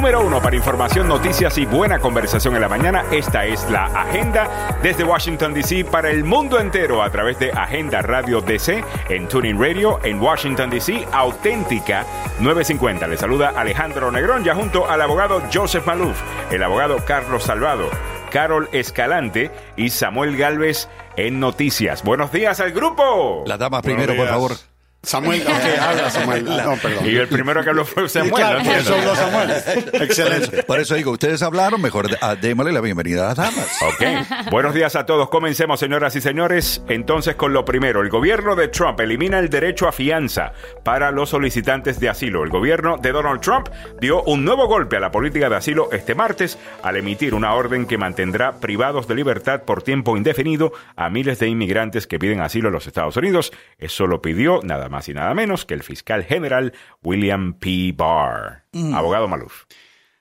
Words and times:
número 0.00 0.24
uno 0.24 0.40
para 0.40 0.56
información, 0.56 1.08
noticias 1.08 1.58
y 1.58 1.66
buena 1.66 1.98
conversación 1.98 2.54
en 2.54 2.62
la 2.62 2.70
mañana. 2.70 3.04
Esta 3.12 3.44
es 3.44 3.68
la 3.68 3.84
agenda 3.84 4.78
desde 4.82 5.04
Washington, 5.04 5.52
D.C. 5.52 5.84
para 5.84 6.08
el 6.08 6.24
mundo 6.24 6.58
entero 6.58 7.02
a 7.02 7.10
través 7.10 7.38
de 7.38 7.52
Agenda 7.52 8.00
Radio 8.00 8.40
DC 8.40 8.82
en 9.10 9.28
Tuning 9.28 9.60
Radio 9.60 10.00
en 10.02 10.18
Washington, 10.18 10.70
D.C. 10.70 11.06
Auténtica 11.12 12.06
950. 12.38 13.06
Le 13.08 13.18
saluda 13.18 13.52
Alejandro 13.54 14.10
Negrón 14.10 14.42
ya 14.42 14.54
junto 14.54 14.88
al 14.88 15.02
abogado 15.02 15.42
Joseph 15.52 15.86
Maluf, 15.86 16.18
el 16.50 16.62
abogado 16.62 17.04
Carlos 17.04 17.42
Salvado. 17.42 17.90
Carol 18.30 18.70
Escalante 18.72 19.50
y 19.76 19.90
Samuel 19.90 20.38
Galvez 20.38 20.88
en 21.18 21.40
Noticias. 21.40 22.02
Buenos 22.04 22.32
días 22.32 22.58
al 22.60 22.72
grupo. 22.72 23.44
La 23.46 23.58
dama 23.58 23.82
primero, 23.82 24.16
por 24.16 24.28
favor. 24.28 24.69
Samuel, 25.02 25.40
ok, 25.40 25.80
habla 25.80 26.10
Samuel. 26.10 26.44
No, 26.44 26.76
perdón. 26.76 27.06
Y 27.06 27.16
el 27.16 27.26
primero 27.26 27.64
que 27.64 27.70
habló 27.70 27.86
fue 27.86 28.06
Samuel. 28.06 28.34
Claro, 28.34 28.58
¿no? 28.58 28.64
por 28.66 28.74
eso 28.74 28.94
habló 28.94 29.16
Samuel. 29.16 29.50
Excelente. 29.94 30.62
Por 30.62 30.78
eso 30.78 30.94
digo, 30.94 31.10
ustedes 31.12 31.42
hablaron, 31.42 31.80
mejor 31.80 32.06
ah, 32.20 32.36
démosle 32.36 32.70
la 32.70 32.82
bienvenida 32.82 33.24
a 33.24 33.28
las 33.28 33.36
damas. 33.38 33.78
Ok. 33.82 34.50
Buenos 34.50 34.74
días 34.74 34.96
a 34.96 35.06
todos. 35.06 35.30
Comencemos, 35.30 35.80
señoras 35.80 36.14
y 36.16 36.20
señores. 36.20 36.82
Entonces, 36.88 37.34
con 37.34 37.54
lo 37.54 37.64
primero, 37.64 38.02
el 38.02 38.10
gobierno 38.10 38.54
de 38.56 38.68
Trump 38.68 39.00
elimina 39.00 39.38
el 39.38 39.48
derecho 39.48 39.88
a 39.88 39.92
fianza 39.92 40.52
para 40.84 41.10
los 41.10 41.30
solicitantes 41.30 41.98
de 41.98 42.10
asilo. 42.10 42.44
El 42.44 42.50
gobierno 42.50 42.98
de 42.98 43.12
Donald 43.12 43.40
Trump 43.40 43.68
dio 44.02 44.22
un 44.24 44.44
nuevo 44.44 44.66
golpe 44.66 44.98
a 44.98 45.00
la 45.00 45.10
política 45.10 45.48
de 45.48 45.56
asilo 45.56 45.90
este 45.92 46.14
martes 46.14 46.58
al 46.82 46.98
emitir 46.98 47.34
una 47.34 47.54
orden 47.54 47.86
que 47.86 47.96
mantendrá 47.96 48.60
privados 48.60 49.08
de 49.08 49.14
libertad 49.14 49.62
por 49.62 49.82
tiempo 49.82 50.18
indefinido 50.18 50.72
a 50.94 51.08
miles 51.08 51.38
de 51.38 51.48
inmigrantes 51.48 52.06
que 52.06 52.18
piden 52.18 52.42
asilo 52.42 52.68
en 52.68 52.74
los 52.74 52.86
Estados 52.86 53.16
Unidos. 53.16 53.50
Eso 53.78 54.06
lo 54.06 54.20
pidió 54.20 54.60
nada 54.62 54.89
más 54.90 55.08
y 55.08 55.14
nada 55.14 55.32
menos 55.34 55.64
que 55.64 55.74
el 55.74 55.82
fiscal 55.82 56.24
general 56.24 56.74
William 57.02 57.54
P. 57.54 57.92
Barr. 57.96 58.64
Abogado 58.92 59.28
Maluf. 59.28 59.64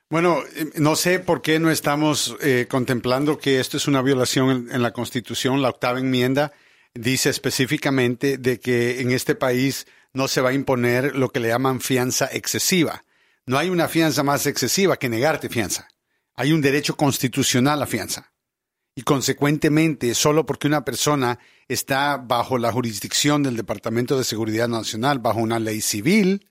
Bueno, 0.09 0.41
eh, 0.55 0.71
no 0.75 0.95
sé 0.95 1.19
por 1.19 1.41
qué 1.41 1.59
no 1.59 1.69
estamos 1.69 2.35
eh, 2.41 2.65
contemplando 2.69 3.37
que 3.37 3.59
esto 3.59 3.77
es 3.77 3.87
una 3.87 4.01
violación 4.01 4.49
en, 4.49 4.75
en 4.75 4.81
la 4.81 4.91
Constitución. 4.91 5.61
La 5.61 5.69
octava 5.69 5.99
enmienda 5.99 6.51
dice 6.93 7.29
específicamente 7.29 8.37
de 8.37 8.59
que 8.59 9.01
en 9.01 9.11
este 9.11 9.35
país 9.35 9.85
no 10.13 10.27
se 10.27 10.41
va 10.41 10.49
a 10.49 10.53
imponer 10.53 11.15
lo 11.15 11.29
que 11.29 11.39
le 11.39 11.49
llaman 11.49 11.81
fianza 11.81 12.29
excesiva. 12.31 13.03
No 13.45 13.57
hay 13.57 13.69
una 13.69 13.87
fianza 13.87 14.23
más 14.23 14.45
excesiva 14.45 14.97
que 14.97 15.09
negarte 15.09 15.49
fianza. 15.49 15.87
Hay 16.35 16.53
un 16.53 16.61
derecho 16.61 16.95
constitucional 16.95 17.81
a 17.81 17.87
fianza. 17.87 18.31
Y 18.95 19.03
consecuentemente, 19.03 20.13
solo 20.15 20.45
porque 20.45 20.67
una 20.67 20.83
persona 20.83 21.39
está 21.69 22.17
bajo 22.17 22.57
la 22.57 22.71
jurisdicción 22.71 23.43
del 23.43 23.55
Departamento 23.55 24.17
de 24.17 24.23
Seguridad 24.23 24.67
Nacional, 24.67 25.19
bajo 25.19 25.39
una 25.39 25.59
ley 25.59 25.81
civil, 25.81 26.45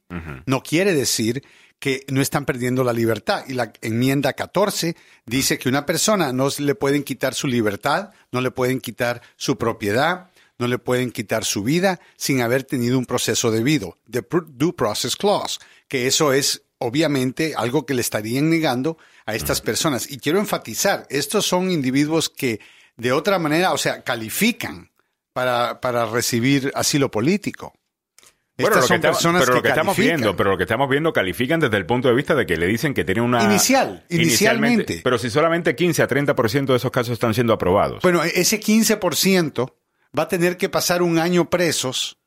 no 0.47 0.62
quiere 0.62 0.94
decir 0.94 1.42
que 1.78 2.05
no 2.08 2.20
están 2.20 2.44
perdiendo 2.44 2.83
la 2.83 2.92
libertad. 2.92 3.44
Y 3.47 3.55
la 3.55 3.72
enmienda 3.83 4.33
14 4.33 4.97
dice 5.27 5.58
que 5.58 5.69
una 5.69 5.84
persona 5.84 6.33
no 6.33 6.48
le 6.58 6.75
pueden 6.75 7.02
quitar 7.02 7.34
su 7.34 7.47
libertad, 7.47 8.10
no 8.33 8.41
le 8.41 8.50
pueden 8.50 8.80
quitar 8.80 9.20
su 9.36 9.58
propiedad, 9.58 10.30
no 10.58 10.66
le 10.66 10.78
pueden 10.78 11.10
quitar 11.10 11.44
su 11.44 11.62
vida 11.62 12.00
sin 12.16 12.41
haber 12.41 12.64
tenido 12.64 12.98
un 12.98 13.06
proceso 13.06 13.50
debido, 13.50 13.98
the 14.10 14.25
Due 14.48 14.72
Process 14.72 15.16
Clause, 15.16 15.58
que 15.88 16.06
eso 16.06 16.32
es 16.32 16.62
obviamente 16.78 17.55
algo 17.56 17.86
que 17.86 17.94
le 17.94 18.00
estarían 18.00 18.50
negando 18.50 18.98
a 19.27 19.34
estas 19.34 19.60
personas. 19.60 20.10
Y 20.10 20.19
quiero 20.19 20.38
enfatizar, 20.38 21.06
estos 21.10 21.47
son 21.47 21.70
individuos 21.70 22.28
que 22.28 22.60
de 22.97 23.12
otra 23.12 23.38
manera, 23.38 23.72
o 23.72 23.78
sea, 23.78 24.03
califican 24.03 24.88
para, 25.39 25.81
para 25.81 26.05
recibir 26.06 26.72
asilo 26.75 27.12
político. 27.12 27.72
Bueno, 28.56 28.75
Estas 28.75 28.77
lo 28.77 28.81
que 28.81 28.86
son 28.89 28.97
estamos- 28.97 29.17
personas 29.19 29.42
pero 29.44 29.55
lo 29.55 29.62
que 29.62 29.69
estamos 29.69 29.97
viendo, 29.97 30.36
pero 30.36 30.50
lo 30.50 30.56
que 30.56 30.64
estamos 30.64 30.91
viendo 30.91 31.12
califican 31.12 31.60
desde 31.60 31.76
el 31.76 31.87
punto 31.87 32.09
de 32.09 32.15
vista 32.15 32.34
de 32.34 32.44
que 32.44 32.56
le 32.56 32.66
dicen 32.66 32.93
que 32.93 33.04
tienen 33.04 33.22
una 33.22 33.44
Inicial, 33.44 34.04
inicialmente. 34.09 35.00
Pero 35.04 35.16
si 35.16 35.31
solamente 35.31 35.76
15 35.76 36.03
a 36.03 36.09
30% 36.09 36.66
de 36.66 36.76
esos 36.76 36.91
casos 36.91 37.12
están 37.12 37.34
siendo 37.34 37.53
aprobados. 37.53 38.03
Bueno, 38.03 38.25
ese 38.25 38.59
15% 38.59 39.75
va 40.19 40.25
a 40.25 40.28
tener 40.28 40.56
que 40.56 40.69
pasar 40.69 41.03
un 41.03 41.21
año 41.21 41.49
presos 41.49 42.19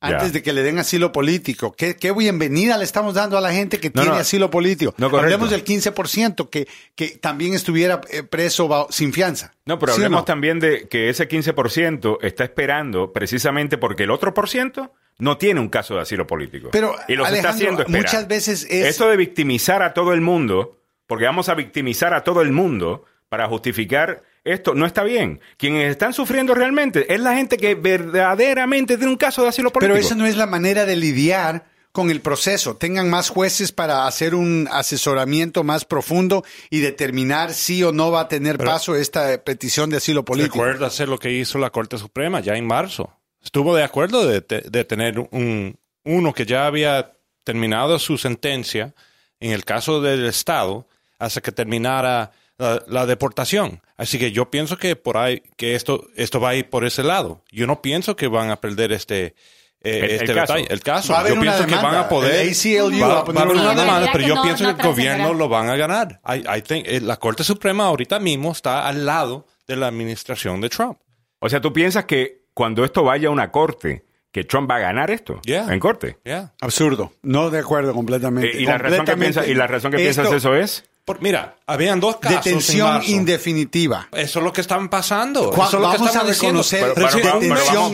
antes 0.00 0.32
de 0.32 0.42
que 0.42 0.52
le 0.52 0.62
den 0.62 0.78
asilo 0.78 1.10
político. 1.12 1.72
¿Qué, 1.72 1.96
qué 1.96 2.12
bienvenida 2.12 2.76
le 2.78 2.84
estamos 2.84 3.14
dando 3.14 3.36
a 3.38 3.40
la 3.40 3.52
gente 3.52 3.80
que 3.80 3.88
No, 3.88 4.02
tiene 4.02 4.16
no. 4.16 4.20
asilo 4.22 4.50
político. 4.50 4.94
No. 4.98 5.06
Hablemos 5.06 5.50
del 5.50 5.64
15% 5.64 6.48
que, 6.50 6.68
que 6.94 7.08
también 7.18 7.54
estuviera 7.54 8.00
eh, 8.10 8.22
preso 8.22 8.86
sin 8.90 9.12
fianza. 9.12 9.54
no, 9.64 9.78
pero 9.78 9.92
¿Sí 9.92 10.02
hablemos 10.02 10.24
también 10.24 10.60
de 10.60 10.86
que 10.88 11.08
ese 11.08 11.28
15% 11.28 12.18
está 12.22 12.44
esperando 12.44 13.12
precisamente 13.12 13.78
porque 13.78 14.04
el 14.04 14.10
otro 14.10 14.34
por 14.34 14.48
ciento 14.48 14.92
no 15.18 15.38
tiene 15.38 15.60
un 15.60 15.68
caso 15.70 15.94
de 15.94 16.02
asilo 16.02 16.26
político. 16.26 16.68
Pero, 16.72 16.94
y 17.08 17.14
los 17.14 17.30
está 17.32 17.48
haciendo 17.50 17.80
esperar. 17.82 18.02
muchas 18.02 18.28
veces 18.28 18.64
es- 18.68 18.86
Eso 18.86 19.08
de 19.08 19.16
victimizar 19.16 19.82
a 19.82 19.94
todo 19.94 20.12
el 20.12 20.20
mundo, 20.20 20.78
porque 21.06 21.24
vamos 21.24 21.48
a 21.48 21.54
victimizar 21.54 22.12
a 22.12 22.22
todo 22.22 22.42
el 22.42 22.52
mundo 22.52 23.04
para 23.30 23.48
justificar 23.48 24.22
esto, 24.46 24.74
no 24.74 24.86
está 24.86 25.02
bien. 25.04 25.40
Quienes 25.56 25.90
están 25.90 26.12
sufriendo 26.12 26.54
realmente 26.54 27.12
es 27.12 27.20
la 27.20 27.34
gente 27.34 27.56
que 27.58 27.74
verdaderamente 27.74 28.96
tiene 28.96 29.10
un 29.12 29.18
caso 29.18 29.42
de 29.42 29.48
asilo 29.48 29.72
político. 29.72 29.94
Pero 29.94 30.04
esa 30.06 30.14
no 30.14 30.26
es 30.26 30.36
la 30.36 30.46
manera 30.46 30.84
de 30.86 30.96
lidiar 30.96 31.66
con 31.92 32.10
el 32.10 32.20
proceso. 32.20 32.76
Tengan 32.76 33.08
más 33.08 33.30
jueces 33.30 33.72
para 33.72 34.06
hacer 34.06 34.34
un 34.34 34.68
asesoramiento 34.70 35.64
más 35.64 35.84
profundo 35.84 36.44
y 36.70 36.80
determinar 36.80 37.54
si 37.54 37.82
o 37.82 37.92
no 37.92 38.10
va 38.10 38.20
a 38.22 38.28
tener 38.28 38.58
paso 38.58 38.94
esta 38.96 39.42
petición 39.42 39.88
de 39.90 39.96
asilo 39.96 40.24
político. 40.24 40.58
Recuerda 40.58 40.86
hacer 40.88 41.08
lo 41.08 41.18
que 41.18 41.32
hizo 41.32 41.58
la 41.58 41.70
Corte 41.70 41.96
Suprema 41.98 42.40
ya 42.40 42.54
en 42.56 42.66
marzo. 42.66 43.10
Estuvo 43.42 43.74
de 43.74 43.82
acuerdo 43.84 44.26
de, 44.26 44.40
te- 44.42 44.62
de 44.68 44.84
tener 44.84 45.18
un, 45.30 45.78
uno 46.04 46.34
que 46.34 46.44
ya 46.44 46.66
había 46.66 47.12
terminado 47.44 47.98
su 47.98 48.18
sentencia 48.18 48.92
en 49.40 49.52
el 49.52 49.64
caso 49.64 50.02
del 50.02 50.26
Estado 50.26 50.86
hasta 51.18 51.40
que 51.40 51.52
terminara 51.52 52.32
la, 52.58 52.82
la 52.86 53.06
deportación. 53.06 53.80
Así 53.96 54.18
que 54.18 54.32
yo 54.32 54.50
pienso 54.50 54.76
que 54.78 54.96
por 54.96 55.16
ahí 55.16 55.42
que 55.56 55.74
esto 55.74 56.06
esto 56.16 56.40
va 56.40 56.50
a 56.50 56.54
ir 56.54 56.68
por 56.70 56.84
ese 56.84 57.02
lado. 57.02 57.42
Yo 57.50 57.66
no 57.66 57.82
pienso 57.82 58.16
que 58.16 58.28
van 58.28 58.50
a 58.50 58.60
perder 58.60 58.92
este 58.92 59.34
eh, 59.82 59.98
El- 59.98 60.04
el 60.04 60.10
este 60.12 60.26
caso. 60.34 60.54
detalle, 60.54 60.66
el 60.74 60.80
caso. 60.80 61.12
Va 61.12 61.18
a 61.18 61.20
haber 61.20 61.34
yo 61.34 61.40
una 61.40 61.52
pienso 61.56 61.66
que 61.68 61.82
van 61.84 61.94
a 61.94 62.08
poder 62.08 62.46
El 62.46 62.50
ACLU 62.50 63.00
va, 63.00 63.08
va 63.08 63.18
a 63.20 63.24
poner 63.24 63.38
va 63.38 63.40
a 63.40 63.44
haber 63.44 63.56
una 63.56 63.62
una 63.62 63.70
demanda. 63.70 63.84
demanda, 63.84 64.08
pero 64.12 64.26
yo 64.26 64.34
no- 64.34 64.42
pienso 64.42 64.64
no 64.64 64.74
que 64.76 64.82
el 64.82 64.88
gobierno 64.88 65.34
lo 65.34 65.48
van 65.48 65.68
a 65.70 65.76
ganar. 65.76 66.20
I, 66.26 66.58
I 66.58 66.62
think, 66.62 66.86
eh, 66.88 67.00
la 67.00 67.16
Corte 67.18 67.44
Suprema 67.44 67.84
ahorita 67.86 68.18
mismo 68.18 68.52
está 68.52 68.86
al 68.88 69.04
lado 69.06 69.46
de 69.68 69.76
la 69.76 69.86
administración 69.88 70.60
de 70.60 70.68
Trump. 70.70 70.98
O 71.38 71.48
sea, 71.48 71.60
¿tú 71.60 71.72
piensas 71.72 72.04
que 72.06 72.46
cuando 72.54 72.84
esto 72.84 73.04
vaya 73.04 73.28
a 73.28 73.30
una 73.30 73.50
corte, 73.52 74.04
que 74.32 74.44
Trump 74.44 74.68
va 74.70 74.76
a 74.76 74.80
ganar 74.80 75.10
esto 75.10 75.40
Yeah. 75.44 75.66
en 75.72 75.78
corte? 75.78 76.18
Yeah. 76.24 76.52
Absurdo. 76.60 77.12
No 77.22 77.50
de 77.50 77.58
acuerdo 77.60 77.92
completamente. 77.94 78.56
Eh, 78.56 78.62
¿Y, 78.62 78.66
la 78.66 78.78
razón 78.78 79.04
que 79.04 79.16
piensas, 79.16 79.46
¿Y 79.48 79.54
la 79.54 79.66
razón 79.66 79.90
que 79.92 79.98
piensas 79.98 80.32
eso 80.32 80.54
es? 80.54 80.84
Por- 81.06 81.22
mira, 81.22 81.56
habían 81.66 82.00
dos 82.00 82.16
casos 82.16 82.44
en 82.46 82.54
Detención 82.56 82.88
marzo. 82.94 83.10
indefinitiva. 83.12 84.08
Eso 84.12 84.38
es 84.40 84.44
lo 84.44 84.52
que 84.52 84.60
están 84.60 84.88
pasando. 84.90 85.50
¿Cuál- 85.50 85.68
Eso 85.68 85.76
es 85.78 85.82
lo 85.84 85.90
que 85.92 85.96
vamos 85.98 86.00
a 86.02 86.10
estamos 86.10 86.28
diciendo. 86.28 86.60
reconocer- 86.62 86.80
Pero, 86.80 86.94
Pero 86.94 87.04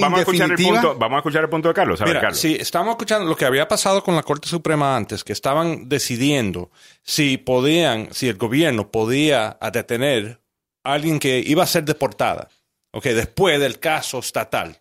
vamos, 0.01 0.19
a 0.19 0.23
escuchar 0.23 0.51
el 0.51 0.57
punto, 0.57 0.95
vamos 0.99 1.17
a 1.17 1.19
escuchar 1.19 1.43
el 1.45 1.51
punto 1.51 1.69
de 1.69 1.75
Carlos. 1.75 2.01
A 2.01 2.05
ver, 2.05 2.11
Mira, 2.15 2.21
Carlos. 2.23 2.41
si 2.41 2.55
estamos 2.55 2.93
escuchando 2.93 3.29
lo 3.29 3.37
que 3.37 3.45
había 3.45 3.69
pasado 3.69 4.03
con 4.03 4.17
la 4.17 4.23
Corte 4.23 4.49
Suprema 4.49 4.97
antes, 4.97 5.25
que 5.25 5.35
estaban 5.35 5.91
decidiendo 5.91 6.71
si 7.03 7.37
podían, 7.37 8.09
si 8.13 8.29
el 8.29 8.39
gobierno 8.39 8.91
podía 8.91 9.59
a 9.61 9.71
detener 9.71 10.41
a 10.83 10.95
alguien 10.95 11.19
que 11.19 11.39
iba 11.47 11.63
a 11.63 11.67
ser 11.67 11.85
deportada, 11.85 12.49
ok, 12.93 13.05
después 13.05 13.61
del 13.61 13.79
caso 13.79 14.21
estatal 14.21 14.81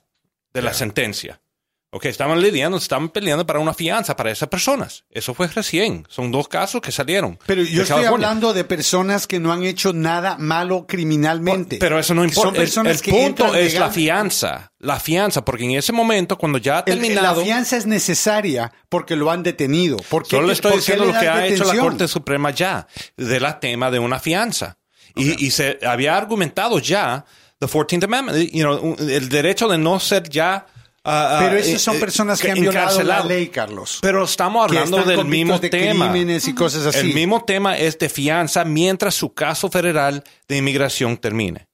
de 0.53 0.61
la 0.61 0.73
sentencia. 0.73 1.41
Ok, 1.93 2.05
estaban 2.05 2.41
lidiando, 2.41 2.77
estaban 2.77 3.09
peleando 3.09 3.45
para 3.45 3.59
una 3.59 3.73
fianza 3.73 4.15
para 4.15 4.31
esas 4.31 4.47
personas. 4.47 5.03
Eso 5.11 5.33
fue 5.33 5.47
recién. 5.49 6.05
Son 6.07 6.31
dos 6.31 6.47
casos 6.47 6.79
que 6.79 6.89
salieron. 6.89 7.37
Pero 7.45 7.63
yo 7.63 7.81
estoy 7.81 7.97
California. 7.97 8.27
hablando 8.27 8.53
de 8.53 8.63
personas 8.63 9.27
que 9.27 9.41
no 9.41 9.51
han 9.51 9.63
hecho 9.65 9.91
nada 9.91 10.37
malo 10.37 10.85
criminalmente. 10.87 11.77
Pero 11.79 11.99
eso 11.99 12.13
no 12.13 12.23
importa. 12.23 12.41
Son 12.49 12.55
El- 12.55 12.61
personas 12.61 12.95
el, 12.95 13.01
que 13.01 13.11
punto 13.11 13.53
es 13.55 13.77
la 13.77 13.89
fianza. 13.91 14.71
La 14.79 15.01
fianza, 15.01 15.43
porque 15.43 15.65
en 15.65 15.71
ese 15.71 15.91
momento, 15.91 16.37
cuando 16.37 16.59
ya 16.59 16.77
ha 16.77 16.79
El- 16.85 16.97
terminado. 16.97 17.39
La 17.41 17.45
fianza 17.45 17.75
es 17.75 17.85
necesaria 17.85 18.71
porque 18.87 19.17
lo 19.17 19.29
han 19.29 19.43
detenido. 19.43 19.97
¿Por 19.97 20.23
qué, 20.23 20.37
Solo 20.37 20.47
le 20.47 20.53
estoy 20.53 20.77
diciendo 20.77 21.03
lo 21.03 21.11
que 21.19 21.27
ha 21.27 21.45
hecho 21.45 21.65
la? 21.65 21.77
Corte 21.77 22.07
Suprema 22.07 22.51
ya, 22.51 22.87
de 23.17 23.39
la 23.41 23.59
tema 23.59 23.91
de 23.91 23.99
una 23.99 24.17
fianza. 24.19 24.77
Y, 25.13 25.45
y 25.45 25.51
se 25.51 25.77
había 25.85 26.15
argumentado 26.15 26.79
ya, 26.79 27.25
the 27.59 27.67
14th 27.67 28.05
Amendment, 28.05 28.49
you 28.53 28.61
know, 28.63 28.95
el 28.97 29.27
derecho 29.27 29.67
de 29.67 29.77
no 29.77 29.99
ser 29.99 30.29
ya. 30.29 30.67
Ah, 31.03 31.37
ah, 31.37 31.39
Pero 31.43 31.57
eh, 31.57 31.59
esas 31.61 31.81
son 31.81 31.97
eh, 31.97 31.99
personas 31.99 32.39
que 32.41 32.51
han 32.51 32.59
violado 32.61 33.01
la 33.03 33.23
ley, 33.23 33.47
Carlos. 33.49 33.99
Pero 34.01 34.23
estamos 34.23 34.69
Que 34.71 34.77
hablando 34.77 34.99
están 34.99 35.15
del 35.17 35.25
mismo 35.25 35.59
de 35.59 35.69
tema. 35.69 36.11
crímenes 36.11 36.47
y 36.47 36.53
cosas 36.55 36.85
así. 36.85 36.99
El 37.09 37.13
mismo 37.13 37.43
tema 37.45 37.77
es 37.77 37.97
de 37.99 38.09
fianza 38.09 38.63
mientras 38.65 39.15
su 39.15 39.33
caso 39.33 39.69
federal 39.69 40.23
de 40.47 40.57
inmigración 40.57 41.17
termine. 41.17 41.67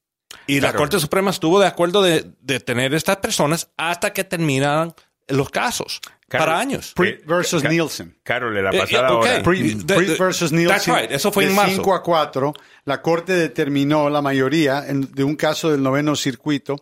Y 0.46 0.60
la. 0.60 0.72
Corte 0.72 0.98
Suprema 0.98 1.30
estuvo 1.30 1.60
de 1.60 1.66
acuerdo 1.66 2.02
de, 2.02 2.24
de 2.40 2.60
tener 2.60 2.94
estas 2.94 3.18
personas 3.18 3.68
hasta 3.76 4.12
que 4.12 4.24
terminaran 4.24 4.94
los 5.28 5.50
casos. 5.50 6.00
Para 6.30 6.58
años. 6.58 6.92
Eh, 7.02 7.22
versus 7.26 7.62
Ca- 7.62 7.70
Nielsen. 7.70 8.18
Carol, 8.22 8.54
en 8.54 8.64
la 8.64 8.70
Eh, 8.70 8.78
pasada 8.80 9.08
eh, 9.08 9.12
ok. 9.12 9.22
hora. 9.22 9.38
De- 9.38 10.16
versus 10.18 10.50
that's 10.50 10.52
Nielsen. 10.52 10.94
right, 10.94 11.10
eso 11.10 11.32
fue 11.32 11.44
en 11.44 11.50
de 11.50 11.56
marzo. 11.56 11.74
5 11.76 11.94
a 11.94 12.02
4, 12.02 12.52
la 12.84 13.00
Corte 13.00 13.32
determinó 13.32 14.10
la 14.10 14.20
mayoría 14.20 14.84
en- 14.86 15.10
de 15.14 15.24
un 15.24 15.36
caso 15.36 15.70
del 15.70 15.82
noveno 15.82 16.14
circuito 16.16 16.76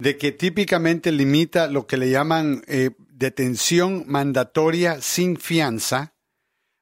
de 0.00 0.16
que 0.16 0.32
típicamente 0.32 1.12
limita 1.12 1.68
lo 1.68 1.86
que 1.86 1.96
le 1.96 2.10
llaman 2.10 2.64
eh, 2.66 2.90
detención 3.12 4.04
mandatoria 4.06 5.00
sin 5.00 5.36
fianza 5.36 6.14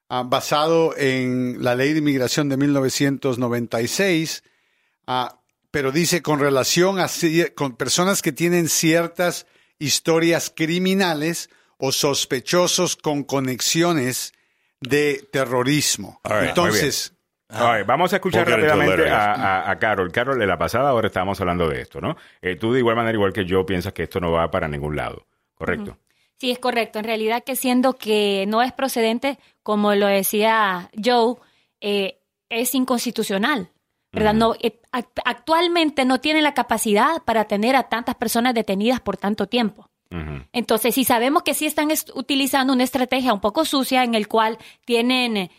ah, 0.09 0.23
basado 0.23 0.97
en 0.97 1.63
la 1.63 1.75
ley 1.75 1.93
de 1.93 1.99
inmigración 1.99 2.49
de 2.49 2.57
1996, 2.57 4.45
ah, 5.09 5.41
pero 5.71 5.93
dice 5.93 6.23
con 6.23 6.39
relación 6.39 7.01
a 7.01 7.09
con 7.55 7.77
personas 7.77 8.23
que 8.23 8.33
tienen 8.33 8.69
ciertas 8.69 9.47
historias 9.79 10.53
criminales 10.55 11.51
o 11.77 11.93
sospechosos 11.93 12.97
con 12.97 13.25
conexiones 13.25 14.33
de 14.81 15.29
terrorismo. 15.33 16.21
Right, 16.25 16.51
Entonces, 16.51 17.13
All 17.51 17.79
right, 17.79 17.87
vamos 17.87 18.13
a 18.13 18.17
escuchar 18.17 18.47
We'll 18.47 18.57
rápidamente 18.61 19.09
a, 19.09 19.33
a- 19.33 19.71
a 19.71 19.79
Carol. 19.79 20.13
Carol, 20.13 20.41
en 20.43 20.49
la 20.49 20.59
pasada 20.59 20.93
hora 20.93 21.07
estábamos 21.09 21.41
hablando 21.41 21.69
de 21.69 21.81
esto, 21.81 22.01
¿no? 22.01 22.17
Eh, 22.43 22.57
tú 22.57 22.73
de 22.73 22.81
igual 22.81 22.97
manera, 22.97 23.15
igual 23.15 23.33
que 23.33 23.47
yo, 23.47 23.65
piensas 23.65 23.93
que 23.95 24.03
esto 24.03 24.21
no 24.21 24.31
va 24.33 24.51
para 24.51 24.69
ningún 24.69 24.97
lado, 24.97 25.27
¿correcto? 25.55 25.97
Sí, 26.37 26.51
es 26.51 26.59
correcto. 26.59 26.99
En 26.99 27.05
realidad 27.07 27.43
que 27.45 27.57
siendo 27.57 27.95
que 27.95 28.45
no 28.49 28.63
es 28.63 28.73
procedente, 28.73 29.39
como 29.63 29.95
lo 29.95 30.07
decía 30.07 30.91
Joe, 31.03 31.37
eh, 31.81 32.19
es 32.51 32.75
inconstitucional. 32.75 33.71
¿Verdad? 34.11 34.33
No, 34.33 34.55
eh, 34.63 34.81
act- 34.91 35.21
actualmente 35.27 36.07
no 36.07 36.19
tiene 36.19 36.41
la 36.41 36.55
capacidad 36.55 37.23
para 37.27 37.45
tener 37.45 37.77
a 37.77 37.85
tantas 37.91 38.15
personas 38.15 38.55
detenidas 38.55 39.01
por 39.01 39.17
tanto 39.19 39.47
tiempo. 39.49 39.87
Entonces, 40.53 40.95
si 40.95 41.05
sabemos 41.05 41.43
que 41.43 41.53
sí 41.53 41.67
están 41.67 41.91
est- 41.91 42.09
utilizando 42.15 42.73
una 42.73 42.85
estrategia 42.85 43.35
un 43.35 43.41
poco 43.43 43.67
sucia 43.67 44.05
en 44.05 44.15
el 44.15 44.27
cual 44.27 44.57
tienen, 44.87 45.51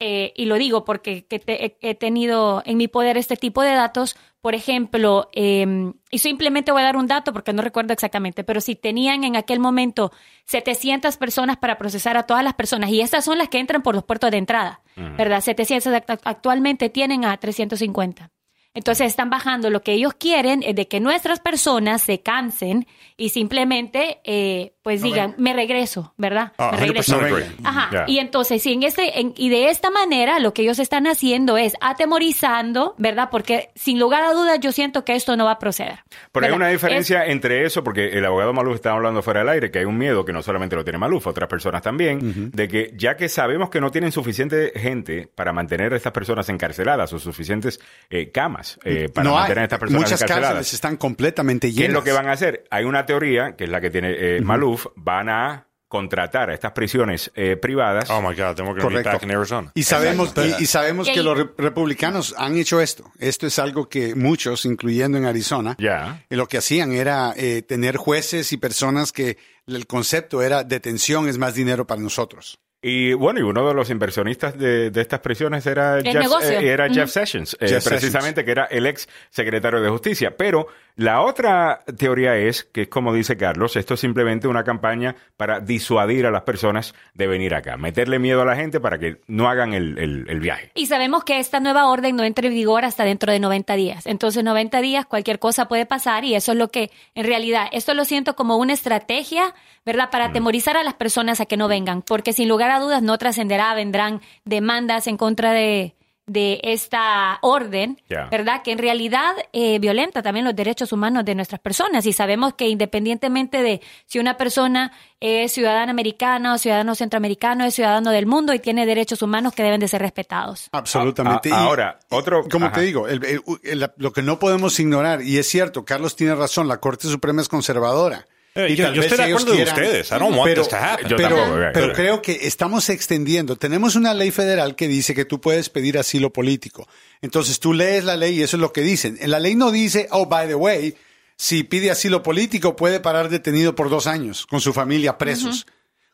eh, 0.00 0.32
y 0.36 0.44
lo 0.46 0.54
digo 0.56 0.84
porque 0.84 1.24
que 1.26 1.38
te- 1.38 1.76
he- 1.80 1.94
tenido 1.94 2.62
en 2.64 2.76
mi 2.76 2.86
poder 2.88 3.16
este 3.16 3.36
tipo 3.36 3.62
de 3.62 3.72
datos, 3.72 4.16
por 4.40 4.54
ejemplo, 4.54 5.28
eh, 5.32 5.92
y 6.10 6.18
simplemente 6.18 6.70
voy 6.72 6.82
a 6.82 6.84
dar 6.84 6.96
un 6.96 7.08
dato 7.08 7.32
porque 7.32 7.52
no 7.52 7.62
recuerdo 7.62 7.92
exactamente, 7.92 8.44
pero 8.44 8.60
si 8.60 8.76
tenían 8.76 9.24
en 9.24 9.34
aquel 9.34 9.58
momento 9.58 10.12
700 10.44 11.16
personas 11.16 11.56
para 11.56 11.76
procesar 11.78 12.16
a 12.16 12.22
todas 12.24 12.44
las 12.44 12.54
personas, 12.54 12.90
y 12.90 13.00
estas 13.00 13.24
son 13.24 13.38
las 13.38 13.48
que 13.48 13.58
entran 13.58 13.82
por 13.82 13.94
los 13.94 14.04
puertos 14.04 14.30
de 14.30 14.38
entrada, 14.38 14.80
¿verdad? 15.16 15.40
700 15.40 15.92
act- 15.92 16.20
actualmente 16.24 16.88
tienen 16.90 17.24
a 17.24 17.36
350. 17.36 18.30
Entonces 18.74 19.08
están 19.08 19.30
bajando. 19.30 19.70
Lo 19.70 19.82
que 19.82 19.92
ellos 19.92 20.14
quieren 20.14 20.62
es 20.62 20.76
de 20.76 20.86
que 20.86 21.00
nuestras 21.00 21.40
personas 21.40 22.00
se 22.02 22.20
cansen 22.20 22.86
y 23.16 23.30
simplemente, 23.30 24.20
eh, 24.24 24.74
pues 24.96 25.02
digan, 25.02 25.34
me 25.38 25.52
regreso, 25.52 26.14
¿verdad? 26.16 26.52
Ah, 26.58 26.70
me 26.72 26.78
100% 26.78 26.86
regreso. 26.88 27.16
agree. 27.18 27.44
Ajá. 27.64 28.04
Y 28.06 28.18
entonces, 28.18 28.62
sí, 28.62 28.72
en 28.72 28.82
este, 28.84 29.20
en- 29.20 29.34
y 29.36 29.48
de 29.50 29.68
esta 29.70 29.90
manera, 29.90 30.38
lo 30.38 30.54
que 30.54 30.62
ellos 30.62 30.78
están 30.78 31.06
haciendo 31.06 31.56
es 31.58 31.74
atemorizando, 32.18 32.94
¿verdad? 32.98 33.28
Porque 33.30 33.70
sin 33.74 33.98
lugar 33.98 34.22
a 34.24 34.32
dudas, 34.32 34.58
yo 34.60 34.72
siento 34.72 35.04
que 35.04 35.14
esto 35.14 35.36
no 35.36 35.44
va 35.44 35.52
a 35.52 35.58
proceder. 35.58 36.00
Pero 36.32 36.46
hay 36.46 36.52
una 36.52 36.68
Es- 36.70 36.72
diferencia 36.80 37.26
entre 37.26 37.64
eso, 37.64 37.84
porque 37.84 38.08
el 38.18 38.24
abogado 38.24 38.52
Maluf 38.52 38.74
estaba 38.76 38.96
hablando 38.96 39.22
fuera 39.22 39.40
del 39.40 39.48
aire, 39.50 39.70
que 39.70 39.80
hay 39.80 39.84
un 39.84 39.98
miedo 39.98 40.24
que 40.24 40.32
no 40.32 40.42
solamente 40.42 40.74
lo 40.76 40.84
tiene 40.84 40.98
Maluf, 40.98 41.26
otras 41.26 41.48
personas 41.48 41.82
también, 41.82 42.50
de 42.52 42.68
que 42.68 42.92
ya 42.96 43.16
que 43.16 43.28
sabemos 43.28 43.70
que 43.70 43.80
no 43.80 43.90
tienen 43.90 44.10
suficiente 44.12 44.72
gente 44.74 45.28
para 45.34 45.52
mantener 45.52 45.92
a 45.92 45.96
estas 45.96 46.12
personas 46.12 46.48
encarceladas 46.48 47.12
o 47.12 47.18
suficientes 47.18 47.80
eh, 48.10 48.30
camas 48.30 48.78
eh, 48.84 49.08
para 49.12 49.24
no 49.28 49.34
hay. 49.36 49.40
mantener 49.42 49.58
a 49.60 49.64
estas 49.64 49.78
personas 49.78 50.02
Muchas 50.02 50.22
encarceladas. 50.22 50.54
cárceles 50.56 50.74
están 50.74 50.96
completamente 50.96 51.68
¿Qué 51.68 51.74
llenas. 51.74 51.88
es 51.88 51.94
lo 51.94 52.04
que 52.04 52.12
van 52.12 52.28
a 52.28 52.32
hacer? 52.32 52.64
Hay 52.70 52.84
una 52.84 53.04
teoría, 53.06 53.56
que 53.56 53.64
es 53.64 53.70
la 53.70 53.80
que 53.80 53.90
tiene 53.90 54.14
eh, 54.18 54.40
Maluf, 54.40 54.77
van 54.96 55.28
a 55.28 55.64
contratar 55.88 56.50
a 56.50 56.54
estas 56.54 56.72
prisiones 56.72 57.30
eh, 57.34 57.56
privadas. 57.56 58.10
Oh 58.10 58.20
my 58.20 58.34
God, 58.36 58.54
then 58.56 58.66
we're 58.66 58.74
be 58.74 59.02
back 59.02 59.22
in 59.22 59.30
Arizona. 59.30 59.72
Y 59.74 59.84
sabemos, 59.84 60.34
y, 60.36 60.64
y 60.64 60.66
sabemos 60.66 61.08
que 61.08 61.22
los 61.22 61.38
re- 61.38 61.48
republicanos 61.56 62.34
han 62.36 62.56
hecho 62.58 62.80
esto. 62.82 63.10
Esto 63.18 63.46
es 63.46 63.58
algo 63.58 63.88
que 63.88 64.14
muchos, 64.14 64.66
incluyendo 64.66 65.16
en 65.16 65.24
Arizona, 65.24 65.76
Ya. 65.78 66.26
eh, 66.28 66.36
lo 66.36 66.46
que 66.46 66.58
hacían 66.58 66.92
era 66.92 67.32
eh, 67.36 67.62
tener 67.62 67.96
jueces 67.96 68.52
y 68.52 68.58
personas 68.58 69.12
que 69.12 69.38
el 69.66 69.86
concepto 69.86 70.42
era 70.42 70.62
detención 70.62 71.26
es 71.26 71.38
más 71.38 71.54
dinero 71.54 71.86
para 71.86 72.02
nosotros. 72.02 72.58
Y 72.80 73.12
bueno, 73.14 73.40
y 73.40 73.42
uno 73.42 73.66
de 73.66 73.74
los 73.74 73.90
inversionistas 73.90 74.56
de, 74.56 74.90
de 74.90 75.00
estas 75.00 75.18
prisiones 75.18 75.66
era, 75.66 76.00
Jeff, 76.00 76.14
eh, 76.42 76.70
era 76.72 76.84
Ujú. 76.86 76.94
Jeff 76.94 77.10
Sessions, 77.10 77.56
eh, 77.60 77.66
Jeff 77.68 77.84
precisamente 77.88 78.44
que 78.44 78.52
era 78.52 78.66
el 78.66 78.86
ex 78.86 79.08
secretario 79.30 79.80
de 79.80 79.88
Justicia. 79.88 80.36
Pero 80.36 80.68
la 80.94 81.22
otra 81.22 81.80
teoría 81.96 82.36
es 82.36 82.62
que 82.62 82.88
como 82.88 83.12
dice 83.12 83.36
Carlos, 83.36 83.74
esto 83.74 83.94
es 83.94 84.00
simplemente 84.00 84.46
una 84.46 84.62
campaña 84.62 85.16
para 85.36 85.58
disuadir 85.58 86.24
a 86.26 86.30
las 86.30 86.42
personas 86.42 86.94
de 87.14 87.26
venir 87.26 87.54
acá, 87.56 87.76
meterle 87.76 88.20
miedo 88.20 88.42
a 88.42 88.44
la 88.44 88.54
gente 88.54 88.78
para 88.78 88.98
que 88.98 89.20
no 89.26 89.48
hagan 89.48 89.74
el, 89.74 89.98
el- 89.98 90.26
el 90.28 90.38
viaje. 90.38 90.70
Y 90.74 90.86
sabemos 90.86 91.24
que 91.24 91.40
esta 91.40 91.58
nueva 91.58 91.88
orden 91.88 92.14
no 92.14 92.22
entra 92.22 92.46
en 92.46 92.54
vigor 92.54 92.84
hasta 92.84 93.04
dentro 93.04 93.32
de 93.32 93.40
90 93.40 93.74
días. 93.74 94.06
Entonces, 94.06 94.44
90 94.44 94.80
días 94.80 95.04
cualquier 95.04 95.40
cosa 95.40 95.66
puede 95.66 95.84
pasar 95.84 96.24
y 96.24 96.36
eso 96.36 96.52
es 96.52 96.58
lo 96.58 96.70
que, 96.70 96.92
en 97.16 97.24
realidad, 97.26 97.66
esto 97.72 97.92
lo 97.94 98.04
siento 98.04 98.36
como 98.36 98.56
una 98.56 98.72
estrategia, 98.72 99.52
¿verdad? 99.84 100.10
Para 100.10 100.26
atemorizar 100.26 100.76
a 100.76 100.84
las 100.84 100.94
personas 100.94 101.40
a 101.40 101.46
que 101.46 101.56
no 101.56 101.66
vengan, 101.66 102.02
porque 102.02 102.32
sin 102.32 102.48
lugar 102.48 102.67
a 102.70 102.80
dudas 102.80 103.02
no 103.02 103.16
trascenderá, 103.18 103.74
vendrán 103.74 104.20
demandas 104.44 105.06
en 105.06 105.16
contra 105.16 105.52
de, 105.52 105.94
de 106.26 106.60
esta 106.62 107.38
orden. 107.42 108.00
¿verdad? 108.30 108.62
Que 108.62 108.72
en 108.72 108.78
realidad 108.78 109.32
eh, 109.52 109.78
violenta 109.78 110.22
también 110.22 110.44
los 110.44 110.54
derechos 110.54 110.92
humanos 110.92 111.24
de 111.24 111.34
nuestras 111.34 111.60
personas. 111.60 112.04
Y 112.06 112.12
sabemos 112.12 112.54
que 112.54 112.68
independientemente 112.68 113.62
de 113.62 113.80
si 114.06 114.18
una 114.18 114.36
persona 114.36 114.92
es 115.20 115.52
ciudadana 115.52 115.90
americana 115.90 116.54
o 116.54 116.58
ciudadano 116.58 116.94
centroamericano, 116.94 117.64
es 117.64 117.74
ciudadano 117.74 118.10
del 118.10 118.26
mundo 118.26 118.52
y 118.54 118.58
tiene 118.58 118.84
derechos 118.86 119.22
humanos 119.22 119.52
que 119.54 119.62
deben 119.62 119.80
de 119.80 119.88
ser 119.88 120.02
respetados. 120.02 120.68
Absolutamente. 120.72 121.50
A- 121.52 121.56
a- 121.56 121.62
Y, 121.62 121.66
ahora, 121.66 121.98
otro- 122.10 122.44
Como 122.48 122.66
ajá. 122.66 122.74
te 122.76 122.80
digo, 122.82 123.08
el- 123.08 123.24
el- 123.24 123.42
el- 123.64 123.90
lo 123.96 124.12
que 124.12 124.22
no 124.22 124.38
podemos 124.38 124.78
ignorar, 124.80 125.22
y 125.22 125.38
es 125.38 125.48
cierto, 125.48 125.84
Carlos 125.84 126.14
tiene 126.14 126.34
razón, 126.34 126.68
la 126.68 126.78
Corte 126.78 127.08
Suprema 127.08 127.40
es 127.42 127.48
conservadora. 127.48 128.26
Eh, 128.54 128.68
Y 128.70 128.76
yo- 128.76 128.84
tal 128.86 128.94
yo 128.94 129.02
vez 129.02 129.12
estoy 129.12 129.26
de 129.26 129.32
acuerdo 129.32 129.52
de 129.52 129.56
quieran- 129.64 129.74
ustedes. 129.74 130.06
I 130.10 130.14
don't 130.14 130.36
want 130.36 130.44
pero, 130.44 130.62
this 130.62 130.70
to 130.70 130.76
happen. 130.76 131.08
Yo 131.08 131.16
pero, 131.16 131.36
tampoco, 131.36 131.58
right. 131.60 131.70
pero 131.74 131.92
creo 131.92 132.22
que 132.22 132.40
estamos 132.42 132.88
extendiendo. 132.88 133.56
Tenemos 133.56 133.94
una 133.94 134.14
ley 134.14 134.30
federal 134.30 134.74
que 134.74 134.88
dice 134.88 135.14
que 135.14 135.24
tú 135.24 135.40
puedes 135.40 135.68
pedir 135.68 135.96
asilo 135.98 136.32
político. 136.32 136.88
Entonces 137.22 137.60
tú 137.60 137.72
lees 137.72 138.04
la 138.04 138.16
ley 138.16 138.38
y 138.38 138.42
eso 138.42 138.56
es 138.56 138.60
lo 138.60 138.72
que 138.72 138.80
dicen. 138.80 139.16
En 139.20 139.30
la 139.30 139.38
ley 139.38 139.54
no 139.54 139.70
dice, 139.70 140.08
oh, 140.10 140.26
by 140.26 140.48
the 140.48 140.54
way, 140.56 140.96
si 141.36 141.62
pide 141.62 141.90
asilo 141.92 142.22
político 142.22 142.74
puede 142.74 142.98
parar 142.98 143.28
detenido 143.28 143.74
por 143.76 143.90
dos 143.90 144.06
años 144.08 144.44
con 144.46 144.60
su 144.60 144.72
familia 144.72 145.18
presos. 145.18 145.66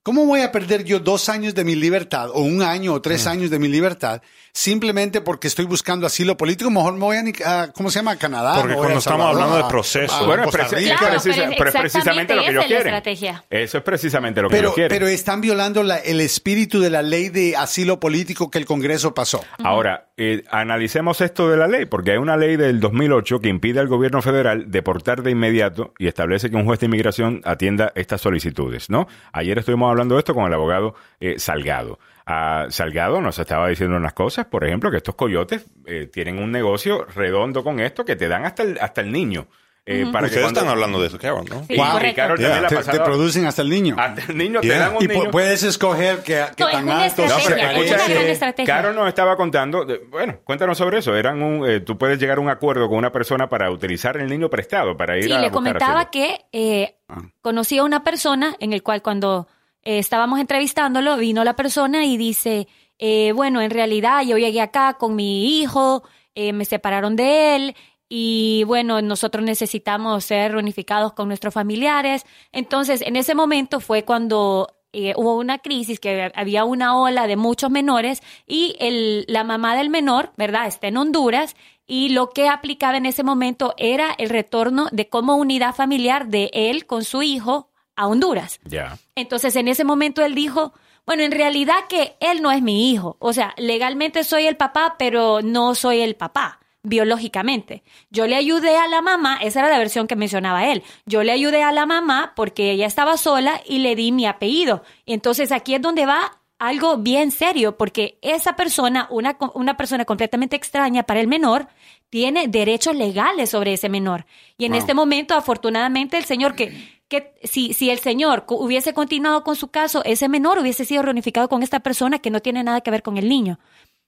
¿Cómo 0.05 0.27
voy 0.27 0.43
a 0.43 0.53
perder 0.53 0.85
yo 0.85 1.01
dos 1.01 1.31
años 1.31 1.55
de 1.55 1.65
mi 1.65 1.75
libertad 1.75 2.29
o 2.29 2.43
un 2.43 2.61
año 2.61 2.93
o 2.93 3.01
tres 3.01 3.27
años 3.27 3.49
de 3.49 3.59
mi 3.59 3.69
libertad 3.69 4.21
simplemente 4.53 5.23
porque 5.23 5.49
estoy 5.49 5.65
buscando 5.65 6.07
asilo 6.07 6.37
político? 6.37 6.71
Mejor 6.71 6.93
me 6.93 6.99
voy 7.01 7.17
a, 7.17 7.63
a- 7.63 7.73
¿cómo 7.73 7.89
se 7.91 8.01
llama? 8.01 8.11
A 8.11 8.17
Canadá. 8.17 8.57
Porque 8.61 8.75
cuando 8.75 8.99
estamos 8.99 9.25
Salvador, 9.25 9.43
hablando 9.43 9.65
de 9.65 9.71
proceso. 9.71 10.15
a 10.15 10.27
Bueno, 10.27 10.45
es, 10.45 10.51
Costa 10.55 10.77
Rica. 10.77 10.97
Claro, 10.99 11.15
precisa- 11.15 11.35
pero 11.37 11.51
es 11.53 11.57
pero 11.57 11.71
es 11.71 11.77
precisamente 11.77 12.35
lo 12.35 12.43
que 12.43 12.51
ellos 12.51 12.65
quieren. 12.67 13.03
Eso 13.49 13.79
es 13.79 13.83
precisamente 13.83 14.43
lo 14.43 14.49
que 14.51 14.57
Pero, 14.57 14.69
ellos 14.69 14.75
quieren. 14.75 14.95
pero 14.95 15.09
están 15.09 15.41
violando 15.41 15.83
la- 15.83 15.97
el 15.97 16.21
espíritu 16.21 16.81
de 16.81 16.91
la 16.91 17.01
ley 17.01 17.31
de 17.31 17.57
asilo 17.57 17.99
político 17.99 18.51
que 18.51 18.59
el 18.59 18.67
Congreso 18.67 19.15
pasó. 19.15 19.43
Ahora, 19.65 20.09
eh, 20.17 20.45
analicemos 20.51 21.21
esto 21.21 21.49
de 21.49 21.57
la 21.57 21.67
ley, 21.67 21.87
porque 21.87 22.13
hay 22.13 22.19
una 22.19 22.37
ley 22.37 22.57
del 22.57 22.79
2008 22.79 23.41
que 23.41 23.49
impide 23.49 23.81
al 23.81 23.89
gobierno 23.89 24.23
federal 24.23 24.71
deportar 24.71 25.23
de 25.23 25.33
inmediato 25.33 25.93
y 25.99 26.07
establece 26.07 26.51
que 26.51 26.57
un 26.57 26.65
juez 26.65 26.79
de 26.79 26.87
inmigración 26.87 27.41
atienda 27.45 27.91
estas 27.97 28.21
solicitudes, 28.21 28.91
¿no? 28.91 29.09
Ayer 29.33 29.59
estuvimos 29.59 29.91
hablando 29.91 30.15
de 30.15 30.21
esto 30.21 30.33
con 30.33 30.47
el 30.47 30.55
abogado 30.55 30.95
eh, 31.19 31.39
Salgado. 31.39 31.99
Salgado 32.27 33.21
nos 33.21 33.39
estaba 33.39 33.69
diciendo 33.69 33.97
unas 33.97 34.13
cosas, 34.13 34.47
por 34.47 34.65
ejemplo, 34.65 34.91
que 34.91 34.99
estos 34.99 35.17
coyotes 35.17 35.67
eh, 35.85 36.09
tienen 36.11 36.39
un 36.39 36.53
negocio 36.53 37.05
redondo 37.15 37.65
con 37.65 37.81
esto 37.81 38.05
que 38.05 38.15
te 38.15 38.29
dan 38.29 38.45
hasta 38.45 38.63
el, 38.63 38.79
hasta 38.81 39.01
el 39.01 39.11
niño. 39.11 39.49
Eh, 39.87 40.07
para 40.11 40.21
que 40.21 40.27
Ustedes 40.27 40.45
cuando- 40.45 40.61
están 40.61 40.73
hablando 40.73 41.01
de 41.01 41.09
eso, 41.09 41.19
Carol, 41.19 41.45
¿no? 41.49 41.65
Sí, 41.69 41.77
Wow. 41.77 41.93
correcto. 41.93 42.11
Y 42.13 42.15
Carol 42.15 42.39
Ya, 42.39 42.51
también 42.61 42.63
la 42.87 42.93
te, 42.93 43.01
producen 43.01 43.45
hasta 43.47 43.61
el 43.63 43.69
niño. 43.69 43.97
Hasta 43.99 44.23
el 44.33 44.39
niño 44.39 44.61
te 44.61 44.67
Yeah. 44.69 44.79
dan 44.79 44.97
un 44.97 45.05
y 45.05 45.07
niño. 45.09 45.31
puedes 45.31 45.63
escoger 45.63 46.19
que, 46.23 46.43
que 46.57 46.65
No, 46.65 46.71
tan 46.71 46.89
alto 46.89 47.23
No, 47.23 47.29
se 47.29 47.41
es 47.41 47.47
una 47.49 47.57
parece. 47.57 48.15
gran 48.15 48.27
estrategia. 48.27 48.75
Carol 48.75 48.95
nos 48.95 49.09
estaba 49.09 49.37
contando, 49.37 49.85
de- 49.85 49.99
bueno, 50.11 50.39
cuéntanos 50.45 50.79
sobre 50.79 50.99
eso. 51.01 51.15
Eran 51.15 51.43
un, 51.43 51.69
eh, 51.69 51.81
tú 51.81 51.99
puedes 51.99 52.19
llegar 52.19 52.39
a 52.39 52.41
un 52.41 52.49
acuerdo 52.49 52.89
con 52.89 52.97
una 52.97 53.13
persona 53.13 53.49
para 53.49 53.71
utilizar 53.71 54.17
el 54.17 54.29
niño 54.29 54.49
prestado 54.49 54.97
para 54.97 55.19
ir 55.19 55.25
Sí, 55.25 55.33
a 55.33 55.39
le 55.39 55.51
comentaba 55.51 56.11
que 56.11 56.47
eh, 56.53 56.97
conocí 57.43 57.77
a 57.79 57.85
una 57.85 58.03
persona 58.05 58.57
en 58.61 58.73
el 58.73 58.83
cual 58.83 59.03
cuando 59.03 59.49
eh, 59.83 59.99
estábamos 59.99 60.41
entrevistándolo, 60.41 61.19
vino 61.19 61.45
la 61.45 61.57
persona 61.57 62.07
y 62.07 62.17
dice, 62.17 62.69
eh, 62.99 63.33
bueno, 63.33 63.61
en 63.61 63.71
realidad 63.71 64.23
yo 64.23 64.39
llegué 64.39 64.63
acá 64.63 64.95
con 64.95 65.15
mi 65.15 65.61
hijo, 65.61 66.03
eh, 66.35 66.55
me 66.55 66.65
separaron 66.65 67.17
de 67.17 67.55
él 67.57 67.77
y 68.09 68.65
bueno, 68.65 69.01
nosotros 69.03 69.45
necesitamos 69.45 70.25
ser 70.25 70.53
reunificados 70.53 71.13
con 71.15 71.29
nuestros 71.29 71.55
familiares. 71.55 72.25
Entonces, 72.53 73.01
en 73.03 73.17
ese 73.17 73.35
momento 73.35 73.81
fue 73.81 74.05
cuando 74.05 74.69
eh, 74.93 75.15
hubo 75.17 75.37
una 75.37 75.59
crisis, 75.59 75.99
que 75.99 76.31
había 76.35 76.65
una 76.65 76.97
ola 76.99 77.27
de 77.27 77.37
muchos 77.37 77.71
menores 77.71 78.23
y 78.47 78.77
el, 78.79 79.25
la 79.27 79.43
mamá 79.43 79.77
del 79.77 79.91
menor, 79.91 80.33
¿verdad? 80.37 80.67
Está 80.67 80.89
en 80.89 80.97
Honduras 80.97 81.57
y 81.87 82.11
lo 82.11 82.31
que 82.31 82.49
aplicaba 82.49 82.97
en 82.97 83.07
ese 83.07 83.25
momento 83.25 83.75
era 83.77 84.15
el 84.19 84.29
retorno 84.29 84.89
de 84.93 85.09
como 85.09 85.37
unidad 85.37 85.75
familiar 85.75 86.29
de 86.29 86.51
él 86.53 86.87
con 86.87 87.05
su 87.05 87.23
hijo 87.23 87.71
a 87.97 88.07
Honduras. 88.07 88.61
Ya. 88.65 88.99
Entonces, 89.17 89.57
en 89.57 89.69
ese 89.69 89.85
momento 89.85 90.25
él 90.25 90.35
dijo, 90.35 90.75
bueno, 91.07 91.23
en 91.23 91.33
realidad 91.33 91.87
que 91.89 92.17
él 92.21 92.43
no 92.43 92.51
es 92.51 92.63
mi 92.63 92.93
hijo. 92.93 93.17
O 93.19 93.33
sea, 93.33 93.55
legalmente 93.57 94.25
soy 94.25 94.47
el 94.47 94.57
papá, 94.57 94.97
pero 94.99 95.43
no 95.43 95.75
soy 95.75 96.01
el 96.01 96.15
papá 96.17 96.61
biológicamente. 96.85 97.83
Yo 98.11 98.29
le 98.29 98.37
ayudé 98.37 98.77
a 98.77 98.87
la 98.87 99.03
mamá, 99.03 99.39
esa 99.43 99.61
era 99.61 99.71
la 99.71 99.79
versión 99.79 100.07
que 100.07 100.15
mencionaba 100.15 100.67
él. 100.67 100.85
Yo 101.07 101.25
le 101.25 101.33
ayudé 101.33 101.65
a 101.65 101.73
la 101.73 101.87
mamá 101.87 102.35
porque 102.37 102.71
ella 102.71 102.87
estaba 102.87 103.17
sola 103.17 103.61
y 103.67 103.79
le 103.79 103.97
di 103.97 104.13
mi 104.13 104.27
apellido. 104.27 104.85
Entonces 105.07 105.51
aquí 105.51 105.75
es 105.75 105.83
donde 105.83 106.07
va 106.07 106.41
algo 106.59 106.99
bien 106.99 107.31
serio, 107.31 107.77
porque 107.77 108.19
esa 108.23 108.55
persona, 108.55 109.09
una, 109.11 109.37
una 109.55 109.77
persona 109.77 110.05
completamente 110.05 110.57
extraña 110.57 111.03
para 111.03 111.21
el 111.21 111.27
menor, 111.27 111.67
tiene 112.11 112.47
derechos 112.47 112.95
legales 112.95 113.51
sobre 113.51 113.73
ese 113.73 113.89
menor. 113.89 114.25
Y 114.57 114.67
en 114.67 114.75
este 114.75 114.95
momento, 114.95 115.35
afortunadamente, 115.35 116.17
el 116.17 116.25
señor 116.25 116.55
que, 116.55 117.01
que 117.09 117.35
si, 117.43 117.73
si 117.73 117.91
el 117.91 117.99
señor 117.99 118.45
hubiese 118.49 118.95
continuado 118.95 119.43
con 119.43 119.57
su 119.57 119.69
caso, 119.69 120.05
ese 120.05 120.29
menor 120.29 120.59
hubiese 120.59 120.85
sido 120.85 121.03
reunificado 121.03 121.49
con 121.49 121.63
esta 121.63 121.81
persona 121.81 122.21
que 122.21 122.31
no 122.31 122.41
tiene 122.41 122.63
nada 122.63 122.83
que 122.83 122.91
ver 122.91 123.03
con 123.03 123.17
el 123.19 123.29
niño 123.29 123.59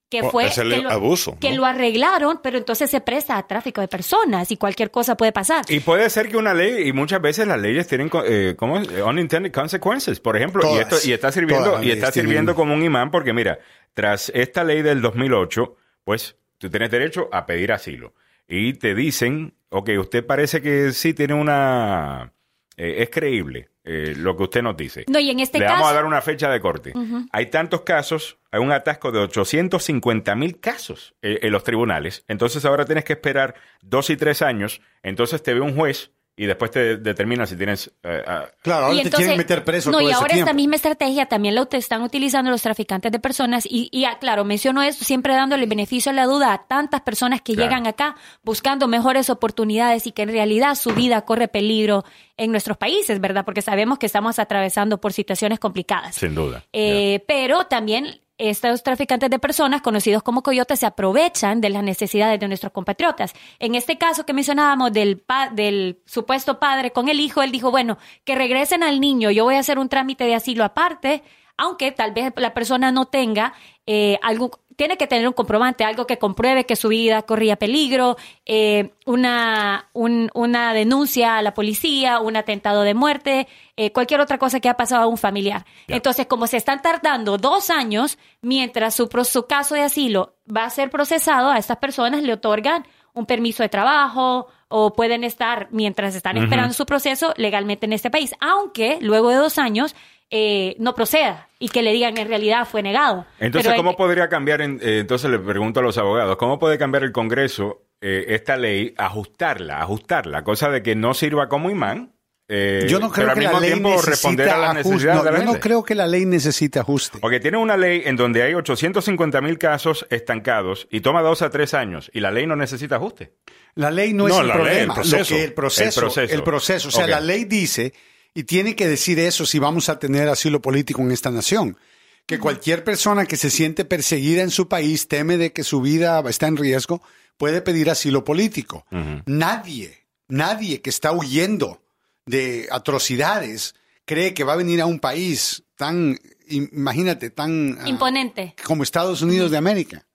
que 0.08 0.22
Oh, 0.22 0.30
fue 0.30 0.46
es 0.46 0.58
el 0.58 0.70
que, 0.70 0.82
lo, 0.82 0.90
abuso, 0.90 1.36
que 1.40 1.50
¿no? 1.50 1.56
lo 1.56 1.64
arreglaron, 1.66 2.40
pero 2.42 2.58
entonces 2.58 2.90
se 2.90 3.00
presta 3.00 3.36
a 3.36 3.46
tráfico 3.46 3.80
de 3.80 3.88
personas 3.88 4.50
y 4.50 4.56
cualquier 4.56 4.90
cosa 4.90 5.16
puede 5.16 5.32
pasar. 5.32 5.64
Y 5.68 5.80
puede 5.80 6.08
ser 6.10 6.28
que 6.28 6.36
una 6.36 6.54
ley, 6.54 6.88
y 6.88 6.92
muchas 6.92 7.20
veces 7.20 7.46
las 7.46 7.60
leyes 7.60 7.86
tienen, 7.88 8.10
eh, 8.24 8.54
¿cómo 8.56 8.78
es? 8.78 8.88
Unintended 8.88 9.52
consequences, 9.52 10.20
por 10.20 10.36
ejemplo, 10.36 10.62
y, 10.74 10.78
esto, 10.78 10.96
y 11.04 11.12
está 11.12 11.32
sirviendo, 11.32 11.82
y 11.82 11.90
está 11.90 12.12
sirviendo 12.12 12.54
como 12.54 12.74
un 12.74 12.82
imán, 12.82 13.10
porque 13.10 13.32
mira, 13.32 13.58
tras 13.94 14.30
esta 14.34 14.62
ley 14.62 14.82
del 14.82 15.02
2008, 15.02 15.76
pues 16.04 16.36
tú 16.58 16.70
tienes 16.70 16.90
derecho 16.90 17.28
a 17.32 17.46
pedir 17.46 17.72
asilo. 17.72 18.14
Y 18.48 18.74
te 18.74 18.94
dicen, 18.94 19.54
ok, 19.70 19.90
usted 19.98 20.24
parece 20.24 20.62
que 20.62 20.92
sí 20.92 21.14
tiene 21.14 21.34
una, 21.34 22.32
eh, 22.76 23.02
es 23.02 23.10
creíble 23.10 23.70
eh, 23.84 24.14
lo 24.16 24.36
que 24.36 24.42
usted 24.42 24.62
nos 24.62 24.76
dice. 24.76 25.04
No, 25.08 25.18
y 25.18 25.30
en 25.30 25.40
este 25.40 25.58
Le 25.58 25.64
caso, 25.64 25.76
vamos 25.76 25.90
a 25.90 25.94
dar 25.94 26.04
una 26.04 26.20
fecha 26.20 26.50
de 26.50 26.60
corte. 26.60 26.92
Hay 27.32 27.46
tantos 27.46 27.82
casos, 27.82 28.38
hay 28.50 28.60
un 28.60 28.72
atasco 28.72 29.12
de 29.12 29.20
850 29.20 30.34
mil 30.34 30.60
casos 30.60 31.14
eh, 31.22 31.38
en 31.42 31.52
los 31.52 31.64
tribunales. 31.64 32.24
Entonces 32.28 32.64
ahora 32.64 32.84
tienes 32.84 33.04
que 33.04 33.14
esperar 33.14 33.54
dos 33.80 34.10
y 34.10 34.16
tres 34.16 34.42
años. 34.42 34.82
Entonces 35.02 35.42
te 35.42 35.54
ve 35.54 35.60
un 35.60 35.74
juez 35.74 36.12
y 36.38 36.44
después 36.44 36.70
te 36.70 36.98
determina 36.98 37.46
si 37.46 37.56
tienes... 37.56 37.90
eh, 38.02 38.22
Claro, 38.62 38.86
ahora 38.86 38.94
Y 38.94 38.98
te 38.98 39.02
entonces- 39.04 39.18
quieren 39.18 39.38
meter 39.38 39.64
preso 39.64 39.90
No, 39.90 39.98
todo 39.98 40.06
y 40.06 40.10
ese 40.10 40.16
ahora 40.16 40.28
tiempo. 40.34 40.44
esta 40.50 40.54
misma 40.54 40.76
estrategia 40.76 41.26
también 41.26 41.54
la 41.54 41.66
están 41.72 42.02
utilizando 42.02 42.50
los 42.50 42.60
traficantes 42.60 43.10
de 43.10 43.18
personas. 43.18 43.64
Y, 43.64 43.88
y 43.90 44.04
ah, 44.04 44.18
claro, 44.20 44.44
menciono 44.44 44.82
esto 44.82 45.04
siempre 45.04 45.34
dándole 45.34 45.64
beneficio 45.66 46.10
a 46.10 46.14
la 46.14 46.26
duda 46.26 46.52
a 46.52 46.66
tantas 46.66 47.00
personas 47.00 47.40
que 47.40 47.54
Claro. 47.54 47.70
llegan 47.70 47.86
acá 47.86 48.16
buscando 48.42 48.86
mejores 48.86 49.30
oportunidades 49.30 50.06
y 50.06 50.12
que 50.12 50.22
en 50.22 50.28
realidad 50.28 50.74
su 50.74 50.92
vida 50.92 51.22
corre 51.22 51.48
peligro 51.48 52.04
en 52.36 52.50
nuestros 52.50 52.76
países, 52.76 53.18
¿verdad? 53.20 53.44
Porque 53.46 53.62
sabemos 53.62 53.98
que 53.98 54.04
estamos 54.06 54.38
atravesando 54.38 55.00
por 55.00 55.14
situaciones 55.14 55.58
complicadas. 55.58 56.14
sin 56.16 56.34
duda. 56.34 56.64
Eh, 56.72 57.24
Pero 57.26 57.64
también 57.66 58.20
estos 58.38 58.82
traficantes 58.82 59.30
de 59.30 59.38
personas, 59.38 59.80
conocidos 59.82 60.22
como 60.22 60.42
coyotes, 60.42 60.80
se 60.80 60.86
aprovechan 60.86 61.60
de 61.60 61.70
las 61.70 61.82
necesidades 61.82 62.38
de 62.38 62.48
nuestros 62.48 62.72
compatriotas. 62.72 63.32
En 63.58 63.74
este 63.74 63.96
caso 63.98 64.26
que 64.26 64.32
mencionábamos 64.32 64.92
del, 64.92 65.18
pa- 65.18 65.50
del 65.50 66.00
supuesto 66.04 66.58
padre 66.58 66.90
con 66.90 67.08
el 67.08 67.20
hijo, 67.20 67.42
él 67.42 67.50
dijo, 67.52 67.70
bueno, 67.70 67.96
que 68.24 68.34
regresen 68.34 68.82
al 68.82 69.00
niño, 69.00 69.30
yo 69.30 69.44
voy 69.44 69.54
a 69.54 69.60
hacer 69.60 69.78
un 69.78 69.88
trámite 69.88 70.24
de 70.24 70.34
asilo 70.34 70.64
aparte, 70.64 71.22
aunque 71.56 71.92
tal 71.92 72.12
vez 72.12 72.32
la 72.36 72.52
persona 72.54 72.92
no 72.92 73.06
tenga 73.06 73.52
eh, 73.86 74.18
algo, 74.22 74.50
tiene 74.74 74.96
que 74.96 75.06
tener 75.06 75.26
un 75.26 75.32
comprobante, 75.32 75.84
algo 75.84 76.06
que 76.06 76.18
compruebe 76.18 76.66
que 76.66 76.76
su 76.76 76.88
vida 76.88 77.22
corría 77.22 77.56
peligro, 77.56 78.16
eh, 78.44 78.90
una, 79.06 79.88
un- 79.92 80.30
una 80.34 80.74
denuncia 80.74 81.38
a 81.38 81.42
la 81.42 81.54
policía, 81.54 82.20
un 82.20 82.36
atentado 82.36 82.82
de 82.82 82.94
muerte, 82.94 83.46
eh, 83.76 83.92
cualquier 83.92 84.20
otra 84.20 84.38
cosa 84.38 84.60
que 84.60 84.68
ha 84.68 84.76
pasado 84.76 85.04
a 85.04 85.06
un 85.06 85.16
familiar. 85.18 85.64
Entonces, 85.88 86.26
como 86.26 86.46
se 86.46 86.56
están 86.58 86.82
tardando 86.82 87.38
dos 87.38 87.70
años, 87.70 88.18
mientras 88.42 88.94
su, 88.94 89.08
pro- 89.08 89.24
su 89.24 89.46
caso 89.46 89.74
de 89.74 89.82
asilo 89.82 90.34
va 90.54 90.64
a 90.64 90.70
ser 90.70 90.90
procesado, 90.90 91.50
a 91.50 91.58
estas 91.58 91.78
personas 91.78 92.22
le 92.22 92.32
otorgan 92.32 92.86
un 93.14 93.24
permiso 93.24 93.62
de 93.62 93.70
trabajo 93.70 94.48
o 94.68 94.92
pueden 94.92 95.24
estar, 95.24 95.68
mientras 95.70 96.14
están 96.14 96.36
esperando 96.44 96.74
su 96.74 96.84
proceso, 96.84 97.32
legalmente 97.36 97.86
en 97.86 97.92
este 97.94 98.10
país, 98.10 98.34
aunque 98.40 98.98
luego 99.00 99.30
de 99.30 99.36
dos 99.36 99.58
años 99.58 99.94
eh, 100.30 100.74
no 100.78 100.94
proceda 100.94 101.48
y 101.58 101.68
que 101.68 101.82
le 101.82 101.92
digan 101.92 102.16
en 102.18 102.28
realidad 102.28 102.66
fue 102.70 102.82
negado. 102.82 103.26
Entonces, 103.38 103.70
Pero 103.72 103.76
¿cómo 103.82 103.96
podría 103.96 104.28
cambiar? 104.28 104.60
en- 104.60 104.80
eh, 104.82 104.98
entonces 105.00 105.30
le 105.30 105.38
pregunto 105.38 105.80
a 105.80 105.82
los 105.82 105.96
abogados, 105.98 106.36
¿cómo 106.36 106.58
puede 106.58 106.78
cambiar 106.78 107.04
el 107.04 107.12
Congreso 107.12 107.82
eh, 108.00 108.26
esta 108.28 108.56
ley, 108.56 108.92
ajustarla, 108.98 109.80
ajustarla, 109.80 110.44
cosa 110.44 110.68
de 110.68 110.82
que 110.82 110.94
no 110.94 111.14
sirva 111.14 111.48
como 111.48 111.70
imán? 111.70 112.12
eh, 112.48 112.86
Yo 112.88 113.00
no 113.00 113.10
creo 113.10 113.26
pero 113.26 113.30
al 113.30 113.34
que 113.38 113.40
la 113.44 113.48
mismo 113.50 113.60
ley 113.60 113.70
tiempo 113.72 114.02
responder 114.02 114.48
a 114.50 114.58
las 114.58 114.70
ajuste. 114.70 114.88
necesidades 114.90 115.18
No, 115.18 115.24
de 115.24 115.32
la 115.32 115.38
yo 115.44 115.52
no 115.52 115.58
creo 115.60 115.82
que 115.82 115.94
la 115.96 116.06
ley 116.06 116.26
necesite 116.26 116.78
ajuste. 116.78 117.18
Porque 117.18 117.40
tiene 117.40 117.56
una 117.58 117.76
ley 117.76 118.02
en 118.04 118.14
donde 118.16 118.42
hay 118.42 118.54
850 118.54 119.40
mil 119.40 119.58
casos 119.58 120.06
estancados 120.10 120.86
y 120.90 121.00
toma 121.00 121.22
dos 121.22 121.42
a 121.42 121.50
tres 121.50 121.74
años 121.74 122.08
y 122.14 122.20
la 122.20 122.30
ley 122.30 122.46
no 122.46 122.54
necesita 122.54 122.96
ajuste. 122.96 123.32
La 123.74 123.90
ley 123.90 124.12
no, 124.12 124.28
es 124.28 124.36
el 124.38 124.46
la 124.46 124.54
ley, 124.56 124.62
problema. 124.64 124.94
el 124.94 125.00
proceso. 125.00 125.18
Lo 125.34 125.38
que 125.40 125.44
el 125.44 125.52
proceso, 125.54 126.00
El 126.00 126.04
proceso. 126.06 126.34
el 126.34 126.42
proceso. 126.44 126.88
O 126.88 126.90
sea, 126.92 127.06
la 127.08 127.20
ley 127.20 127.44
dice, 127.46 127.92
y 128.36 128.44
tiene 128.44 128.76
que 128.76 128.86
decir 128.86 129.18
eso 129.18 129.46
si 129.46 129.58
vamos 129.58 129.88
a 129.88 129.98
tener 129.98 130.28
asilo 130.28 130.60
político 130.60 131.00
en 131.00 131.10
esta 131.10 131.30
nación, 131.30 131.78
que 132.26 132.38
cualquier 132.38 132.84
persona 132.84 133.24
que 133.24 133.38
se 133.38 133.48
siente 133.48 133.86
perseguida 133.86 134.42
en 134.42 134.50
su 134.50 134.68
país, 134.68 135.08
teme 135.08 135.38
de 135.38 135.54
que 135.54 135.64
su 135.64 135.80
vida 135.80 136.22
está 136.28 136.46
en 136.46 136.58
riesgo, 136.58 137.00
puede 137.38 137.62
pedir 137.62 137.88
asilo 137.88 138.24
político. 138.24 138.84
Nadie, 139.24 140.06
nadie 140.28 140.82
que 140.82 140.90
está 140.90 141.12
huyendo 141.12 141.82
de 142.26 142.68
atrocidades 142.70 143.74
cree 144.04 144.34
que 144.34 144.44
va 144.44 144.52
a 144.52 144.56
venir 144.56 144.82
a 144.82 144.86
un 144.86 145.00
país 145.00 145.64
tan, 145.74 146.18
imagínate, 146.46 147.30
tan... 147.30 147.78
ah, 147.80 147.88
Imponente. 147.88 148.54
como 148.66 148.82
Estados 148.82 149.22
Unidos 149.22 149.50
de 149.50 149.56
América. 149.56 150.06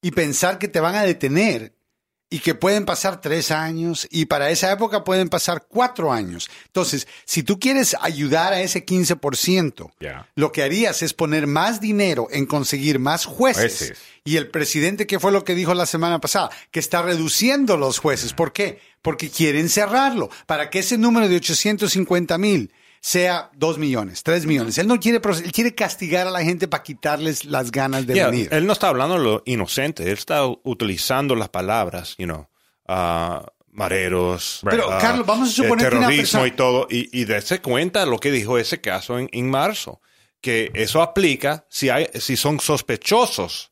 Y 0.00 0.12
pensar 0.12 0.58
que 0.58 0.68
te 0.68 0.80
van 0.80 0.94
a 0.94 1.02
detener 1.02 1.75
y 2.28 2.40
que 2.40 2.54
pueden 2.56 2.84
pasar 2.84 3.20
tres 3.20 3.50
años 3.52 4.08
y 4.10 4.26
para 4.26 4.50
esa 4.50 4.72
época 4.72 5.04
pueden 5.04 5.28
pasar 5.28 5.66
cuatro 5.68 6.12
años. 6.12 6.50
Entonces, 6.66 7.06
si 7.24 7.42
tú 7.44 7.60
quieres 7.60 7.96
ayudar 8.00 8.52
a 8.52 8.60
ese 8.60 8.84
15%, 8.84 9.92
Ya. 10.00 10.28
lo 10.34 10.50
que 10.50 10.62
harías 10.64 11.02
es 11.02 11.14
poner 11.14 11.46
más 11.46 11.80
dinero 11.80 12.26
en 12.30 12.46
conseguir 12.46 12.98
más 12.98 13.24
jueces. 13.26 13.78
Jueces. 13.78 13.98
Y 14.24 14.38
el 14.38 14.48
presidente, 14.50 15.06
¿qué 15.06 15.20
fue 15.20 15.30
lo 15.30 15.44
que 15.44 15.54
dijo 15.54 15.72
la 15.74 15.86
semana 15.86 16.20
pasada? 16.20 16.50
Que 16.72 16.80
está 16.80 17.00
reduciendo 17.02 17.76
los 17.76 17.98
jueces. 18.00 18.32
¿Por 18.32 18.52
qué? 18.52 18.80
Porque 19.02 19.30
quieren 19.30 19.68
cerrarlo. 19.68 20.28
Para 20.46 20.68
que 20.68 20.80
ese 20.80 20.98
número 20.98 21.28
de 21.28 21.36
850 21.36 22.36
mil 22.38 22.72
sea 23.06 23.52
dos 23.54 23.78
millones, 23.78 24.24
tres 24.24 24.46
millones. 24.46 24.78
Él 24.78 24.88
no 24.88 24.98
quiere, 24.98 25.20
él 25.44 25.52
quiere 25.52 25.76
castigar 25.76 26.26
a 26.26 26.30
la 26.32 26.42
gente 26.42 26.66
para 26.66 26.82
quitarles 26.82 27.44
las 27.44 27.70
ganas 27.70 28.04
de 28.04 28.14
Yeah, 28.14 28.30
venir. 28.30 28.48
Él 28.50 28.66
no 28.66 28.72
está 28.72 28.88
hablando 28.88 29.16
de 29.16 29.22
lo 29.22 29.42
inocente, 29.46 30.02
él 30.02 30.18
está 30.18 30.44
utilizando 30.64 31.36
las 31.36 31.48
palabras, 31.48 32.16
you 32.18 32.24
know, 32.26 32.48
ah, 32.88 33.46
mareros, 33.70 34.58
Pero, 34.68 34.90
ah, 34.90 34.98
Carlos, 35.00 35.24
vamos 35.24 35.50
a 35.50 35.52
suponer 35.52 35.92
eh, 35.92 35.96
una 35.98 36.08
terrorismo 36.08 36.40
persona- 36.40 36.46
y 36.48 36.50
todo, 36.50 36.88
y, 36.90 37.20
y 37.20 37.26
darse 37.26 37.60
cuenta 37.60 38.04
lo 38.06 38.18
que 38.18 38.32
dijo 38.32 38.58
ese 38.58 38.80
caso 38.80 39.20
en, 39.20 39.28
en 39.30 39.48
marzo, 39.50 40.00
que 40.40 40.72
eso 40.74 41.00
aplica 41.00 41.64
si 41.70 41.90
hay, 41.90 42.08
si 42.14 42.36
son 42.36 42.58
sospechosos 42.58 43.70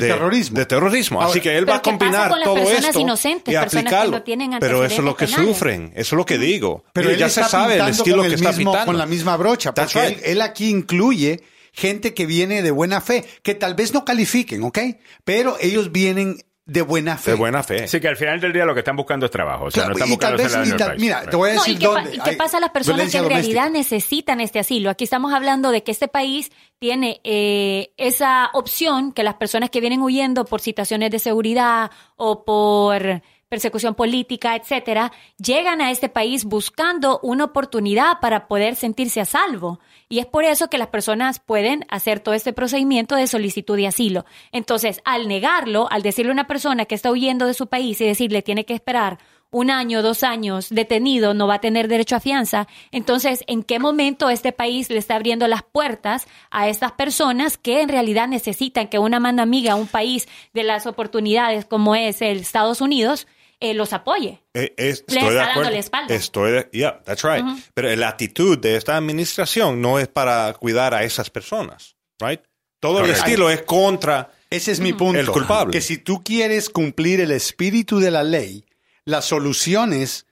de, 0.00 0.08
terrorismo. 0.08 0.58
de 0.58 0.66
terrorismo. 0.66 1.20
Ahora, 1.20 1.30
Así 1.30 1.40
que 1.40 1.56
él 1.56 1.68
va 1.68 1.76
a 1.76 1.82
¿qué 1.82 1.90
pasa 1.92 1.98
combinar 1.98 2.30
con 2.30 2.42
todo 2.42 2.56
esto 2.70 3.00
inocentes, 3.00 3.48
y 3.48 3.56
que 3.56 3.56
aplicarlo. 3.58 4.12
no 4.12 4.22
tienen 4.22 4.50
Pero 4.60 4.84
eso 4.84 4.96
es 4.96 5.04
lo 5.04 5.16
que 5.16 5.26
penales? 5.26 5.48
sufren, 5.48 5.92
eso 5.94 6.14
es 6.14 6.18
lo 6.18 6.26
que 6.26 6.38
digo. 6.38 6.84
Pero 6.92 7.06
Mire, 7.06 7.14
él 7.14 7.20
ya 7.20 7.26
está 7.26 7.44
se 7.44 7.50
sabe 7.50 7.76
el 7.78 7.88
estilo 7.88 8.16
con 8.18 8.22
que 8.26 8.28
el 8.28 8.34
está 8.34 8.48
mismo- 8.52 8.72
pintando. 8.72 8.86
Con 8.86 8.98
la 8.98 9.06
misma 9.06 9.36
brocha, 9.36 9.74
porque 9.74 10.00
right. 10.00 10.18
él, 10.18 10.24
él 10.24 10.40
aquí 10.40 10.68
incluye 10.68 11.42
gente 11.72 12.12
que 12.14 12.26
viene 12.26 12.62
de 12.62 12.70
buena 12.70 13.00
fe, 13.00 13.24
que 13.42 13.54
tal 13.54 13.74
vez 13.74 13.94
no 13.94 14.04
califiquen, 14.04 14.62
¿ok? 14.62 14.78
Pero 15.24 15.56
ellos 15.60 15.90
vienen 15.92 16.38
de 16.64 16.82
buena 16.82 17.16
fe. 17.16 17.32
de 17.32 17.36
buena 17.36 17.62
fe. 17.62 17.84
Así 17.84 17.98
que 18.00 18.08
al 18.08 18.16
final 18.16 18.40
del 18.40 18.52
día 18.52 18.64
lo 18.64 18.72
que 18.74 18.80
están 18.80 18.96
buscando 18.96 19.26
es 19.26 19.32
trabajo. 19.32 19.64
O 19.64 19.70
sea, 19.70 19.84
Claro, 19.84 19.88
no 19.90 19.94
están 19.96 20.08
y 20.08 20.10
buscando 20.12 20.36
vez, 20.36 20.68
y 20.74 20.76
tal- 20.76 20.98
mira, 20.98 21.22
te 21.28 21.36
voy 21.36 21.50
a 21.50 21.54
No, 21.54 21.60
decir 21.60 21.74
¿y 21.74 21.78
qué, 21.78 21.86
pa- 21.86 21.92
dónde. 21.94 22.16
y 22.16 22.20
qué 22.20 22.32
pasa 22.34 22.56
a 22.58 22.60
las 22.60 22.70
personas 22.70 23.10
que 23.10 23.16
en 23.16 23.24
doméstica. 23.24 23.34
realidad 23.62 23.70
necesitan 23.70 24.40
este 24.40 24.58
asilo? 24.60 24.88
Aquí 24.90 25.04
estamos 25.04 25.32
hablando 25.32 25.70
de 25.72 25.82
que 25.82 25.90
este 25.90 26.06
país 26.08 26.52
tiene 26.78 27.20
eh, 27.24 27.92
esa 27.96 28.50
opción 28.52 29.12
que 29.12 29.22
las 29.24 29.34
personas 29.34 29.70
que 29.70 29.80
vienen 29.80 30.02
huyendo 30.02 30.44
por 30.44 30.60
situaciones 30.60 31.10
de 31.10 31.18
seguridad 31.18 31.90
o 32.16 32.44
por 32.44 33.22
persecución 33.52 33.94
política, 33.94 34.56
etcétera, 34.56 35.12
llegan 35.36 35.82
a 35.82 35.90
este 35.90 36.08
país 36.08 36.46
buscando 36.46 37.20
una 37.22 37.44
oportunidad 37.44 38.18
para 38.18 38.48
poder 38.48 38.76
sentirse 38.76 39.20
a 39.20 39.26
salvo. 39.26 39.78
Y 40.08 40.20
es 40.20 40.26
por 40.26 40.44
eso 40.44 40.70
que 40.70 40.78
las 40.78 40.86
personas 40.86 41.38
pueden 41.38 41.84
hacer 41.90 42.20
todo 42.20 42.34
este 42.34 42.54
procedimiento 42.54 43.14
de 43.14 43.26
solicitud 43.26 43.76
de 43.76 43.88
asilo. 43.88 44.24
Entonces, 44.52 45.02
al 45.04 45.28
negarlo, 45.28 45.86
al 45.90 46.00
decirle 46.00 46.30
a 46.30 46.32
una 46.32 46.46
persona 46.46 46.86
que 46.86 46.94
está 46.94 47.10
huyendo 47.10 47.44
de 47.44 47.52
su 47.52 47.66
país 47.66 48.00
y 48.00 48.06
decirle 48.06 48.40
tiene 48.40 48.64
que 48.64 48.72
esperar 48.72 49.18
un 49.50 49.70
año, 49.70 50.00
dos 50.00 50.24
años 50.24 50.70
detenido, 50.70 51.34
no 51.34 51.46
va 51.46 51.56
a 51.56 51.60
tener 51.60 51.86
derecho 51.86 52.16
a 52.16 52.20
fianza. 52.20 52.66
Entonces, 52.90 53.44
¿en 53.48 53.62
qué 53.62 53.78
momento 53.78 54.30
este 54.30 54.52
país 54.52 54.88
le 54.88 54.96
está 54.96 55.16
abriendo 55.16 55.46
las 55.46 55.62
puertas 55.62 56.26
a 56.50 56.70
estas 56.70 56.92
personas 56.92 57.58
que 57.58 57.82
en 57.82 57.90
realidad 57.90 58.28
necesitan 58.28 58.88
que 58.88 58.98
una 58.98 59.20
mano 59.20 59.42
amiga, 59.42 59.74
un 59.74 59.88
país 59.88 60.26
de 60.54 60.62
las 60.62 60.86
oportunidades 60.86 61.66
como 61.66 61.94
es 61.94 62.22
el 62.22 62.38
Estados 62.38 62.80
Unidos, 62.80 63.26
eh, 63.62 63.74
los 63.74 63.92
apoye? 63.92 64.42
Eh, 64.54 64.74
es- 64.76 65.04
Le 65.08 65.18
estoy 65.20 65.20
de 65.20 65.26
está 65.28 65.34
dando 65.36 65.50
acuerdo. 65.52 65.70
la 65.70 65.78
espalda. 65.78 66.14
Estoy 66.14 66.52
de, 66.52 66.68
yeah, 66.72 67.02
that's 67.04 67.22
right. 67.22 67.44
Pero 67.74 67.94
la 67.96 68.08
actitud 68.08 68.58
de 68.58 68.76
esta 68.76 68.96
administración 68.96 69.80
no 69.80 69.98
es 69.98 70.08
para 70.08 70.52
cuidar 70.54 70.92
a 70.94 71.04
esas 71.04 71.30
personas, 71.30 71.96
right? 72.20 72.40
Todo 72.80 73.04
el 73.04 73.10
estilo 73.10 73.48
es 73.48 73.62
contra. 73.62 74.32
Ese 74.50 74.72
es 74.72 74.80
mi 74.80 74.92
punto. 74.92 75.18
El 75.20 75.28
culpable. 75.28 75.72
Que 75.72 75.80
si 75.80 75.96
tú 75.98 76.22
quieres 76.24 76.68
cumplir 76.68 77.20
el 77.20 77.30
espíritu 77.30 78.00
de 78.00 78.10
la 78.10 78.22
ley, 78.24 78.64
las 79.04 79.24
soluciones 79.24 80.26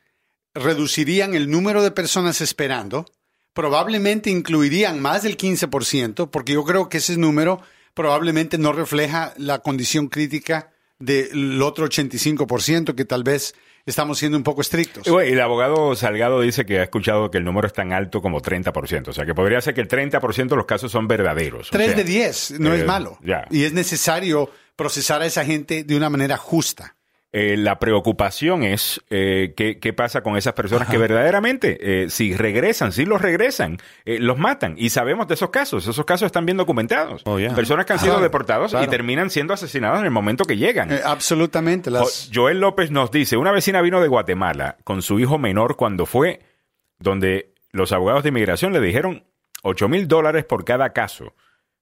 reducirían 0.54 1.34
el 1.34 1.50
número 1.50 1.82
de 1.82 1.90
personas 1.90 2.40
esperando 2.40 3.06
probablemente 3.52 4.30
incluirían 4.30 5.00
más 5.00 5.22
del 5.22 5.36
15%, 5.36 6.30
porque 6.30 6.52
yo 6.52 6.64
creo 6.64 6.88
que 6.88 6.98
ese 6.98 7.16
número 7.16 7.60
probablemente 7.94 8.58
no 8.58 8.72
refleja 8.72 9.34
la 9.36 9.58
condición 9.58 10.08
crítica 10.08 10.70
del 11.00 11.60
otro 11.62 11.86
85% 11.86 12.94
que 12.94 13.04
tal 13.04 13.24
vez 13.24 13.54
estamos 13.86 14.18
siendo 14.18 14.36
un 14.36 14.44
poco 14.44 14.60
estrictos. 14.60 15.06
Y, 15.06 15.10
bueno, 15.10 15.28
y 15.28 15.32
el 15.32 15.40
abogado 15.40 15.96
Salgado 15.96 16.40
dice 16.40 16.64
que 16.64 16.78
ha 16.78 16.82
escuchado 16.84 17.30
que 17.30 17.38
el 17.38 17.44
número 17.44 17.66
es 17.66 17.72
tan 17.72 17.92
alto 17.92 18.20
como 18.20 18.40
30%. 18.40 19.08
O 19.08 19.12
sea, 19.12 19.24
que 19.26 19.34
podría 19.34 19.60
ser 19.60 19.74
que 19.74 19.80
el 19.80 19.88
30% 19.88 20.48
de 20.48 20.56
los 20.56 20.66
casos 20.66 20.92
son 20.92 21.08
verdaderos. 21.08 21.68
O 21.68 21.72
3 21.72 21.86
sea, 21.86 21.96
de 21.96 22.04
10 22.04 22.60
no 22.60 22.74
eh, 22.74 22.80
es 22.80 22.86
malo. 22.86 23.18
ya. 23.24 23.46
Y 23.50 23.64
es 23.64 23.72
necesario 23.72 24.50
procesar 24.76 25.22
a 25.22 25.26
esa 25.26 25.44
gente 25.44 25.84
de 25.84 25.96
una 25.96 26.10
manera 26.10 26.36
justa. 26.36 26.96
Eh, 27.32 27.56
la 27.56 27.78
preocupación 27.78 28.64
es 28.64 29.00
eh, 29.08 29.54
qué, 29.56 29.78
qué 29.78 29.92
pasa 29.92 30.22
con 30.22 30.36
esas 30.36 30.52
personas 30.54 30.88
que 30.88 30.98
verdaderamente, 30.98 31.78
eh, 32.04 32.10
si 32.10 32.34
regresan, 32.34 32.90
si 32.90 33.04
los 33.04 33.20
regresan, 33.22 33.78
eh, 34.04 34.18
los 34.18 34.36
matan. 34.36 34.74
Y 34.76 34.90
sabemos 34.90 35.28
de 35.28 35.34
esos 35.34 35.50
casos. 35.50 35.86
Esos 35.86 36.04
casos 36.04 36.26
están 36.26 36.44
bien 36.44 36.56
documentados. 36.56 37.22
Oh, 37.26 37.38
yeah. 37.38 37.54
Personas 37.54 37.86
que 37.86 37.92
han 37.92 37.98
sido 38.00 38.14
Claro, 38.14 38.24
deportados 38.24 38.74
y 38.82 38.86
terminan 38.88 39.30
siendo 39.30 39.54
asesinados 39.54 40.00
en 40.00 40.06
el 40.06 40.10
momento 40.10 40.44
que 40.44 40.56
llegan. 40.56 40.90
Eh, 40.90 41.00
absolutamente. 41.04 41.88
Las, 41.90 42.30
Joel 42.34 42.58
López 42.58 42.90
nos 42.90 43.12
dice, 43.12 43.36
una 43.36 43.52
vecina 43.52 43.80
vino 43.80 44.00
de 44.00 44.08
Guatemala 44.08 44.78
con 44.82 45.00
su 45.02 45.20
hijo 45.20 45.38
menor 45.38 45.76
cuando 45.76 46.06
fue 46.06 46.40
donde 46.98 47.54
los 47.70 47.92
abogados 47.92 48.24
de 48.24 48.30
inmigración 48.30 48.72
le 48.72 48.80
dijeron 48.80 49.24
8 49.62 49.88
mil 49.88 50.08
dólares 50.08 50.44
por 50.44 50.64
cada 50.64 50.92
caso. 50.92 51.34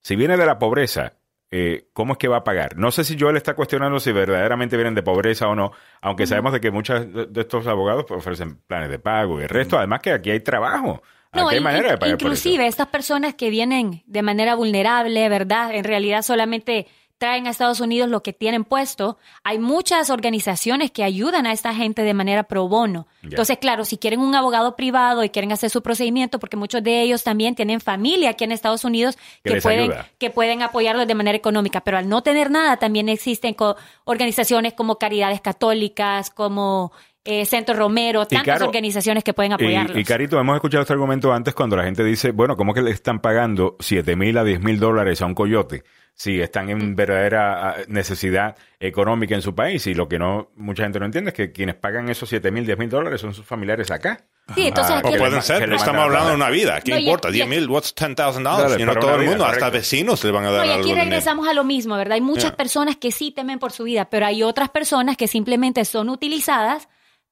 Si 0.03 0.15
viene 0.15 0.37
de 0.37 0.47
la 0.47 0.59
pobreza, 0.59 1.15
eh, 1.51 1.89
¿cómo 1.93 2.13
es 2.13 2.19
que 2.19 2.29
va 2.29 2.39
a 2.39 2.45
pagar? 2.45 2.77
No 2.77 2.91
sé 2.91 3.05
si 3.05 3.19
Joel 3.19 3.37
está 3.37 3.55
cuestionando 3.55 4.01
si 4.01 4.13
verdaderamente 4.13 4.77
vienen 4.77 4.95
de 4.95 5.03
pobreza 5.03 5.49
o 5.49 5.55
no, 5.55 5.73
aunque 6.01 6.27
sabemos 6.27 6.53
de 6.53 6.61
que 6.61 6.71
muchos 6.71 7.07
de 7.13 7.41
estos 7.41 7.67
abogados 7.67 8.05
ofrecen 8.11 8.59
planes 8.67 8.91
de 8.91 8.99
pago 8.99 9.41
y 9.41 9.45
el 9.45 9.49
resto, 9.49 9.79
además 9.79 10.01
que 10.01 10.13
aquí 10.13 10.31
hay 10.31 10.41
trabajo. 10.41 11.03
No, 11.33 11.49
hay 11.49 11.61
manera 11.61 11.91
de 11.91 11.99
pagar 11.99 12.17
por 12.17 12.33
eso. 12.33 12.47
inclusive 12.47 12.67
estas 12.67 12.89
personas 12.89 13.35
que 13.35 13.51
vienen 13.51 14.03
de 14.07 14.23
manera 14.23 14.55
vulnerable, 14.55 15.29
¿verdad? 15.29 15.75
En 15.75 15.85
realidad 15.85 16.23
solamente 16.23 16.87
traen 17.19 17.47
a 17.47 17.51
Estados 17.51 17.81
Unidos 17.81 18.09
lo 18.09 18.23
que 18.23 18.33
tienen 18.33 18.65
puesto. 18.65 19.19
Hay 19.45 19.59
muchas 19.59 20.09
organizaciones 20.09 20.91
que 20.93 21.03
ayudan 21.05 21.47
a 21.47 21.53
esta 21.53 21.75
gente 21.75 22.03
de 22.03 22.15
manera 22.15 22.45
pro 22.45 22.69
bono. 22.69 23.07
Entonces, 23.23 23.59
claro, 23.59 23.85
si 23.85 23.99
quieren 23.99 24.21
un 24.21 24.35
abogado 24.35 24.77
privado 24.77 25.25
y 25.25 25.31
quieren 25.31 25.51
hacer 25.53 25.69
su 25.71 25.83
procedimiento, 25.83 26.39
porque 26.39 26.57
muchos 26.57 26.83
de 26.83 27.03
ellos 27.03 27.25
también 27.25 27.55
tienen 27.57 27.81
familia 27.81 28.31
aquí 28.31 28.45
en 28.45 28.53
Estados 28.53 28.85
Unidos 28.85 29.19
Que 29.43 29.61
pueden, 29.61 29.81
ayuda. 29.91 30.09
que 30.19 30.31
pueden 30.31 30.63
apoyarlos 30.63 31.07
de 31.09 31.15
manera 31.17 31.37
económica, 31.37 31.81
pero 31.81 31.99
al 31.99 32.09
no 32.09 32.23
tener 32.23 32.51
nada 32.51 32.77
también 32.77 33.09
existen 33.09 33.55
co- 33.55 33.77
organizaciones 34.05 34.73
como 34.75 34.97
Caridades 34.97 35.41
Católicas, 35.41 36.31
como 36.31 36.93
eh, 37.31 37.45
Centro 37.45 37.75
Romero, 37.77 38.27
tantas 38.27 38.55
Caro, 38.55 38.65
organizaciones 38.67 39.23
que 39.23 39.35
pueden 39.35 39.53
apoyarlos. 39.53 39.95
Y, 39.97 40.01
y 40.01 40.05
Carito, 40.05 40.41
hemos 40.41 40.55
escuchado 40.55 40.81
este 40.81 40.95
argumento 40.95 41.31
antes 41.31 41.53
cuando 41.53 41.77
la 41.77 41.85
gente 41.85 42.03
dice, 42.03 42.31
bueno, 42.31 42.57
¿cómo 42.57 42.73
que 42.73 42.81
le 42.81 42.91
están 42.91 43.21
pagando 43.21 43.77
7 43.81 44.17
mil 44.17 44.39
a 44.39 44.45
10 44.45 44.61
mil 44.63 44.81
dólares 44.81 45.21
a 45.21 45.27
un 45.27 45.35
coyote? 45.35 45.85
Si 46.15 46.41
están 46.41 46.69
en 46.71 46.97
verdadera 46.97 47.69
ah, 47.69 47.77
necesidad 47.87 48.57
económica 48.81 49.35
en 49.35 49.43
su 49.43 49.55
país 49.55 49.87
y 49.87 49.95
lo 49.95 50.09
que 50.09 50.19
no 50.19 50.51
mucha 50.57 50.83
gente 50.85 50.99
no 50.99 51.05
entiende 51.05 51.29
es 51.31 51.35
que 51.35 51.53
quienes 51.53 51.75
pagan 51.77 52.09
esos 52.09 52.29
7 52.31 52.51
mil, 52.51 52.65
10 52.67 52.79
mil 52.79 52.89
dólares 52.89 53.21
son 53.21 53.35
sus 53.35 53.45
familiares 53.45 53.91
acá. 53.91 54.25
Sí, 54.55 54.67
entonces 54.67 54.95
Ah, 54.97 55.03
aquí 55.05 55.17
pueden 55.19 55.43
ser, 55.43 55.71
estamos 55.71 56.03
hablando 56.03 56.31
de 56.31 56.35
una 56.37 56.49
vida. 56.49 56.81
¿Qué 56.81 56.93
No, 56.93 56.99
importa? 56.99 57.29
y- 57.29 57.33
10 57.33 57.47
mil, 57.49 57.69
what's 57.69 57.95
$10,000? 57.95 58.43
Dale, 58.43 58.79
You 58.79 58.85
know, 58.85 58.95
para 58.95 59.01
todo 59.01 59.15
el 59.17 59.21
vida, 59.21 59.31
mundo, 59.33 59.45
hasta 59.45 59.59
correcto. 59.59 59.79
vecinos 59.79 60.25
le 60.25 60.31
van 60.33 60.45
a 60.47 60.51
dar 60.51 60.61
No, 60.61 60.65
y 60.65 60.69
algo 60.71 60.81
aquí 60.81 60.89
dinero. 60.89 61.05
regresamos 61.05 61.47
a 61.47 61.53
lo 61.53 61.63
mismo, 61.65 61.97
¿verdad? 61.97 62.15
Hay 62.15 62.21
muchas 62.23 62.45
Yeah. 62.45 62.57
personas 62.57 62.97
que 62.97 63.13
sí 63.13 63.31
temen 63.31 63.59
por 63.59 63.71
su 63.73 63.85
vida, 63.85 64.07
pero 64.07 64.25
hay 64.25 64.43
otras 64.43 64.71
personas 64.71 65.17
que 65.19 65.29
simplemente 65.29 65.85
son 65.85 66.09
utilizadas 66.09 66.89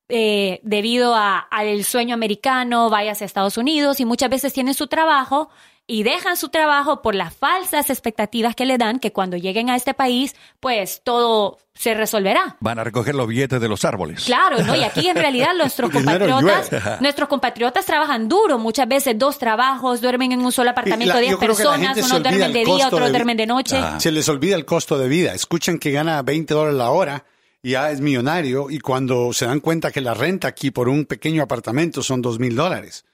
eh, 0.08 0.60
debido 0.62 1.14
a- 1.14 1.38
al 1.38 1.84
sueño 1.84 2.14
americano, 2.14 2.90
vayas 2.90 3.22
a 3.22 3.24
Estados 3.24 3.56
Unidos 3.58 4.00
y 4.00 4.04
muchas 4.04 4.30
veces 4.30 4.52
tienen 4.52 4.74
su 4.74 4.86
trabajo 4.86 5.48
y 5.88 6.02
dejan 6.02 6.36
su 6.36 6.48
trabajo 6.48 7.00
por 7.00 7.14
las 7.14 7.32
falsas 7.34 7.90
expectativas 7.90 8.56
que 8.56 8.64
le 8.66 8.76
dan 8.76 8.98
que 8.98 9.12
cuando 9.12 9.36
lleguen 9.36 9.70
a 9.70 9.76
este 9.76 9.94
país, 9.94 10.34
pues 10.58 11.00
todo 11.04 11.58
se 11.74 11.94
resolverá. 11.94 12.56
Van 12.58 12.78
a 12.80 12.84
recoger 12.84 13.14
los 13.14 13.28
billetes 13.28 13.60
de 13.60 13.68
los 13.68 13.84
árboles. 13.84 14.24
Claro, 14.24 14.60
¿no? 14.64 14.74
Y 14.74 14.82
aquí 14.82 15.06
en 15.06 15.14
realidad 15.16 15.50
nuestros 15.56 15.90
compatriotas, 15.90 17.00
nuestros 17.00 17.28
compatriotas 17.28 17.86
trabajan 17.86 18.28
duro, 18.28 18.58
muchas 18.58 18.88
veces 18.88 19.16
dos 19.16 19.38
trabajos, 19.38 20.00
duermen 20.00 20.32
en 20.32 20.40
un 20.44 20.50
solo 20.50 20.70
apartamento, 20.70 21.14
la- 21.14 21.20
10 21.20 21.32
yo 21.32 21.38
creo 21.38 21.54
que 21.56 21.62
la 21.62 21.70
personas, 21.70 21.96
unos 21.98 22.22
duermen 22.22 22.52
de 22.52 22.64
día, 22.64 22.86
otros 22.88 23.00
de 23.04 23.10
duermen 23.10 23.36
de 23.36 23.46
noche. 23.46 23.80
Se 23.98 24.10
les 24.10 24.28
olvida 24.28 24.56
el 24.56 24.64
costo 24.64 24.98
de 24.98 25.06
vida. 25.08 25.34
Escuchan 25.34 25.78
que 25.78 25.92
gana 25.92 26.20
20 26.22 26.52
dólares 26.52 26.76
la 26.78 26.90
hora 26.90 27.24
ya 27.70 27.90
es 27.90 28.00
millonario 28.00 28.70
y 28.70 28.78
cuando 28.78 29.32
se 29.32 29.46
dan 29.46 29.60
cuenta 29.60 29.90
que 29.90 30.00
la 30.00 30.14
renta 30.14 30.48
aquí 30.48 30.70
por 30.70 30.88
un 30.88 31.04
pequeño 31.04 31.42
apartamento 31.42 32.02
son 32.02 32.22
dos 32.22 32.38
mil 32.38 32.54
dólares. 32.54 33.04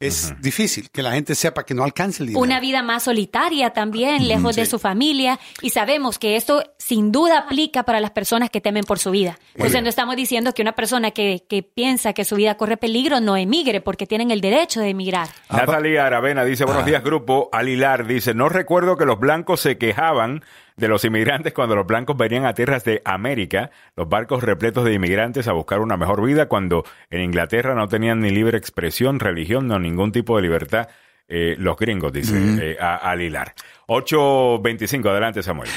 Es 0.00 0.34
difícil 0.42 0.90
que 0.90 1.02
la 1.02 1.12
gente 1.12 1.34
sepa 1.34 1.64
que 1.64 1.72
no 1.72 1.84
alcance 1.84 2.22
el 2.22 2.28
dinero. 2.28 2.42
Una 2.42 2.60
vida 2.60 2.82
más 2.82 3.04
solitaria 3.04 3.70
también, 3.70 4.26
lejos 4.28 4.56
de 4.56 4.66
su 4.66 4.78
familia. 4.78 5.38
Y 5.62 5.70
sabemos 5.70 6.18
que 6.18 6.36
esto 6.36 6.62
sin 6.78 7.12
duda 7.12 7.38
aplica 7.38 7.84
para 7.84 8.00
las 8.00 8.10
personas 8.10 8.50
que 8.50 8.60
temen 8.60 8.84
por 8.84 8.98
su 8.98 9.12
vida. 9.12 9.38
Entonces 9.54 9.82
no 9.82 9.88
estamos 9.88 10.16
diciendo 10.16 10.52
que 10.52 10.62
una 10.62 10.72
persona 10.72 11.12
que, 11.12 11.46
que 11.48 11.62
piensa 11.62 12.12
que 12.12 12.24
su 12.24 12.36
vida 12.36 12.56
corre 12.56 12.76
peligro 12.76 13.20
no 13.20 13.36
emigre, 13.36 13.80
porque 13.80 14.06
tienen 14.06 14.30
el 14.30 14.40
derecho 14.40 14.80
de 14.80 14.90
emigrar. 14.90 15.28
Natalie 15.48 15.98
Aravena 15.98 16.44
dice, 16.44 16.64
buenos 16.64 16.84
días 16.84 17.02
grupo. 17.02 17.48
Alilar 17.52 18.06
dice, 18.06 18.34
no 18.34 18.48
recuerdo 18.48 18.96
que 18.98 19.06
los 19.06 19.18
blancos 19.18 19.60
se 19.60 19.78
quejaban 19.78 20.42
de 20.76 20.88
los 20.88 21.04
inmigrantes 21.04 21.52
cuando 21.52 21.76
los 21.76 21.86
blancos 21.86 22.16
venían 22.16 22.46
a 22.46 22.54
tierras 22.54 22.84
de 22.84 23.00
América, 23.04 23.70
los 23.96 24.08
barcos 24.08 24.42
repletos 24.42 24.84
de 24.84 24.92
inmigrantes 24.94 25.46
a 25.48 25.52
buscar 25.52 25.80
una 25.80 25.96
mejor 25.96 26.22
vida 26.24 26.46
cuando 26.48 26.84
en 27.10 27.22
Inglaterra 27.22 27.74
no 27.74 27.86
tenían 27.88 28.20
ni 28.20 28.30
libre 28.30 28.58
expresión, 28.58 29.20
religión, 29.20 29.68
no 29.68 29.78
ningún 29.78 30.10
tipo 30.12 30.36
de 30.36 30.42
libertad. 30.42 30.88
eh, 31.26 31.54
los 31.58 31.76
gringos, 31.78 32.12
dice 32.12 32.36
eh, 32.60 32.76
a- 32.78 32.96
Alilar. 32.96 33.54
8.25, 33.88 35.08
adelante 35.10 35.42
Samuel. 35.42 35.70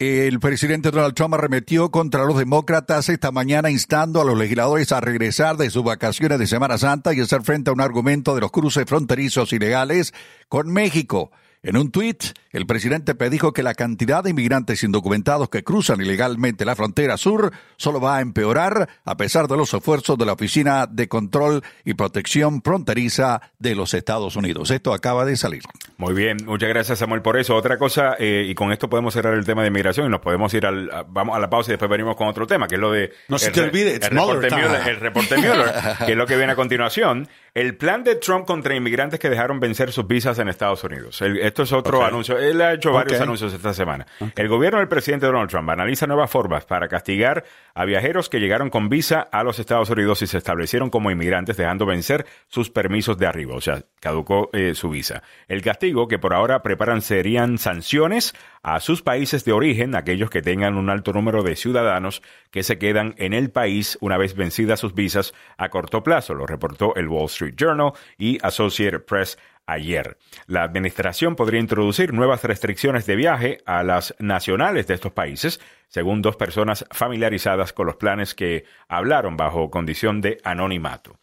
El 0.00 0.38
presidente 0.38 0.90
Donald 0.92 1.14
Trump 1.14 1.34
arremetió 1.34 1.90
contra 1.90 2.24
los 2.24 2.36
demócratas 2.38 3.08
esta 3.08 3.32
mañana 3.32 3.68
instando 3.70 4.20
a 4.20 4.24
los 4.24 4.38
legisladores 4.38 4.92
a 4.92 5.00
regresar 5.00 5.56
de 5.56 5.70
sus 5.70 5.82
vacaciones 5.82 6.38
de 6.38 6.46
Semana 6.46 6.78
Santa 6.78 7.12
y 7.14 7.20
hacer 7.20 7.42
frente 7.42 7.70
a 7.70 7.72
un 7.72 7.80
argumento 7.80 8.34
de 8.34 8.40
los 8.40 8.50
cruces 8.52 8.84
fronterizos 8.86 9.52
ilegales 9.52 10.14
con 10.48 10.72
México. 10.72 11.32
En 11.64 11.76
un 11.76 11.90
tuit, 11.90 12.22
el 12.52 12.66
presidente 12.66 13.14
predijo 13.14 13.52
que 13.52 13.62
la 13.62 13.74
cantidad 13.74 14.22
de 14.24 14.30
inmigrantes 14.30 14.82
indocumentados 14.82 15.48
que 15.48 15.62
cruzan 15.64 16.00
ilegalmente 16.00 16.64
la 16.64 16.74
frontera 16.76 17.16
sur 17.16 17.52
solo 17.76 18.00
va 18.00 18.16
a 18.16 18.20
empeorar 18.20 18.88
a 19.04 19.16
pesar 19.16 19.48
de 19.48 19.56
los 19.56 19.72
esfuerzos 19.74 20.16
de 20.18 20.26
la 20.26 20.32
Oficina 20.32 20.86
de 20.86 21.08
Control 21.08 21.62
y 21.84 21.94
Protección 21.94 22.62
Fronteriza 22.62 23.40
de 23.58 23.74
los 23.74 23.92
Estados 23.94 24.36
Unidos. 24.36 24.70
Esto 24.70 24.92
acaba 24.94 25.24
de 25.24 25.36
salir. 25.36 25.62
Muy 25.96 26.14
bien, 26.14 26.38
muchas 26.46 26.68
gracias 26.68 26.98
Samuel 27.00 27.22
por 27.22 27.38
eso. 27.38 27.54
Otra 27.56 27.76
cosa, 27.76 28.14
eh, 28.18 28.46
y 28.48 28.54
con 28.54 28.72
esto 28.72 28.88
podemos 28.88 29.12
cerrar 29.14 29.34
el 29.34 29.44
tema 29.44 29.62
de 29.62 29.68
inmigración 29.68 30.06
y 30.06 30.08
nos 30.10 30.20
podemos 30.20 30.52
ir 30.54 30.64
al, 30.64 30.90
a- 30.90 31.02
vamos 31.06 31.36
a 31.36 31.40
la 31.40 31.50
pausa 31.50 31.70
y 31.70 31.72
después 31.72 31.90
venimos 31.90 32.16
con 32.16 32.28
otro 32.28 32.46
tema, 32.46 32.66
que 32.68 32.76
es 32.76 32.80
lo 32.80 32.92
de... 32.92 33.12
No 33.28 33.38
se 33.38 33.48
el 33.48 33.52
te 33.52 33.60
olvide, 33.62 33.94
el 33.96 34.00
reporte, 34.00 34.50
Mueller 34.50 34.88
el 34.88 34.96
reporte 35.00 35.36
Mueller, 35.36 35.72
que 36.06 36.12
es 36.12 36.16
lo 36.18 36.26
que 36.26 36.36
viene 36.36 36.52
a 36.52 36.56
continuación. 36.56 37.28
El 37.54 37.76
plan 37.76 38.04
de 38.04 38.14
Trump 38.14 38.46
contra 38.46 38.74
inmigrantes 38.76 39.18
que 39.18 39.28
dejaron 39.28 39.58
vencer 39.58 39.90
sus 39.92 40.06
visas 40.06 40.38
en 40.38 40.48
Estados 40.48 40.84
Unidos. 40.84 41.20
El- 41.20 41.38
esto 41.38 41.64
es 41.64 41.72
otro 41.72 42.04
anuncio. 42.04 42.37
Él 42.38 42.60
ha 42.60 42.72
hecho 42.74 42.92
varios 42.92 43.20
anuncios 43.20 43.52
esta 43.52 43.74
semana. 43.74 44.06
El 44.36 44.48
gobierno 44.48 44.78
del 44.78 44.88
presidente 44.88 45.26
Donald 45.26 45.50
Trump 45.50 45.68
analiza 45.70 46.06
nuevas 46.06 46.30
formas 46.30 46.64
para 46.64 46.88
castigar 46.88 47.44
a 47.74 47.84
viajeros 47.84 48.28
que 48.28 48.40
llegaron 48.40 48.70
con 48.70 48.88
visa 48.88 49.20
a 49.20 49.42
los 49.42 49.58
Estados 49.58 49.90
Unidos 49.90 50.22
y 50.22 50.26
se 50.26 50.38
establecieron 50.38 50.90
como 50.90 51.10
inmigrantes 51.10 51.56
dejando 51.56 51.86
vencer 51.86 52.26
sus 52.48 52.70
permisos 52.70 53.18
de 53.18 53.26
arriba. 53.26 53.54
O 53.54 53.60
sea, 53.60 53.82
caducó 54.00 54.50
eh, 54.52 54.74
su 54.74 54.90
visa. 54.90 55.22
El 55.48 55.62
castigo 55.62 56.08
que 56.08 56.18
por 56.18 56.34
ahora 56.34 56.62
preparan 56.62 57.02
serían 57.02 57.58
sanciones 57.58 58.34
a 58.62 58.80
sus 58.80 59.02
países 59.02 59.44
de 59.44 59.52
origen, 59.52 59.94
aquellos 59.94 60.30
que 60.30 60.42
tengan 60.42 60.76
un 60.76 60.90
alto 60.90 61.12
número 61.12 61.42
de 61.42 61.56
ciudadanos 61.56 62.22
que 62.50 62.62
se 62.62 62.78
quedan 62.78 63.14
en 63.18 63.32
el 63.32 63.50
país 63.50 63.98
una 64.00 64.16
vez 64.16 64.34
vencidas 64.34 64.80
sus 64.80 64.94
visas 64.94 65.32
a 65.56 65.68
corto 65.68 66.02
plazo, 66.02 66.34
lo 66.34 66.46
reportó 66.46 66.94
el 66.96 67.08
Wall 67.08 67.26
Street 67.26 67.54
Journal 67.56 67.92
y 68.16 68.38
Associated 68.42 69.04
Press 69.04 69.38
ayer. 69.68 70.16
La 70.46 70.64
administración 70.64 71.36
podría 71.36 71.60
introducir 71.60 72.12
nuevas 72.12 72.42
restricciones 72.42 73.06
de 73.06 73.14
viaje 73.14 73.58
a 73.66 73.84
las 73.84 74.14
nacionales 74.18 74.86
de 74.88 74.94
estos 74.94 75.12
países, 75.12 75.60
según 75.88 76.22
dos 76.22 76.36
personas 76.36 76.84
familiarizadas 76.90 77.72
con 77.72 77.86
los 77.86 77.96
planes 77.96 78.34
que 78.34 78.64
hablaron 78.88 79.36
bajo 79.36 79.70
condición 79.70 80.20
de 80.20 80.38
anonimato. 80.42 81.18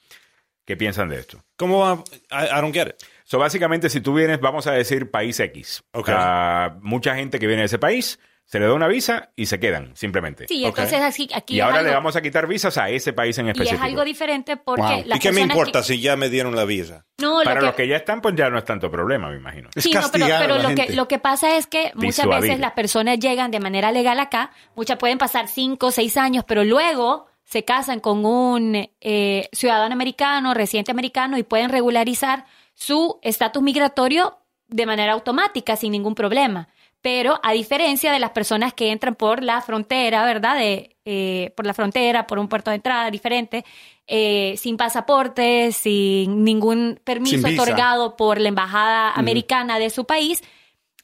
¿Qué 0.65 0.77
piensan 0.77 1.09
de 1.09 1.19
esto? 1.19 1.43
¿Cómo 1.57 1.79
va? 1.79 2.03
I, 2.31 2.57
I 2.57 2.61
don't 2.61 2.73
get 2.73 2.87
it. 2.87 2.95
So, 3.23 3.37
básicamente, 3.37 3.89
si 3.89 4.01
tú 4.01 4.13
vienes, 4.13 4.39
vamos 4.39 4.67
a 4.67 4.71
decir 4.71 5.11
país 5.11 5.39
X. 5.39 5.83
Ok. 5.91 6.09
Ah, 6.11 6.77
mucha 6.81 7.15
gente 7.15 7.39
que 7.39 7.47
viene 7.47 7.63
de 7.63 7.67
ese 7.67 7.79
país 7.79 8.19
se 8.45 8.59
le 8.59 8.67
da 8.67 8.73
una 8.73 8.87
visa 8.87 9.31
y 9.35 9.47
se 9.47 9.59
quedan, 9.59 9.95
simplemente. 9.95 10.45
Sí, 10.47 10.63
entonces 10.63 11.01
así, 11.01 11.27
aquí 11.33 11.55
y 11.55 11.59
es 11.59 11.63
ahora 11.63 11.79
algo- 11.79 11.89
le 11.89 11.95
vamos 11.95 12.15
a 12.15 12.21
quitar 12.21 12.45
visas 12.47 12.77
a 12.77 12.89
ese 12.89 13.11
país 13.11 13.37
en 13.39 13.47
y 13.47 13.49
es 13.49 13.55
específico. 13.55 13.83
algo 13.83 14.03
diferente 14.05 14.55
porque 14.57 14.81
Wow. 14.81 15.03
las 15.07 15.17
¿Y 15.17 15.21
qué 15.21 15.29
me 15.31 15.41
personas 15.41 15.55
importa 15.57 15.79
que- 15.79 15.85
si 15.85 15.99
ya 16.01 16.15
me 16.15 16.29
dieron 16.29 16.55
la 16.55 16.63
visa? 16.65 17.05
No, 17.17 17.39
lo 17.39 17.43
Para 17.43 17.59
que- 17.59 17.65
los 17.65 17.75
que 17.75 17.87
ya 17.87 17.95
están, 17.97 18.21
pues 18.21 18.35
ya 18.35 18.49
no 18.49 18.57
es 18.59 18.63
tanto 18.65 18.91
problema, 18.91 19.29
me 19.29 19.37
imagino. 19.37 19.69
Es 19.73 19.83
Sí, 19.83 19.91
no, 19.93 20.01
pero, 20.11 20.59
lo, 20.61 20.75
que, 20.75 20.93
lo 20.93 21.07
que 21.07 21.17
pasa 21.19 21.57
es 21.57 21.65
que 21.67 21.91
muchas 21.95 22.17
Disuadir. 22.25 22.41
veces 22.43 22.59
las 22.59 22.73
personas 22.73 23.19
llegan 23.19 23.49
de 23.51 23.59
manera 23.59 23.91
legal 23.91 24.19
acá, 24.19 24.51
muchas 24.75 24.97
pueden 24.97 25.17
pasar 25.17 25.47
cinco 25.47 25.87
o 25.87 25.91
seis 25.91 26.15
años, 26.15 26.43
pero 26.47 26.63
luego 26.63 27.25
se 27.45 27.63
casan 27.63 27.99
con 27.99 28.25
un 28.25 28.89
eh, 29.01 29.49
ciudadano 29.53 29.93
americano, 29.93 30.53
residente 30.53 30.91
americano 30.91 31.37
y 31.37 31.43
pueden 31.43 31.69
regularizar 31.69 32.45
su 32.73 33.19
estatus 33.21 33.63
migratorio 33.63 34.37
de 34.67 34.85
manera 34.85 35.13
automática, 35.13 35.75
sin 35.75 35.91
ningún 35.91 36.15
problema. 36.15 36.67
Pero 37.05 37.39
a 37.43 37.51
diferencia 37.53 38.11
de 38.11 38.17
las 38.17 38.31
personas 38.31 38.73
que 38.73 38.89
entran 38.91 39.13
por 39.13 39.43
la 39.43 39.61
frontera, 39.61 40.25
¿verdad? 40.25 40.55
De, 40.57 40.95
eh, 41.05 41.53
por 41.55 41.67
la 41.67 41.75
frontera, 41.75 42.25
por 42.25 42.39
un 42.39 42.47
puerto 42.47 42.71
de 42.71 42.77
entrada 42.77 43.11
diferente, 43.11 43.63
eh, 44.07 44.55
sin 44.57 44.75
pasaporte, 44.75 45.71
sin 45.71 46.43
ningún 46.43 46.99
permiso 47.03 47.35
Sin 47.47 47.59
otorgado 47.59 48.15
por 48.17 48.41
la 48.41 48.49
embajada 48.49 49.11
americana 49.11 49.77
de 49.77 49.91
su 49.91 50.05
país, 50.05 50.41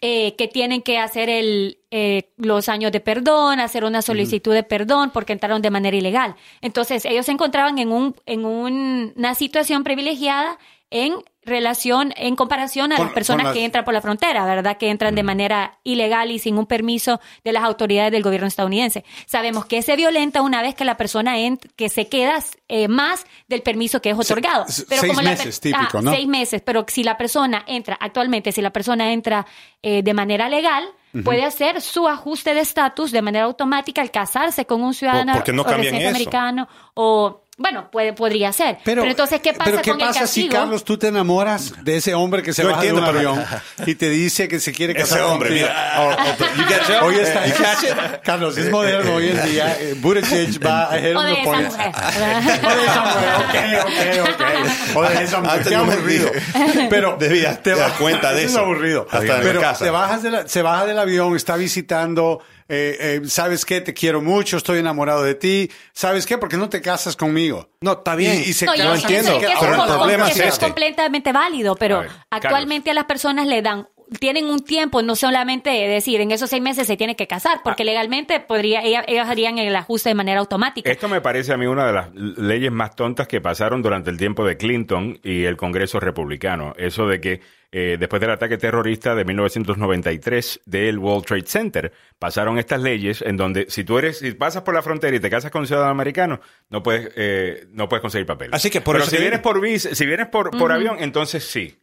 eh, 0.01 0.35
que 0.37 0.47
tienen 0.47 0.81
que 0.81 0.97
hacer 0.97 1.29
el, 1.29 1.77
eh, 1.91 2.31
los 2.37 2.67
años 2.67 2.91
de 2.91 2.99
perdón, 2.99 3.59
hacer 3.59 3.83
una 3.83 4.01
solicitud 4.01 4.55
de 4.55 4.63
perdón 4.63 5.11
porque 5.13 5.33
entraron 5.33 5.61
de 5.61 5.69
manera 5.69 5.95
ilegal. 5.95 6.33
Entonces, 6.61 7.05
ellos 7.05 7.27
se 7.27 7.31
encontraban 7.33 7.77
en, 7.77 7.91
un, 7.91 8.15
en 8.25 8.43
un- 8.45 9.13
una 9.15 9.35
situación 9.35 9.83
privilegiada 9.83 10.57
en 10.89 11.13
relación, 11.43 12.13
en 12.17 12.35
comparación 12.35 12.91
a 12.91 12.97
Con- 12.97 13.05
las 13.07 13.13
personas 13.13 13.45
las- 13.47 13.53
que 13.53 13.65
entran 13.65 13.83
por 13.83 13.93
la 13.93 14.01
frontera, 14.01 14.45
¿verdad? 14.45 14.77
Que 14.77 14.89
entran 14.89 15.15
de 15.15 15.23
manera 15.23 15.79
ilegal 15.83 16.29
y 16.31 16.39
sin 16.39 16.57
un 16.57 16.67
permiso 16.67 17.19
de 17.43 17.51
las 17.51 17.63
autoridades 17.63 18.11
del 18.11 18.21
gobierno 18.23 18.47
estadounidense. 18.47 19.03
Sabemos 19.25 19.65
que 19.65 19.81
se 19.81 19.95
violenta 19.95 20.41
una 20.41 20.61
vez 20.61 20.75
que 20.75 20.85
la 20.85 20.97
persona 20.97 21.35
que 21.75 21.89
se 21.89 22.07
queda 22.07 22.39
eh, 22.67 22.87
más 22.87 23.25
del 23.47 23.61
permiso 23.63 24.01
que 24.01 24.11
es 24.11 24.17
otorgado. 24.17 24.65
se- 24.67 24.85
Pero 24.85 25.01
seis 25.01 25.11
como 25.13 25.21
la 25.23 25.31
meses, 25.31 25.59
per- 25.59 25.71
típico, 25.73 25.97
ah, 25.97 26.01
¿no? 26.01 26.11
Seis 26.11 26.27
meses, 26.27 26.61
pero 26.63 26.85
si 26.87 27.03
la 27.03 27.17
persona 27.17 27.63
entra, 27.67 27.97
actualmente, 27.99 28.51
si 28.51 28.61
la 28.61 28.69
persona 28.71 29.11
entra 29.11 29.45
eh, 29.81 30.03
de 30.03 30.13
manera 30.13 30.47
legal, 30.49 30.83
puede 31.25 31.43
hacer 31.43 31.81
su 31.81 32.07
ajuste 32.07 32.53
de 32.53 32.61
estatus 32.61 33.11
de 33.11 33.21
manera 33.21 33.43
automática 33.45 34.01
al 34.01 34.11
casarse 34.11 34.65
con 34.65 34.81
un 34.81 34.93
ciudadano 34.93 35.33
¿por 35.33 35.43
qué 35.43 35.51
no 35.51 35.63
o 35.63 35.65
cambian 35.65 35.81
residente 35.95 36.05
eso? 36.05 36.15
americano 36.15 36.67
o, 36.93 37.41
bueno, 37.61 37.89
puede, 37.91 38.13
podría 38.13 38.51
ser. 38.51 38.77
Pero, 38.83 39.03
entonces, 39.05 39.39
¿qué 39.41 39.53
pasa 39.53 39.69
pero 39.71 39.81
¿qué 39.81 39.91
con 39.91 39.99
pasa 39.99 40.21
el 40.21 40.27
si? 40.27 40.49
Carlos, 40.49 40.83
tú 40.83 40.97
te 40.97 41.07
enamoras 41.07 41.73
de 41.83 41.97
ese 41.97 42.13
hombre 42.13 42.41
que 42.43 42.53
se 42.53 42.63
Yo 42.63 42.69
baja 42.69 42.81
de 42.83 42.93
un 42.93 43.03
avión 43.03 43.43
y 43.85 43.95
te 43.95 44.09
dice 44.09 44.47
que 44.47 44.59
se 44.59 44.71
quiere 44.73 44.93
casar 44.93 45.19
Ese 45.19 45.27
hombre, 45.27 45.49
contigo? 45.49 45.67
mira. 45.69 45.93
oh, 45.99 46.09
oh, 46.09 46.91
it? 46.91 47.01
Hoy 47.01 47.15
está, 47.15 47.45
You 47.47 47.53
catch 47.55 47.83
it? 47.83 48.21
Carlos, 48.23 48.57
es 48.57 48.69
moderno 48.71 49.15
hoy 49.15 49.29
en 49.29 49.45
día. 49.51 49.77
Eh, 49.79 49.95
Buttigieg 49.97 50.59
va 50.65 50.83
a 50.83 50.85
hacer 50.93 51.15
o 51.15 51.23
de 51.23 51.33
esa 51.33 51.51
mujer. 51.61 51.91
O 51.95 52.75
de 52.75 52.83
esa 52.85 53.01
mujer, 53.05 53.29
ok, 53.37 53.85
ok, 53.85 54.29
ok. 54.33 54.95
O 54.97 55.03
de 55.03 55.23
esa 55.23 55.37
mujer, 55.39 55.51
Antes 55.57 55.67
qué 55.67 55.77
no 55.77 55.85
me 55.85 55.93
aburrido. 55.93 56.31
Pero 56.89 57.17
Debía 57.19 57.61
te 57.61 57.75
dar 57.75 57.93
cuenta 57.93 58.33
de 58.33 58.43
es 58.45 58.51
eso. 58.51 58.59
aburrido. 58.61 59.07
Hasta 59.11 59.37
en 59.37 59.41
Pero 59.43 59.61
casa. 59.61 59.85
te 59.85 59.91
bajas 59.91 60.23
de 60.23 60.31
la- 60.31 60.47
se 60.47 60.61
baja 60.61 60.85
del 60.85 60.99
avión, 60.99 61.35
está 61.35 61.55
visitando, 61.55 62.41
eh, 62.69 62.97
eh, 62.99 63.21
¿sabes 63.27 63.65
qué? 63.65 63.81
Te 63.81 63.93
quiero 63.93 64.21
mucho, 64.21 64.57
estoy 64.57 64.79
enamorado 64.79 65.23
de 65.23 65.35
ti. 65.35 65.69
¿Sabes 65.93 66.25
qué? 66.25 66.37
¿Por 66.37 66.49
qué 66.49 66.57
no 66.57 66.69
te 66.69 66.81
casas 66.81 67.15
conmigo? 67.15 67.69
No, 67.81 67.93
está 67.93 68.15
bien. 68.15 68.39
Y, 68.45 68.49
y 68.49 68.53
se 68.53 68.65
No, 68.65 68.75
yo 68.75 68.93
entiendo, 68.95 69.39
que 69.39 69.47
pero 69.59 69.73
el 69.73 69.79
es- 69.79 69.85
problema 69.95 70.29
es 70.29 70.37
es 70.39 70.45
este. 70.53 70.65
completamente 70.65 71.31
válido, 71.31 71.75
pero 71.75 71.97
A 71.97 72.01
ver, 72.01 72.11
actualmente 72.29 72.91
a 72.91 72.93
las 72.93 73.05
personas 73.05 73.47
le 73.47 73.61
dan 73.61 73.87
tienen 74.19 74.45
un 74.45 74.59
tiempo, 74.63 75.01
no 75.01 75.15
solamente 75.15 75.69
decir 75.69 76.21
en 76.21 76.31
esos 76.31 76.49
seis 76.49 76.61
meses 76.61 76.85
se 76.87 76.97
tiene 76.97 77.15
que 77.15 77.27
casar, 77.27 77.57
Ah. 77.57 77.61
porque 77.63 77.83
legalmente 77.85 78.39
podría, 78.39 78.81
ella- 78.83 79.03
ellos 79.07 79.27
harían 79.27 79.57
el 79.57 79.75
ajuste 79.75 80.09
de 80.09 80.15
manera 80.15 80.39
automática. 80.39 80.91
Esto 80.91 81.07
me 81.07 81.21
parece 81.21 81.53
a 81.53 81.57
mí 81.57 81.65
una 81.65 81.85
de 81.87 81.93
las 81.93 82.13
leyes 82.13 82.71
más 82.71 82.95
tontas 82.95 83.27
que 83.27 83.39
pasaron 83.41 83.81
durante 83.81 84.09
el 84.09 84.17
tiempo 84.17 84.45
de 84.45 84.57
Clinton 84.57 85.19
y 85.23 85.43
el 85.45 85.55
Congreso 85.57 85.99
republicano. 85.99 86.73
Eso 86.77 87.07
de 87.07 87.21
que 87.21 87.41
eh, 87.73 87.95
después 87.97 88.19
del 88.19 88.31
ataque 88.31 88.57
terrorista 88.57 89.15
de 89.15 89.23
1993 89.23 90.59
del 90.65 90.99
World 90.99 91.25
Trade 91.25 91.45
Center, 91.45 91.93
pasaron 92.19 92.57
estas 92.57 92.81
leyes 92.81 93.21
en 93.21 93.37
donde 93.37 93.67
si 93.69 93.85
tú 93.85 93.97
eres, 93.97 94.19
si 94.19 94.31
pasas 94.33 94.63
por 94.63 94.73
la 94.73 94.81
frontera 94.81 95.15
y 95.15 95.21
te 95.21 95.29
casas 95.29 95.51
con 95.51 95.61
un 95.61 95.67
ciudadano 95.67 95.91
americano, 95.91 96.41
no 96.69 96.83
puedes, 96.83 97.11
eh, 97.15 97.67
no 97.71 97.87
puedes 97.87 98.01
conseguir 98.01 98.25
papel. 98.27 98.49
Así 98.51 98.69
que 98.69 98.81
por 98.81 98.95
Pero 98.95 99.03
eso 99.03 99.11
si 99.11 99.15
que- 99.15 99.21
vienes 99.21 99.39
por 99.39 99.61
vis- 99.61 99.87
si 99.93 100.05
vienes 100.05 100.27
por, 100.27 100.51
por 100.51 100.71
avión, 100.73 100.97
entonces 100.99 101.45
sí. 101.45 101.77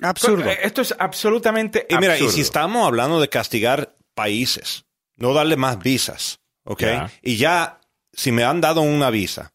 Absurdo. 0.00 0.48
Eh, 0.50 0.58
Esto 0.62 0.82
es 0.82 0.94
absolutamente 0.98 1.86
Y 1.88 1.96
mira, 1.96 2.12
y 2.12 2.16
absurdo. 2.16 2.32
si 2.32 2.40
estamos 2.42 2.86
hablando 2.86 3.20
de 3.20 3.28
castigar 3.28 3.96
países, 4.14 4.84
no 5.16 5.32
darle 5.34 5.56
más 5.56 5.78
visas, 5.78 6.40
¿ok? 6.64 6.82
Y 7.22 7.36
ya, 7.36 7.80
si 8.12 8.30
me 8.32 8.44
han 8.44 8.60
dado 8.60 8.80
una 8.82 9.10
visa 9.10 9.52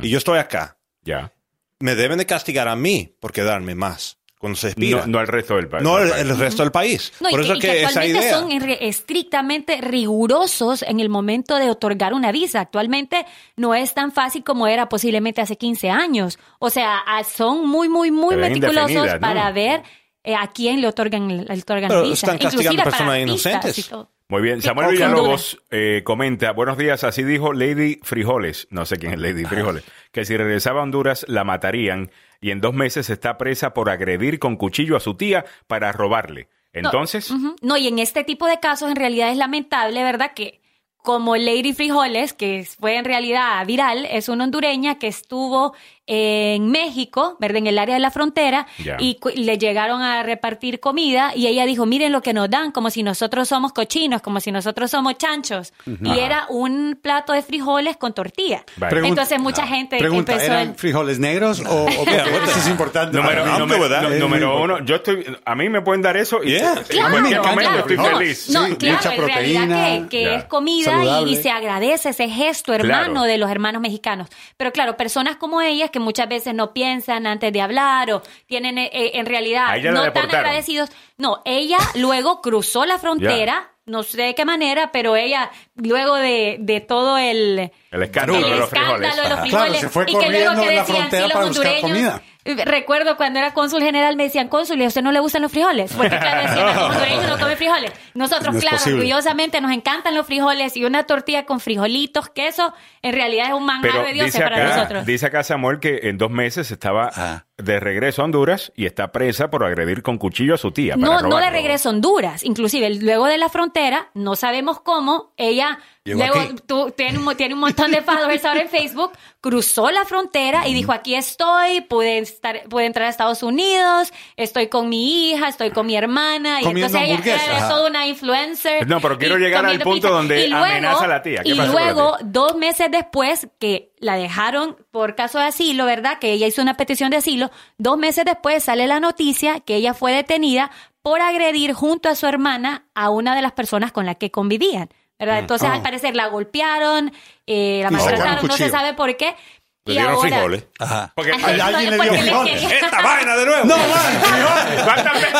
y 0.00 0.08
yo 0.10 0.18
estoy 0.18 0.38
acá, 0.38 0.78
Ya. 1.02 1.32
me 1.80 1.94
deben 1.96 2.18
de 2.18 2.26
castigar 2.26 2.68
a 2.68 2.76
mí 2.76 3.16
por 3.20 3.32
quedarme 3.32 3.74
más 3.74 4.18
cuando 4.42 4.56
se 4.56 4.70
expira. 4.70 5.02
No, 5.02 5.06
no 5.06 5.18
al 5.20 5.28
resto 5.28 5.54
del 5.54 5.68
país. 5.68 5.84
No 5.84 6.00
el, 6.00 6.10
país. 6.10 6.22
el 6.22 6.36
resto 6.36 6.62
del 6.64 6.72
país. 6.72 7.12
No, 7.20 7.28
y 7.28 7.30
por 7.30 7.40
que, 7.42 7.46
eso 7.46 7.54
y 7.54 7.60
que, 7.60 7.66
que 7.68 7.78
esa 7.78 7.86
actualmente 7.86 8.18
idea. 8.26 8.38
son 8.40 8.50
estrictamente 8.80 9.80
rigurosos 9.80 10.82
en 10.82 10.98
el 10.98 11.08
momento 11.08 11.54
de 11.54 11.70
otorgar 11.70 12.12
una 12.12 12.32
visa. 12.32 12.58
Actualmente 12.58 13.24
no 13.54 13.72
es 13.72 13.94
tan 13.94 14.10
fácil 14.10 14.42
como 14.42 14.66
era 14.66 14.88
posiblemente 14.88 15.40
hace 15.40 15.56
15 15.56 15.90
años. 15.90 16.40
O 16.58 16.70
sea, 16.70 16.98
ah, 17.06 17.22
son 17.22 17.68
muy, 17.68 17.88
muy, 17.88 18.10
muy 18.10 18.34
meticulosos 18.34 19.14
para 19.20 19.48
ver 19.52 19.84
eh, 20.24 20.34
a 20.34 20.48
quién 20.48 20.80
le 20.80 20.88
otorgan, 20.88 21.28
le 21.28 21.60
otorgan 21.60 21.86
Pero 21.88 22.02
la 22.02 22.08
visa. 22.08 22.26
están 22.26 22.38
castigando 22.38 22.82
personas 22.82 23.18
inocentes. 23.20 23.90
Muy 24.26 24.42
bien, 24.42 24.60
Sí, 24.60 24.66
Samuel 24.66 24.92
Villalobos 24.92 25.58
eh, 25.70 26.00
comenta, 26.04 26.50
buenos 26.52 26.78
días, 26.78 27.04
así 27.04 27.22
dijo 27.22 27.52
Lady 27.52 28.00
Frijoles, 28.02 28.66
no 28.70 28.86
sé 28.86 28.96
quién 28.96 29.12
es 29.12 29.20
Lady 29.20 29.44
Frijoles, 29.44 29.84
que 30.10 30.24
si 30.24 30.36
regresaba 30.38 30.80
a 30.80 30.84
Honduras 30.84 31.26
la 31.28 31.44
matarían 31.44 32.10
y 32.42 32.50
en 32.50 32.60
dos 32.60 32.74
meses 32.74 33.08
está 33.08 33.38
presa 33.38 33.72
por 33.72 33.88
agredir 33.88 34.38
con 34.38 34.56
cuchillo 34.56 34.96
a 34.96 35.00
su 35.00 35.14
tía 35.14 35.46
para 35.68 35.92
robarle. 35.92 36.48
Entonces. 36.72 37.32
No, 37.62 37.76
y 37.76 37.86
en 37.86 38.00
este 38.00 38.24
tipo 38.24 38.46
de 38.46 38.58
casos 38.58 38.90
en 38.90 38.96
realidad 38.96 39.30
es 39.30 39.36
lamentable, 39.36 40.02
¿verdad? 40.02 40.32
Que 40.34 40.60
como 40.96 41.36
Lady 41.36 41.72
Frijoles, 41.72 42.32
que 42.32 42.66
fue 42.78 42.96
en 42.96 43.04
realidad 43.04 43.64
viral, 43.64 44.06
es 44.06 44.28
una 44.28 44.44
hondureña 44.44 44.98
que 44.98 45.06
estuvo 45.06 45.74
en 46.06 46.70
México, 46.70 47.36
¿verdad? 47.40 47.58
En 47.58 47.66
el 47.68 47.78
área 47.78 47.94
de 47.94 48.00
la 48.00 48.10
frontera, 48.10 48.66
Ya. 48.84 48.96
y 48.98 49.16
cu- 49.16 49.30
le 49.34 49.56
llegaron 49.58 50.02
a 50.02 50.22
repartir 50.22 50.80
comida 50.80 51.32
y 51.34 51.46
ella 51.46 51.64
dijo, 51.64 51.86
miren 51.86 52.10
lo 52.12 52.22
que 52.22 52.32
nos 52.32 52.50
dan, 52.50 52.72
como 52.72 52.90
si 52.90 53.02
nosotros 53.02 53.48
somos 53.48 53.72
cochinos, 53.72 54.20
como 54.22 54.40
si 54.40 54.50
nosotros 54.52 54.90
somos 54.90 55.16
chanchos. 55.16 55.72
Y 56.02 56.18
era 56.18 56.46
un 56.48 56.98
plato 57.00 57.32
de 57.32 57.42
frijoles 57.42 57.96
con 57.96 58.12
tortilla. 58.14 58.64
Entonces 59.04 59.38
mucha 59.40 59.66
gente 59.66 59.98
Pregunta, 59.98 60.32
empezó... 60.32 60.52
¿eran 60.52 60.68
el- 60.70 60.74
frijoles 60.74 61.18
negros 61.18 61.60
o, 61.60 61.88
eso 61.88 62.58
es 62.58 62.68
importante? 62.68 63.16
número, 63.16 64.62
uno, 64.62 64.84
yo 64.84 64.96
estoy, 64.96 65.24
a 65.44 65.54
mí 65.54 65.68
me 65.68 65.80
pueden 65.82 66.02
dar 66.02 66.16
eso 66.16 66.42
y 66.42 66.52
Yeah. 66.52 66.74
en 66.74 66.84
Claro, 66.84 67.10
cualquier 67.12 67.40
claro, 67.40 67.54
momento 67.56 67.78
estoy 67.78 67.96
no, 67.96 68.04
feliz. 68.18 68.48
No, 68.50 68.66
Sí, 68.66 68.76
claro, 68.76 68.96
mucha 68.98 69.14
en 69.14 69.26
realidad 69.26 69.60
proteína. 69.66 70.08
que, 70.08 70.18
que 70.18 70.34
es 70.34 70.44
comida 70.44 71.22
y, 71.22 71.36
se 71.36 71.50
agradece 71.50 72.10
ese 72.10 72.28
gesto 72.28 72.74
hermano 72.74 73.12
Claro. 73.12 73.22
de 73.22 73.38
los 73.38 73.50
hermanos 73.50 73.80
mexicanos. 73.80 74.28
Pero 74.58 74.70
claro, 74.72 74.96
personas 74.96 75.36
como 75.36 75.60
ellas 75.62 75.90
que 75.92 76.00
muchas 76.00 76.28
veces 76.28 76.54
no 76.54 76.72
piensan 76.72 77.26
antes 77.26 77.52
de 77.52 77.60
hablar 77.60 78.10
o 78.10 78.22
tienen 78.46 78.78
eh, 78.78 78.90
eh, 78.92 79.12
en 79.14 79.26
realidad 79.26 79.76
no 79.92 80.12
tan 80.12 80.34
agradecidos. 80.34 80.90
No, 81.18 81.42
ella 81.44 81.78
luego 81.94 82.40
cruzó 82.42 82.84
la 82.84 82.98
frontera. 82.98 83.68
No 83.84 84.04
sé 84.04 84.22
de 84.22 84.34
qué 84.36 84.44
manera, 84.44 84.92
pero 84.92 85.16
ella, 85.16 85.50
luego 85.74 86.14
de, 86.14 86.56
de 86.60 86.80
todo 86.80 87.18
el, 87.18 87.72
El 87.90 88.02
escándalo 88.04 88.38
el 88.38 88.52
de 88.52 88.58
los 88.60 88.72
escándalo 88.72 88.96
frijoles. 89.00 89.22
de 89.24 89.28
los 89.28 89.40
frijoles. 89.40 89.66
Claro, 89.66 89.80
se 89.80 89.88
fue 89.88 90.04
y 90.06 90.16
que 90.16 90.30
luego 90.30 90.54
que 90.62 90.70
decían, 90.70 90.86
frontera 90.86 91.26
sí, 91.26 91.32
los 91.34 91.46
hondureños. 91.48 92.20
Recuerdo 92.44 93.16
cuando 93.16 93.38
era 93.38 93.52
cónsul 93.54 93.82
general 93.82 94.16
me 94.16 94.24
decían, 94.24 94.48
cónsul, 94.48 94.80
¿y 94.80 94.84
a 94.84 94.88
usted 94.88 95.02
no 95.02 95.12
le 95.12 95.20
gustan 95.20 95.42
los 95.42 95.52
frijoles? 95.52 95.92
Porque 95.92 96.18
claro, 96.18 96.48
decían, 96.48 96.66
los 96.66 96.76
hondureños 96.76 97.28
no 97.28 97.38
comen 97.38 97.56
frijoles. 97.56 97.92
Nosotros, 98.14 98.54
No 98.54 98.60
claro, 98.60 98.76
posible. 98.78 98.98
orgullosamente 98.98 99.60
nos 99.60 99.70
encantan 99.72 100.14
los 100.14 100.26
frijoles 100.26 100.76
y 100.76 100.84
una 100.84 101.04
tortilla 101.04 101.44
con 101.46 101.60
frijolitos, 101.60 102.28
queso, 102.30 102.74
en 103.02 103.12
realidad 103.14 103.46
es 103.48 103.52
un 103.54 103.64
manjar 103.64 103.92
Pero 103.92 104.04
de 104.06 104.12
dioses 104.12 104.32
dice 104.34 104.44
para 104.44 104.68
nosotros. 104.74 105.06
dice 105.06 105.26
acá 105.26 105.42
Samuel 105.44 105.78
que 105.80 106.00
en 106.04 106.18
dos 106.18 106.30
meses 106.30 106.70
estaba 106.70 107.10
Ah. 107.14 107.44
de 107.58 107.78
regreso 107.78 108.22
a 108.22 108.24
Honduras 108.24 108.72
y 108.74 108.86
está 108.86 109.12
presa 109.12 109.48
por 109.50 109.64
agredir 109.64 110.02
con 110.02 110.18
cuchillo 110.18 110.54
a 110.54 110.58
su 110.58 110.72
tía. 110.72 110.94
para 110.96 111.06
No, 111.06 111.20
no 111.28 111.36
de 111.38 111.50
regreso 111.50 111.88
a 111.88 111.92
Honduras. 111.92 112.42
Inclusive, 112.44 112.90
luego 112.96 113.26
de 113.26 113.38
la 113.38 113.48
frontera, 113.48 114.08
no 114.14 114.34
sabemos 114.36 114.80
cómo, 114.80 115.32
ella 115.36 115.78
Llegó 116.04 116.18
luego 116.18 116.40
aquí. 116.40 116.54
tú- 116.66 116.90
tiene, 116.96 117.18
un, 117.18 117.36
tiene 117.36 117.54
un 117.54 117.60
montón 117.60 117.92
de 117.92 118.02
followers 118.02 118.44
ahora 118.44 118.62
en 118.62 118.68
Facebook, 118.68 119.12
cruzó 119.40 119.90
la 119.90 120.04
frontera 120.04 120.66
y 120.66 120.74
dijo, 120.74 120.90
aquí 120.90 121.14
estoy, 121.14 121.80
pude, 121.82 122.18
estar, 122.18 122.64
pude 122.68 122.86
entrar 122.86 123.06
a 123.06 123.10
Estados 123.10 123.44
Unidos, 123.44 124.12
estoy 124.36 124.66
con 124.68 124.88
mi 124.88 125.30
hija, 125.30 125.48
estoy 125.48 125.70
con 125.70 125.86
mi 125.86 125.94
hermana. 125.96 126.60
Y 126.60 126.64
Comiendo 126.64 126.98
entonces 126.98 127.24
ella, 127.24 127.58
es 127.58 127.68
toda 127.68 127.88
una 127.88 128.06
influencer. 128.06 128.88
No, 128.88 129.00
pero 129.00 129.16
quiero 129.16 129.36
llegar 129.38 129.64
al 129.64 129.78
punto 129.78 130.08
donde 130.08 130.52
amenaza 130.52 131.04
a 131.04 131.08
la 131.08 131.22
tía. 131.22 131.42
¿Qué 131.42 131.50
y 131.50 131.54
la 131.54 131.66
luego, 131.66 132.16
dos 132.22 132.56
meses 132.56 132.88
después 132.90 133.46
que 133.60 133.92
la 133.98 134.16
dejaron 134.16 134.76
por 134.90 135.14
caso 135.14 135.38
de 135.38 135.44
asilo, 135.44 135.84
¿verdad? 135.84 136.18
Que 136.18 136.32
ella 136.32 136.48
hizo 136.48 136.62
una 136.62 136.76
petición 136.76 137.10
de 137.10 137.18
asilo. 137.18 137.52
Dos 137.78 137.96
meses 137.96 138.24
después 138.24 138.64
sale 138.64 138.88
la 138.88 138.98
noticia 138.98 139.60
que 139.60 139.76
ella 139.76 139.94
fue 139.94 140.12
detenida 140.12 140.72
por 141.02 141.20
agredir 141.20 141.72
junto 141.72 142.08
a 142.08 142.14
su 142.16 142.26
hermana 142.26 142.86
a 142.94 143.10
una 143.10 143.34
de 143.36 143.42
las 143.42 143.52
personas 143.52 143.92
con 143.92 144.06
las 144.06 144.16
que 144.16 144.30
convivían, 144.30 144.88
¿verdad? 145.24 145.38
Entonces, 145.40 145.68
Oh. 145.68 145.72
al 145.72 145.82
parecer, 145.82 146.16
la 146.16 146.26
golpearon, 146.26 147.12
eh, 147.46 147.80
la 147.82 147.90
maltrataron, 147.90 148.46
no 148.46 148.56
se 148.56 148.70
sabe 148.70 148.94
por 148.94 149.16
qué. 149.16 149.34
Le 149.84 149.94
Y 149.94 149.96
dieron 149.96 150.14
ahora- 150.14 150.28
frijoles. 150.28 150.66
Ajá. 150.78 151.12
Porque, 151.16 151.32
Ay, 151.42 151.58
alguien 151.60 151.90
le 151.90 151.96
dio 152.02 152.12
les 152.12 152.20
frijoles. 152.22 152.62
¡Esta 152.72 153.02
vaina 153.02 153.36
de 153.36 153.46
nuevo! 153.46 153.64
No, 153.64 153.76
man, 153.76 154.84
¿Cuántas 154.84 155.12
veces 155.14 155.32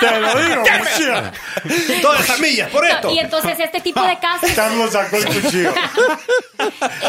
te 0.00 0.20
lo 0.20 0.40
digo, 0.40 0.62
cuchillo. 0.78 2.00
Todas 2.00 2.20
esas 2.22 2.40
millas 2.40 2.70
por 2.70 2.84
esto. 2.86 3.10
Y 3.10 3.18
entonces 3.18 3.60
este 3.60 3.80
tipo 3.82 4.02
de 4.02 4.18
casos, 4.18 4.50
Carlos 4.52 4.90
sacó 4.92 5.16
el 5.18 5.24
cuchillo. 5.26 5.74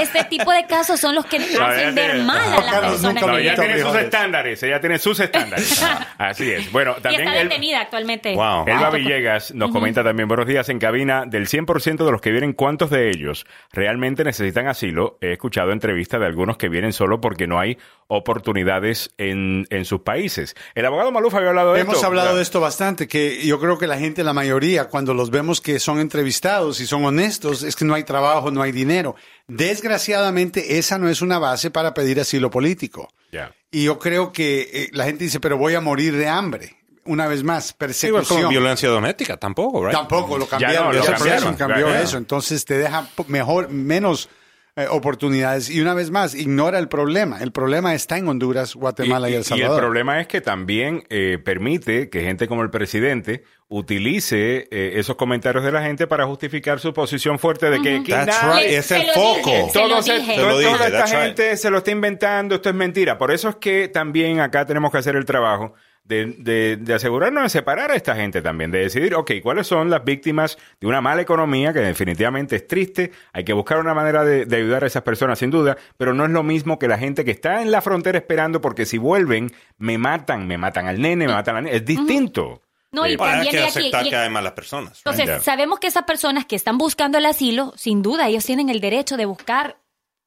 este 0.01 0.23
tipo 0.25 0.51
de 0.51 0.65
casos 0.67 0.99
son 0.99 1.15
los 1.15 1.25
que 1.25 1.37
hacen 1.37 1.95
ver 1.95 2.11
tiene- 2.11 2.23
mal 2.23 2.41
a 2.53 2.59
la 2.65 2.71
Carlos 2.71 2.91
persona 2.91 3.13
nunca 3.13 3.27
No, 3.27 3.37
ella 3.37 3.55
tiene 3.55 3.73
sus 3.73 3.81
frijoles. 3.81 4.03
estándares, 4.05 4.63
ella 4.63 4.79
tiene 4.81 4.99
sus 4.99 5.19
estándares. 5.19 5.85
Así 6.17 6.51
es. 6.51 6.71
Bueno, 6.71 6.95
y 6.97 7.01
también 7.01 7.27
está 7.27 7.41
el- 7.41 7.49
detenida 7.49 7.81
actualmente. 7.81 8.33
Wow. 8.35 8.65
Elba 8.67 8.89
Villegas 8.89 9.53
nos 9.53 9.71
comenta 9.71 10.03
también, 10.03 10.27
buenos 10.27 10.47
días, 10.47 10.67
en 10.69 10.79
cabina, 10.79 11.23
del 11.25 11.47
100% 11.47 12.05
de 12.05 12.11
los 12.11 12.21
que 12.21 12.31
vienen, 12.31 12.53
¿cuántos 12.53 12.89
de 12.89 13.09
ellos 13.09 13.45
realmente 13.71 14.23
necesitan 14.23 14.67
asilo? 14.67 15.17
He 15.21 15.33
escuchado 15.33 15.71
entrevistas 15.71 16.19
de 16.19 16.25
algunos 16.25 16.57
que 16.57 16.69
vienen 16.73 16.91
solo 16.91 17.21
porque 17.21 17.47
no 17.47 17.57
hay 17.59 17.77
oportunidades 18.09 19.11
en, 19.17 19.65
en 19.69 19.85
sus 19.85 20.01
países. 20.01 20.55
El 20.75 20.85
abogado 20.85 21.11
Maluf 21.11 21.33
había 21.35 21.49
hablado 21.49 21.73
de 21.73 21.79
Hemos 21.81 21.95
esto. 21.95 22.07
hablado 22.07 22.35
de 22.35 22.41
esto 22.43 22.59
bastante, 22.59 23.07
que 23.07 23.45
yo 23.45 23.59
creo 23.59 23.77
que 23.77 23.87
la 23.87 23.97
gente, 23.97 24.23
la 24.23 24.33
mayoría, 24.33 24.85
cuando 24.89 25.13
los 25.13 25.29
vemos 25.31 25.61
que 25.61 25.79
son 25.79 25.99
entrevistados 25.99 26.81
y 26.81 26.85
son 26.87 27.05
honestos, 27.05 27.63
es 27.63 27.75
que 27.77 27.85
no 27.85 27.93
hay 27.93 28.03
trabajo, 28.03 28.51
no 28.51 28.61
hay 28.61 28.71
dinero. 28.71 29.15
Desgraciadamente, 29.47 30.77
esa 30.77 30.97
no 30.97 31.09
es 31.09 31.21
una 31.21 31.39
base 31.39 31.71
para 31.71 31.93
pedir 31.93 32.19
asilo 32.19 32.49
político. 32.51 33.09
Ya. 33.31 33.53
Y 33.71 33.85
yo 33.85 33.97
creo 33.97 34.31
que 34.31 34.69
eh, 34.71 34.89
la 34.93 35.05
gente 35.05 35.23
dice, 35.23 35.39
pero 35.39 35.57
voy 35.57 35.73
a 35.73 35.81
morir 35.81 36.15
de 36.15 36.27
hambre. 36.27 36.75
Una 37.05 37.27
vez 37.27 37.43
más, 37.43 37.71
Igual 37.71 37.77
persecución. 37.79 38.41
con 38.43 38.49
violencia 38.49 38.87
doméstica, 38.87 39.35
tampoco, 39.37 39.83
¿right? 39.85 39.93
Tampoco 39.93 40.37
lo 40.37 40.45
cambiaron. 40.47 40.93
no, 40.93 40.99
lo 40.99 41.03
cambiaron. 41.05 41.55
preso 41.55 41.57
cambió 41.57 41.87
Right, 41.87 41.97
eso. 42.03 42.17
Entonces 42.17 42.63
te 42.63 42.77
deja 42.77 43.07
mejor, 43.27 43.69
menos 43.69 44.29
eh, 44.75 44.87
oportunidades. 44.89 45.69
Y 45.69 45.81
una 45.81 45.93
vez 45.93 46.09
más, 46.09 46.33
ignora 46.33 46.79
el 46.79 46.87
problema. 46.87 47.37
El 47.41 47.51
problema 47.51 47.93
está 47.93 48.17
en 48.17 48.27
Honduras, 48.27 48.73
Guatemala 48.75 49.29
y, 49.29 49.33
Y- 49.33 49.35
El 49.35 49.41
y- 49.41 49.43
Salvador. 49.43 49.75
el 49.75 49.79
problema 49.85 50.19
es 50.19 50.27
que 50.27 50.41
también 50.41 51.03
eh, 51.09 51.37
permite 51.43 52.09
que 52.09 52.21
gente 52.21 52.47
como 52.47 52.63
el 52.63 52.69
presidente 52.71 53.43
utilice 53.67 54.67
eh, 54.71 54.93
esos 54.95 55.15
comentarios 55.15 55.63
de 55.63 55.71
la 55.71 55.83
gente 55.83 56.07
para 56.07 56.25
justificar 56.25 56.79
su 56.79 56.93
posición 56.93 57.37
fuerte 57.37 57.69
de 57.69 57.81
que 57.81 57.97
aquí 57.97 58.11
That's 58.11 58.41
nadie- 58.41 58.63
right. 58.63 58.71
Es 58.79 58.91
el 58.91 59.03
foco. 59.13 59.69
todo 59.73 60.01
se- 60.01 60.13
dije, 60.19 60.35
toda 60.37 60.61
esta 60.61 60.89
that's 60.89 61.11
right. 61.11 61.21
gente 61.23 61.57
se 61.57 61.69
lo 61.69 61.77
está 61.79 61.91
inventando, 61.91 62.55
esto 62.55 62.69
es 62.69 62.75
mentira. 62.75 63.17
Por 63.17 63.31
eso 63.31 63.49
es 63.49 63.55
que 63.57 63.87
también 63.89 64.39
acá 64.39 64.65
tenemos 64.65 64.91
que 64.91 64.97
hacer 64.97 65.15
el 65.15 65.25
trabajo 65.25 65.73
de, 66.05 66.35
de- 66.37 66.77
de 66.77 66.93
asegurarnos 66.93 67.43
de 67.43 67.49
separar 67.49 67.91
a 67.91 67.95
esta 67.95 68.15
gente 68.15 68.41
también, 68.41 68.71
de 68.71 68.79
decidir, 68.79 69.15
ok, 69.15 69.31
cuáles 69.41 69.67
son 69.67 69.89
las 69.89 70.03
víctimas 70.03 70.57
de 70.81 70.87
una 70.87 70.99
mala 70.99 71.21
economía 71.21 71.71
que 71.71 71.79
definitivamente 71.79 72.57
es 72.57 72.67
triste, 72.67 73.11
hay 73.31 73.43
que 73.45 73.53
buscar 73.53 73.79
una 73.79 73.93
manera 73.93 74.25
de, 74.25 74.45
de 74.45 74.55
ayudar 74.57 74.83
a 74.83 74.87
esas 74.87 75.03
personas 75.03 75.39
sin 75.39 75.49
duda, 75.49 75.77
pero 75.97 76.13
no 76.13 76.25
es 76.25 76.31
lo 76.31 76.43
mismo 76.43 76.77
que 76.77 76.87
la 76.89 76.97
gente 76.97 77.23
que 77.23 77.31
está 77.31 77.61
en 77.61 77.71
la 77.71 77.81
frontera 77.81 78.17
esperando 78.17 78.59
porque 78.59 78.85
si 78.85 78.97
vuelven 78.97 79.51
me 79.77 79.97
matan, 79.97 80.45
me 80.45 80.57
matan 80.57 80.87
al 80.87 80.99
nene, 81.01 81.25
me 81.27 81.33
matan 81.33 81.55
a 81.55 81.57
la 81.59 81.61
nena, 81.63 81.75
es 81.77 81.85
distinto. 81.85 82.61
No, 82.91 83.07
y 83.07 83.13
Ahora 83.13 83.23
hay 83.39 83.45
también 83.45 83.51
que 83.51 83.59
aquí- 83.63 83.79
aceptar 83.79 84.05
y- 84.05 84.09
que 84.11 84.15
hay 84.17 84.29
malas 84.29 84.51
personas. 84.51 85.01
Entonces, 85.05 85.41
sabemos 85.43 85.79
que 85.79 85.87
esas 85.87 86.03
personas 86.03 86.45
que 86.45 86.55
están 86.55 86.77
buscando 86.77 87.17
el 87.17 87.25
asilo, 87.25 87.73
sin 87.75 88.03
duda, 88.03 88.27
ellos 88.27 88.45
tienen 88.45 88.69
el 88.69 88.81
derecho 88.81 89.17
de 89.17 89.25
buscar 89.25 89.77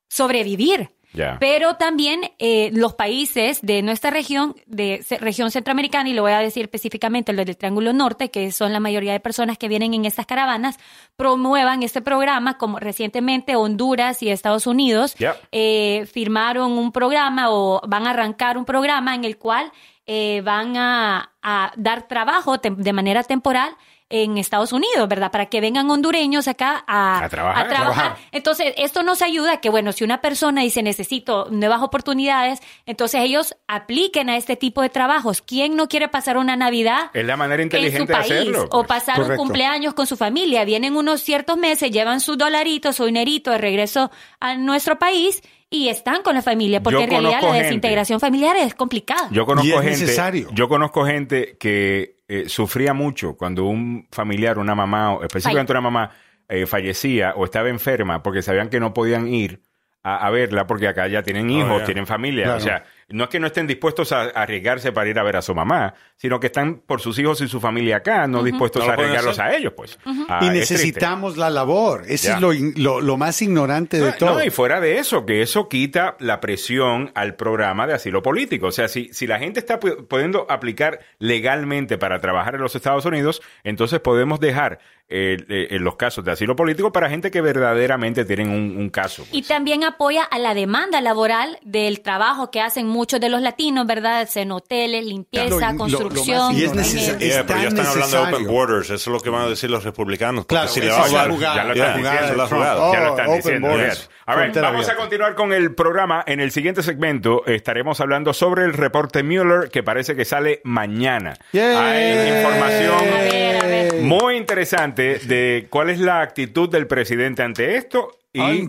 sobrevivir. 0.09 0.91
Pero 1.41 1.75
también 1.77 2.21
eh, 2.39 2.71
los 2.73 2.95
países 2.95 3.61
de 3.63 3.83
nuestra 3.83 4.11
región, 4.11 4.55
de 4.67 5.05
región 5.21 5.51
centroamericana, 5.51 6.09
y 6.09 6.15
lo 6.15 6.23
voy 6.23 6.33
a 6.33 6.41
decir 6.41 6.65
específicamente 6.65 7.33
los 7.33 7.47
del 7.47 7.57
Triángulo 7.57 7.93
Norte, 7.93 8.31
que 8.31 8.53
son 8.53 8.73
la 8.73 8.81
mayoría 8.81 9.13
de 9.13 9.21
personas 9.21 9.57
que 9.59 9.69
vienen 9.69 9.95
en 9.95 10.05
estas 10.05 10.27
caravanas, 10.27 10.79
promuevan 11.17 11.83
este 11.83 12.03
programa, 12.03 12.59
como 12.59 12.79
recientemente 12.79 13.57
Honduras 13.57 14.23
y 14.23 14.29
Estados 14.29 14.67
Unidos 14.67 15.17
eh, 15.53 16.07
firmaron 16.13 16.73
un 16.73 16.93
programa 16.93 17.51
o 17.51 17.81
van 17.87 18.07
a 18.07 18.11
arrancar 18.11 18.59
un 18.59 18.65
programa 18.65 19.15
en 19.15 19.25
el 19.25 19.39
cual 19.39 19.73
eh, 20.07 20.43
van 20.45 20.77
a, 20.77 21.33
a 21.43 21.73
dar 21.77 22.07
trabajo 22.07 22.59
de 22.59 22.93
manera 22.93 23.23
temporal 23.25 23.77
en 24.09 24.39
Estados 24.39 24.73
Unidos, 24.73 25.09
¿verdad? 25.09 25.33
Para 25.33 25.47
que 25.47 25.61
vengan 25.61 25.91
hondureños 25.91 26.47
acá 26.47 26.85
a, 26.87 27.25
A 27.25 27.29
trabajar. 27.29 27.67
a 27.67 27.69
trabajar. 27.69 27.95
Trabajar. 27.95 28.17
Entonces, 28.33 28.73
esto 28.77 29.03
nos 29.03 29.21
ayuda 29.21 29.55
a 29.55 29.61
que, 29.61 29.69
bueno, 29.69 29.91
si 29.93 30.05
una 30.05 30.21
persona 30.21 30.63
dice 30.63 30.83
necesito 30.83 31.49
nuevas 31.51 31.83
oportunidades, 31.83 32.61
entonces 32.87 33.21
ellos 33.23 33.57
apliquen 33.67 34.31
a 34.31 34.37
este 34.37 34.55
tipo 34.57 34.81
de 34.83 34.91
trabajos. 34.91 35.43
¿Quién 35.43 35.75
no 35.77 35.89
quiere 35.89 36.09
pasar 36.09 36.37
una 36.37 36.55
Navidad? 36.57 37.11
Es 37.15 37.25
la 37.27 37.37
manera 37.37 37.63
en 37.63 37.71
su 37.71 37.77
inteligente 37.77 38.13
de 38.13 38.19
país 38.19 38.33
hacerlo. 38.33 38.65
o 38.71 38.85
pues. 38.85 38.87
pasar 38.87 39.17
Correcto. 39.17 39.33
un 39.43 39.49
cumpleaños 39.49 39.95
con 39.95 40.07
su 40.07 40.17
familia. 40.17 40.65
Vienen 40.65 40.97
unos 40.97 41.21
ciertos 41.23 41.57
meses, 41.57 41.91
llevan 41.91 42.21
sus 42.21 42.39
dolaritos, 42.39 42.95
su 42.97 43.07
dinerito 43.07 43.51
de 43.51 43.59
regreso 43.59 44.11
a 44.41 44.55
nuestro 44.57 44.99
país 44.99 45.43
y 45.69 45.89
están 45.89 46.23
con 46.23 46.35
la 46.37 46.43
familia, 46.43 46.81
porque 46.81 46.99
Yo 46.99 47.05
en 47.05 47.11
realidad 47.11 47.41
la 47.43 47.49
gente- 47.49 47.63
desintegración 47.65 48.21
familiar 48.21 48.57
es 48.57 48.75
complicada. 48.75 49.29
Yo 49.33 49.45
conozco 49.47 49.67
Y 49.67 49.73
es 49.73 49.81
gente. 49.81 50.01
necesario. 50.03 50.49
Yo 50.53 50.69
conozco 50.69 51.05
gente 51.05 51.57
que 51.59 52.16
eh, 52.29 52.49
sufría 52.49 52.93
mucho 52.95 53.37
cuando 53.37 53.65
un 53.67 54.09
familiar, 54.11 54.59
una 54.59 54.75
mamá, 54.75 55.13
o 55.15 55.23
específicamente 55.23 55.73
una 55.73 55.81
mamá, 55.81 56.11
eh, 56.49 56.67
fallecía 56.67 57.35
o 57.37 57.45
estaba 57.45 57.69
enferma 57.69 58.23
porque 58.23 58.43
sabían 58.43 58.69
que 58.69 58.81
no 58.81 58.95
podían 58.95 59.29
ir 59.29 59.63
a, 60.03 60.27
a 60.27 60.31
verla 60.31 60.67
porque 60.67 60.89
acá 60.89 61.07
ya 61.09 61.23
tienen 61.23 61.51
hijos, 61.51 61.71
Oh, 61.71 61.77
yeah. 61.77 61.85
tienen 61.87 62.07
familia. 62.07 62.45
Claro. 62.45 62.59
O 62.59 62.61
sea, 62.61 62.85
no 63.09 63.25
es 63.25 63.31
que 63.31 63.39
no 63.39 63.47
estén 63.47 63.67
dispuestos 63.67 64.11
a 64.13 64.23
arriesgarse 64.25 64.91
para 64.93 65.09
ir 65.09 65.19
a 65.19 65.23
ver 65.23 65.37
a 65.37 65.43
su 65.43 65.55
mamá, 65.55 65.95
sino 66.17 66.41
que 66.41 66.49
están 66.49 66.81
por 66.85 67.01
sus 67.01 67.19
hijos 67.19 67.41
y 67.41 67.47
su 67.49 67.61
familia 67.61 67.99
acá, 67.99 68.27
no 68.27 68.43
dispuestos 68.43 68.85
No 68.85 68.91
a 68.91 68.95
arriesgarlos 68.95 69.39
hacer. 69.39 69.45
a 69.53 69.57
ellos, 69.57 69.73
pues. 69.77 69.99
Ah, 70.29 70.41
y 70.43 70.49
necesitamos 70.51 71.37
la 71.37 71.49
labor. 71.51 72.05
Ya. 72.07 72.15
es 72.15 72.41
lo, 72.41 72.53
in- 72.53 72.75
lo, 72.77 73.01
lo 73.01 73.17
más 73.17 73.41
ignorante 73.43 73.99
de 74.01 74.11
No, 74.11 74.17
todo. 74.17 74.35
no, 74.39 74.45
y 74.45 74.51
fuera 74.51 74.81
de 74.81 74.99
eso, 74.99 75.25
que 75.25 75.43
eso 75.43 75.69
quita 75.69 76.17
la 76.19 76.41
presión 76.41 77.13
al 77.15 77.37
programa 77.37 77.87
de 77.87 77.95
asilo 77.95 78.23
político. 78.23 78.67
O 78.69 78.73
sea, 78.73 78.89
si, 78.89 79.11
si 79.13 79.27
la 79.27 79.39
gente 79.39 79.61
está 79.61 79.79
pu- 79.79 80.07
pudiendo 80.09 80.47
aplicar 80.51 81.01
legalmente 81.19 81.99
para 81.99 82.19
trabajar 82.21 82.55
en 82.55 82.61
los 82.63 82.75
Estados 82.75 83.05
Unidos, 83.05 83.43
entonces 83.63 84.01
podemos 84.01 84.41
dejar 84.41 84.79
eh, 85.09 85.37
eh, 85.49 85.69
en 85.71 85.85
los 85.85 85.95
casos 85.97 86.25
de 86.25 86.33
asilo 86.33 86.57
político 86.57 86.91
para 86.93 87.09
gente 87.09 87.31
que 87.31 87.41
verdaderamente 87.41 88.25
tienen 88.25 88.49
un, 88.51 88.77
un 88.77 88.89
caso. 88.91 89.25
Y 89.31 89.43
también 89.43 89.85
apoya 89.85 90.25
a 90.25 90.39
la 90.39 90.55
demanda 90.55 91.01
laboral 91.01 91.59
del 91.63 92.01
trabajo 92.01 92.51
que 92.51 92.61
hacen 92.61 92.87
muchos 92.97 93.21
de 93.21 93.29
los 93.29 93.41
latinos, 93.41 93.87
¿verdad? 93.87 94.29
En 94.35 94.53
hoteles, 94.53 95.05
limpieza, 95.05 95.49
Lo- 95.49 95.61
lo- 95.61 95.71
lo 95.73 95.77
construcción. 95.79 96.39
más- 96.53 96.57
y 96.57 96.65
es 96.65 96.75
necesario. 96.75 97.19
Yeah, 97.27 97.45
pero 97.47 97.61
ya 97.63 97.69
están 97.69 97.87
hablando 97.87 98.17
de 98.27 98.33
open 98.35 98.47
borders, 98.47 98.87
eso 98.87 98.95
es 98.95 99.07
lo 99.07 99.21
que 99.21 99.31
van 99.31 99.43
a 99.43 99.49
decir 99.49 99.71
los 99.71 99.85
republicanos. 99.85 100.47
Claro, 100.47 100.69
si 100.69 100.81
le 100.81 100.89
va 100.91 100.99
a 100.99 101.03
jugada, 101.29 101.57
ya 101.57 101.65
lo 101.65 101.73
están 101.75 101.97
diciendo, 102.03 102.47
jugada. 102.49 102.93
Ya 102.93 103.01
lo 103.01 103.13
Oh, 103.13 103.17
están 103.17 103.37
diciendo. 103.37 103.69
right, 103.77 103.93
Frontera 104.27 104.71
vamos 104.73 104.89
a 104.89 104.97
continuar 104.97 105.35
con 105.37 105.53
el 105.53 105.75
programa. 105.75 106.25
En 106.27 106.41
el 106.41 106.51
siguiente 106.51 106.83
segmento 106.83 107.45
estaremos 107.47 108.01
hablando 108.01 108.33
sobre 108.33 108.65
el 108.65 108.73
reporte 108.73 109.23
Mueller 109.23 109.71
que 109.71 109.83
parece 109.85 110.17
que 110.17 110.25
sale 110.25 110.61
mañana. 110.65 111.37
Yay. 111.53 111.77
Hay 111.77 112.39
información 112.39 112.95
A 112.97 113.21
ver, 113.23 113.57
a 113.63 113.67
ver. 113.67 113.95
muy 114.03 114.37
interesante 114.37 115.21
de 115.21 115.67
cuál 115.71 115.91
es 115.91 116.01
la 116.01 116.21
actitud 116.23 116.69
del 116.69 116.87
presidente 116.89 117.43
ante 117.43 117.77
esto. 117.77 118.17
Y. 118.37 118.69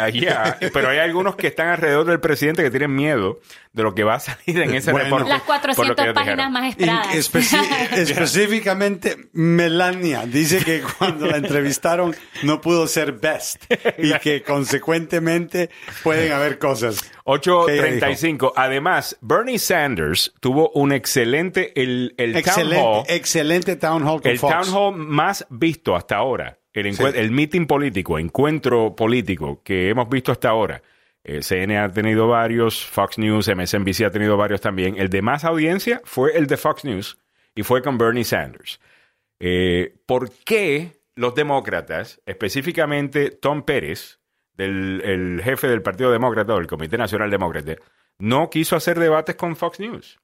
Ah, 0.00 0.08
yeah, 0.10 0.56
pero 0.72 0.90
hay 0.90 0.98
algunos 0.98 1.34
que 1.34 1.48
están 1.48 1.68
alrededor 1.68 2.06
del 2.06 2.20
presidente 2.20 2.62
que 2.62 2.70
tienen 2.70 2.94
miedo 2.94 3.40
de 3.72 3.82
lo 3.82 3.94
que 3.96 4.04
va 4.04 4.14
a 4.14 4.20
salir 4.20 4.60
en 4.60 4.72
ese 4.74 4.92
Bueno. 4.92 5.18
reporte. 5.18 5.28
Las 5.28 5.42
por 5.42 5.56
lo 5.88 5.96
que 5.96 6.04
400 6.04 6.04
ellos 6.04 6.14
páginas 6.14 6.36
dijeron. 6.36 6.52
más 6.52 6.70
esperadas. 6.70 7.14
especi- 7.16 7.92
específicamente 7.98 9.16
Melania 9.32 10.24
dice 10.26 10.64
que 10.64 10.82
cuando 10.98 11.26
la 11.26 11.36
entrevistaron 11.38 12.14
no 12.42 12.60
pudo 12.60 12.86
ser 12.86 13.12
best 13.12 13.64
y 13.98 14.12
que 14.20 14.42
consecuentemente 14.42 15.70
pueden 16.02 16.32
haber 16.32 16.58
cosas. 16.58 17.00
que 17.02 17.08
ella 17.08 17.84
dijo. 17.86 18.06
8.35. 18.06 18.52
Además, 18.56 19.16
Bernie 19.20 19.58
Sanders 19.58 20.32
tuvo 20.40 20.70
un 20.70 20.92
excelente, 20.92 21.72
el, 21.80 22.14
el 22.16 22.32
town 22.32 22.38
Excelente, 22.40 22.82
hall, 22.84 23.04
excelente 23.08 23.76
town 23.76 24.06
hall 24.06 24.22
con 24.22 24.30
el 24.30 24.38
Fox. 24.38 24.54
town 24.54 24.74
hall 24.76 24.96
más 24.96 25.46
visto 25.50 25.94
hasta 25.96 26.16
ahora, 26.16 26.58
el, 26.86 27.16
el 27.16 27.30
meeting 27.30 27.66
político, 27.66 28.18
encuentro 28.18 28.94
político 28.94 29.62
que 29.62 29.90
hemos 29.90 30.08
visto 30.08 30.32
hasta 30.32 30.50
ahora. 30.50 30.82
Eh, 31.24 31.42
CNN 31.42 31.78
ha 31.78 31.90
tenido 31.90 32.28
varios, 32.28 32.86
Fox 32.86 33.18
News, 33.18 33.48
MSNBC 33.54 34.04
ha 34.06 34.10
tenido 34.10 34.36
varios 34.36 34.60
también. 34.60 34.96
El 34.96 35.08
de 35.10 35.20
más 35.22 35.44
audiencia 35.44 36.00
fue 36.04 36.36
el 36.36 36.46
de 36.46 36.56
Fox 36.56 36.84
News 36.84 37.18
y 37.54 37.62
fue 37.62 37.82
con 37.82 37.98
Bernie 37.98 38.24
Sanders. 38.24 38.80
Eh, 39.40 39.94
¿Por 40.06 40.30
qué 40.44 40.92
los 41.16 41.34
demócratas, 41.34 42.20
específicamente 42.24 43.30
Tom 43.30 43.62
Pérez, 43.62 44.20
del, 44.54 45.02
el 45.04 45.42
jefe 45.42 45.68
del 45.68 45.82
Partido 45.82 46.10
Demócrata 46.10 46.54
o 46.54 46.56
del 46.56 46.66
Comité 46.66 46.96
Nacional 46.96 47.30
Demócrata, 47.30 47.76
no 48.18 48.48
quiso 48.50 48.76
hacer 48.76 48.98
debates 48.98 49.36
con 49.36 49.54
Fox 49.54 49.80
News? 49.80 50.18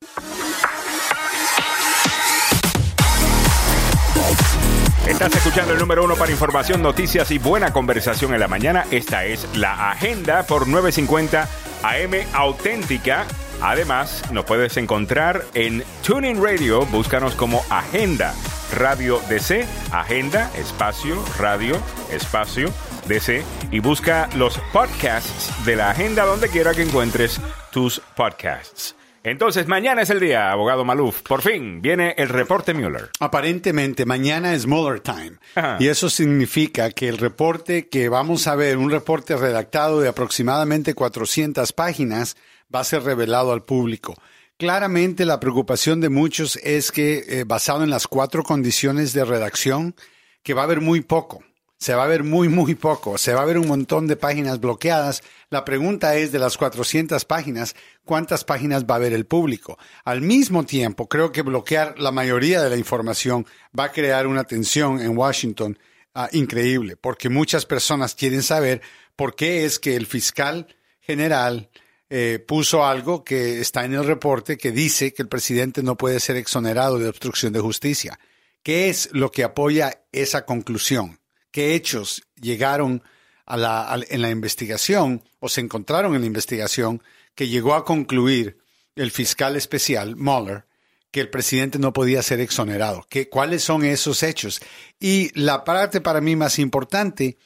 Estás 5.07 5.37
escuchando 5.37 5.75
el 5.75 5.79
número 5.79 6.03
uno 6.03 6.17
para 6.17 6.33
información, 6.33 6.81
noticias 6.81 7.31
y 7.31 7.39
buena 7.39 7.75
conversación 7.75 8.33
en 8.33 8.41
la 8.41 8.49
mañana. 8.49 8.87
Esta 8.91 9.27
es 9.27 9.47
la 9.55 9.91
agenda 9.91 10.45
por 10.45 10.67
950 10.67 11.47
AM 11.83 12.15
auténtica. 12.33 13.27
Además, 13.61 14.23
nos 14.33 14.47
puedes 14.47 14.79
encontrar 14.79 15.45
en 15.53 15.85
Tuning 16.03 16.43
Radio. 16.43 16.87
Búscanos 16.87 17.35
como 17.35 17.63
Agenda 17.69 18.35
Radio 18.73 19.21
DC. 19.29 19.67
Agenda, 19.93 20.51
espacio, 20.57 21.23
radio, 21.39 21.77
espacio 22.11 22.73
DC 23.07 23.45
y 23.71 23.81
busca 23.81 24.31
los 24.37 24.59
podcasts 24.73 25.53
de 25.67 25.77
la 25.77 25.91
agenda 25.91 26.25
donde 26.25 26.49
quiera 26.49 26.73
que 26.73 26.83
encuentres 26.83 27.41
tus 27.71 28.01
podcasts. 28.17 28.97
Entonces, 29.25 29.67
mañana 29.67 30.03
es 30.03 30.11
el 30.11 30.21
día, 30.21 30.53
abogado 30.53 30.85
Maluf. 30.85 31.23
Por 31.23 31.41
fin 31.41 31.81
viene 31.81 32.15
el 32.19 32.29
reporte 32.29 32.75
Mueller. 32.75 33.09
Aparentemente, 33.21 34.05
mañana 34.05 34.53
es 34.53 34.67
Mueller 34.67 35.01
time. 35.01 35.39
Ajá. 35.55 35.79
Y 35.81 35.89
eso 35.89 36.11
significa 36.11 36.91
que 36.91 37.09
el 37.09 37.17
reporte 37.17 37.89
que 37.89 38.11
vamos 38.11 38.47
a 38.47 38.55
ver, 38.55 38.77
un 38.77 38.91
reporte 38.91 39.35
redactado 39.35 40.03
de 40.03 40.09
aproximadamente 40.11 40.93
400 40.93 41.73
páginas, 41.73 42.37
va 42.73 42.81
a 42.81 42.85
ser 42.85 43.03
revelado 43.03 43.53
al 43.55 43.63
público. 43.63 44.15
Claramente 44.59 45.25
la 45.25 45.41
preocupación 45.41 46.03
de 46.03 46.11
muchos 46.11 46.57
es 46.57 46.93
que, 46.93 47.25
eh, 47.27 47.45
basado 47.47 47.83
en 47.83 47.89
las 47.89 48.07
cuatro 48.07 48.43
condiciones 48.43 49.15
de 49.15 49.25
redacción, 49.25 49.95
que 50.43 50.53
va 50.53 50.61
a 50.61 50.65
haber 50.65 50.83
muy 50.83 51.01
poco. 51.01 51.43
Se 51.85 51.95
va 51.95 52.05
a 52.05 52.07
ver 52.07 52.25
muy, 52.25 52.49
muy 52.49 52.75
poco. 52.77 53.19
Se 53.19 53.35
va 53.35 53.43
a 53.43 53.45
ver 53.45 53.59
un 53.59 53.69
montón 53.69 54.07
de 54.07 54.17
páginas 54.17 54.59
bloqueadas. 54.59 55.23
La 55.51 55.67
pregunta 55.67 56.17
es, 56.17 56.33
de 56.33 56.39
las 56.39 56.57
400 56.57 57.27
páginas, 57.27 57.77
¿cuántas 58.07 58.43
páginas 58.43 58.87
va 58.87 58.95
a 58.95 59.01
ver 59.01 59.13
el 59.13 59.27
público? 59.27 59.77
Al 60.03 60.23
mismo 60.23 60.65
tiempo, 60.65 61.11
creo 61.11 61.31
que 61.31 61.43
bloquear 61.43 62.01
la 62.01 62.11
mayoría 62.11 62.63
de 62.63 62.71
la 62.71 62.79
información 62.79 63.47
va 63.79 63.85
a 63.85 63.93
crear 63.93 64.27
una 64.27 64.45
tensión 64.45 64.99
en 64.99 65.15
Washington 65.15 65.79
ah, 66.15 66.31
increíble, 66.33 66.97
porque 66.97 67.29
muchas 67.29 67.67
personas 67.67 68.15
quieren 68.15 68.43
saber 68.43 68.81
por 69.15 69.37
qué 69.37 69.67
es 69.67 69.79
que 69.79 69.95
el 69.95 70.07
fiscal 70.07 70.75
general 71.01 71.69
eh, 72.09 72.43
puso 72.49 72.87
algo 72.87 73.25
que 73.25 73.61
está 73.61 73.85
en 73.85 73.93
el 73.93 74.07
reporte 74.07 74.57
que 74.57 74.73
dice 74.73 75.13
que 75.13 75.21
el 75.21 75.29
presidente 75.29 75.83
no 75.83 75.99
puede 75.99 76.19
ser 76.19 76.37
exonerado 76.37 76.99
de 76.99 77.11
obstrucción 77.11 77.53
de 77.53 77.61
justicia. 77.61 78.19
¿Qué 78.63 78.89
es 78.89 79.11
lo 79.13 79.31
que 79.31 79.45
apoya 79.45 80.01
esa 80.13 80.47
conclusión? 80.47 81.19
¿Qué 81.55 81.77
hechos 81.77 82.25
llegaron 82.35 83.05
a 83.47 83.57
la, 83.57 84.01
en 84.09 84.23
la 84.23 84.31
investigación 84.31 85.23
o 85.39 85.49
se 85.49 85.61
encontraron 85.61 86.17
en 86.17 86.23
la 86.23 86.27
investigación 86.27 87.01
que 87.37 87.47
llegó 87.47 87.75
a 87.75 87.85
concluir 87.85 88.59
el 88.97 89.13
fiscal 89.13 89.55
especial 89.55 90.17
Mueller 90.17 90.65
que 91.13 91.21
el 91.21 91.31
presidente 91.31 91.79
no 91.79 91.93
podía 91.93 92.25
ser 92.25 92.41
exonerado? 92.41 93.07
¿Qué, 93.09 93.29
¿Cuáles 93.29 93.63
son 93.63 93.85
esos 93.85 94.25
hechos? 94.25 94.61
Y 94.99 95.31
la 95.39 95.63
parte 95.63 96.01
para 96.01 96.21
mí 96.21 96.35
más 96.35 96.59
importante 96.59 97.39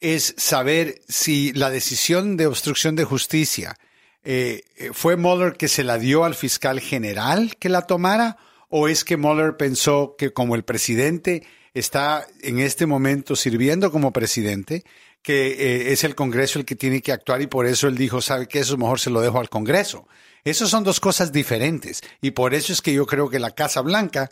es 0.00 0.34
saber 0.38 1.02
si 1.06 1.52
la 1.52 1.68
decisión 1.68 2.38
de 2.38 2.46
obstrucción 2.46 2.96
de 2.96 3.04
justicia 3.04 3.76
eh, 4.24 4.62
eh, 4.76 4.88
fue 4.94 5.16
Mueller 5.16 5.52
que 5.52 5.68
se 5.68 5.84
la 5.84 5.98
dio 5.98 6.24
al 6.24 6.34
fiscal 6.34 6.80
general 6.80 7.56
que 7.58 7.68
la 7.68 7.82
tomara 7.82 8.38
o 8.70 8.88
es 8.88 9.04
que 9.04 9.18
Mueller 9.18 9.58
pensó 9.58 10.14
que 10.16 10.32
como 10.32 10.54
el 10.54 10.64
presidente 10.64 11.42
está 11.80 12.26
en 12.42 12.60
este 12.60 12.86
momento 12.86 13.34
sirviendo 13.34 13.90
como 13.90 14.12
presidente, 14.12 14.84
que 15.22 15.48
eh, 15.48 15.92
es 15.92 16.04
el 16.04 16.14
Congreso 16.14 16.58
el 16.58 16.64
que 16.64 16.76
tiene 16.76 17.02
que 17.02 17.12
actuar 17.12 17.42
y 17.42 17.46
por 17.46 17.66
eso 17.66 17.88
él 17.88 17.96
dijo, 17.96 18.20
sabe 18.20 18.46
que 18.46 18.60
eso 18.60 18.76
mejor 18.76 19.00
se 19.00 19.10
lo 19.10 19.20
dejo 19.20 19.40
al 19.40 19.50
Congreso. 19.50 20.06
Esas 20.44 20.70
son 20.70 20.84
dos 20.84 21.00
cosas 21.00 21.32
diferentes 21.32 22.00
y 22.20 22.30
por 22.30 22.54
eso 22.54 22.72
es 22.72 22.80
que 22.80 22.94
yo 22.94 23.04
creo 23.06 23.28
que 23.28 23.38
la 23.38 23.50
Casa 23.50 23.82
Blanca 23.82 24.30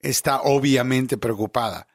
está 0.00 0.40
obviamente 0.42 1.18
preocupada. 1.18 1.86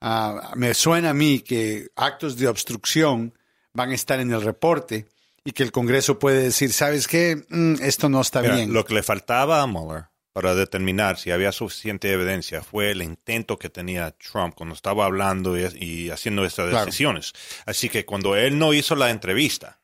Ah, 0.00 0.52
me 0.54 0.74
suena 0.74 1.10
a 1.10 1.14
mí 1.14 1.40
que 1.40 1.88
actos 1.96 2.36
de 2.36 2.46
obstrucción 2.46 3.34
van 3.72 3.90
a 3.90 3.94
estar 3.94 4.20
en 4.20 4.32
el 4.32 4.42
reporte 4.42 5.08
y 5.44 5.52
que 5.52 5.64
el 5.64 5.72
Congreso 5.72 6.18
puede 6.18 6.42
decir, 6.42 6.72
¿sabes 6.72 7.08
qué? 7.08 7.44
Mm, 7.48 7.82
esto 7.82 8.08
no 8.08 8.20
está 8.20 8.42
Mira, 8.42 8.54
bien. 8.54 8.72
Lo 8.72 8.84
que 8.84 8.94
le 8.94 9.02
faltaba 9.02 9.62
a 9.62 9.66
Mueller 9.66 10.07
para 10.40 10.54
determinar 10.54 11.18
si 11.18 11.32
había 11.32 11.50
suficiente 11.50 12.12
evidencia 12.12 12.62
fue 12.62 12.92
el 12.92 13.02
intento 13.02 13.58
que 13.58 13.70
tenía 13.70 14.12
Trump 14.12 14.54
cuando 14.54 14.72
estaba 14.72 15.04
hablando 15.04 15.58
y, 15.58 15.64
y 15.84 16.10
haciendo 16.10 16.44
estas 16.44 16.70
Claro. 16.70 16.86
decisiones. 16.86 17.32
Así 17.66 17.88
que 17.88 18.04
cuando 18.04 18.36
él 18.36 18.56
no 18.56 18.72
hizo 18.72 18.94
la 18.94 19.10
entrevista, 19.10 19.80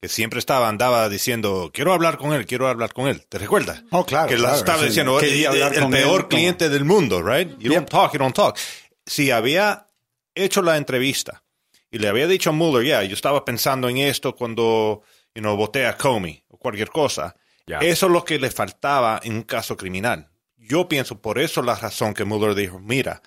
que 0.00 0.08
siempre 0.08 0.38
estaba, 0.38 0.66
andaba 0.70 1.10
diciendo, 1.10 1.70
quiero 1.74 1.92
hablar 1.92 2.16
con 2.16 2.32
él, 2.32 2.46
quiero 2.46 2.68
hablar 2.68 2.94
con 2.94 3.06
él. 3.06 3.26
¿Te 3.28 3.36
recuerdas? 3.36 3.82
Oh, 3.90 4.06
claro, 4.06 4.28
Que 4.28 4.36
la 4.36 4.44
claro, 4.44 4.56
estaba 4.56 4.78
sí, 4.78 4.86
diciendo, 4.86 5.18
quería 5.18 5.48
"Eh, 5.50 5.62
hablar 5.64 5.74
el 5.74 5.82
él 5.84 5.90
peor 5.90 6.16
como- 6.22 6.28
cliente 6.30 6.70
del 6.70 6.86
mundo, 6.86 7.20
right? 7.22 7.50
You 7.58 7.70
Yep. 7.70 7.74
don't 7.74 7.90
talk, 7.90 8.12
you 8.14 8.18
don't 8.18 8.34
talk. 8.34 8.56
Si 9.04 9.30
había 9.30 9.88
hecho 10.34 10.62
la 10.62 10.78
entrevista 10.78 11.44
y 11.90 11.98
le 11.98 12.08
había 12.08 12.26
dicho 12.26 12.48
a 12.48 12.54
Mueller, 12.54 12.86
ya, 12.86 13.02
yo 13.02 13.12
estaba 13.12 13.44
pensando 13.44 13.90
en 13.90 13.98
esto 13.98 14.34
cuando, 14.34 15.02
you 15.34 15.42
know, 15.42 15.54
voté 15.54 15.84
a 15.84 15.98
Comey 15.98 16.42
o 16.48 16.56
cualquier 16.56 16.88
cosa. 16.88 17.36
Eso 17.80 18.06
es 18.06 18.12
lo 18.12 18.24
que 18.24 18.38
le 18.38 18.50
faltaba 18.50 19.20
en 19.22 19.34
un 19.36 19.42
caso 19.42 19.76
criminal. 19.76 20.30
Yo 20.56 20.88
pienso 20.88 21.20
por 21.20 21.38
eso 21.38 21.62
la 21.62 21.74
razón 21.76 22.14
que 22.14 22.24
Mueller 22.24 22.54
dijo, 22.54 22.78
mira, 22.78 23.22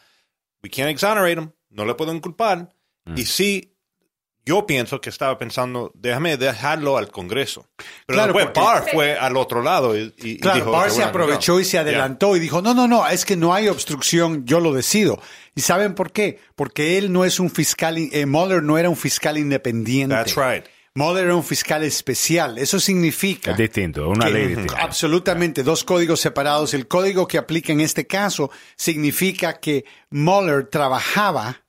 we 0.63 0.69
can't 0.69 0.89
exonerate 0.89 1.33
him, 1.41 1.51
no 1.69 1.85
le 1.85 1.95
pueden 1.95 2.19
culpar. 2.19 2.69
Mm. 3.05 3.17
Y 3.17 3.25
sí, 3.25 3.75
yo 4.45 4.65
pienso 4.67 4.99
que 5.01 5.09
estaba 5.09 5.37
pensando, 5.37 5.91
déjame 5.95 6.35
dejarlo 6.37 6.97
al 6.97 7.09
Congreso. 7.11 7.67
Pero 8.05 8.17
Claro, 8.17 8.33
después 8.33 8.45
porque- 8.47 8.59
Barr 8.59 8.89
fue 8.91 9.17
al 9.17 9.37
otro 9.37 9.61
lado 9.61 9.95
y, 9.97 10.13
y- 10.17 10.29
y 10.31 10.37
Claro, 10.39 10.55
dijo, 10.57 10.71
Barr 10.71 10.83
"Ok, 10.85 10.89
se 10.89 10.95
bueno, 10.95 11.09
aprovechó 11.09 11.53
no". 11.53 11.59
y 11.59 11.65
se 11.65 11.77
adelantó 11.79 12.35
y 12.35 12.39
dijo, 12.39 12.61
no, 12.61 12.73
no, 12.73 12.87
no, 12.87 13.07
es 13.07 13.25
que 13.25 13.35
no 13.35 13.53
hay 13.53 13.67
obstrucción, 13.69 14.45
yo 14.45 14.59
lo 14.59 14.73
decido. 14.73 15.21
¿Y 15.55 15.61
saben 15.61 15.93
por 15.95 16.11
qué? 16.11 16.39
Porque 16.55 16.97
él 16.97 17.11
no 17.11 17.25
es 17.25 17.39
un 17.39 17.49
fiscal, 17.49 17.97
eh, 17.97 18.25
Mueller 18.25 18.63
no 18.63 18.77
era 18.77 18.89
un 18.89 18.97
fiscal 18.97 19.37
independiente. 19.37 20.15
That's 20.15 20.35
right. 20.35 20.65
Mueller 20.93 21.25
era 21.25 21.35
un 21.35 21.43
fiscal 21.43 21.83
especial. 21.83 22.57
Eso 22.57 22.79
significa 22.79 23.51
Es 23.51 23.57
distinto, 23.57 24.09
una 24.09 24.25
que- 24.25 24.31
ley 24.33 24.47
distinta. 24.47 24.81
Absolutamente, 24.81 25.63
dos 25.63 25.83
códigos 25.83 26.19
separados. 26.19 26.73
El 26.73 26.87
código 26.87 27.27
que 27.27 27.37
aplica 27.37 27.71
en 27.71 27.79
este 27.81 28.07
caso 28.07 28.51
significa 28.75 29.59
que 29.59 29.85
Mueller 30.09 30.67
trabajaba 30.67 31.63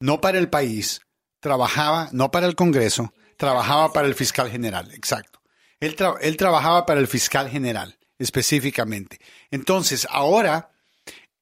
no 0.00 0.20
para 0.20 0.38
el 0.38 0.48
país, 0.48 1.00
trabajaba 1.40 2.08
no 2.12 2.30
para 2.30 2.46
el 2.46 2.54
Congreso, 2.54 3.12
trabajaba 3.36 3.92
para 3.92 4.06
el 4.06 4.14
fiscal 4.14 4.50
general, 4.50 4.92
exacto. 4.94 5.40
Él, 5.80 5.96
tra- 5.96 6.18
él 6.20 6.36
trabajaba 6.36 6.86
para 6.86 7.00
el 7.00 7.06
fiscal 7.08 7.48
general, 7.48 7.98
específicamente. 8.18 9.18
Entonces, 9.50 10.06
ahora 10.10 10.70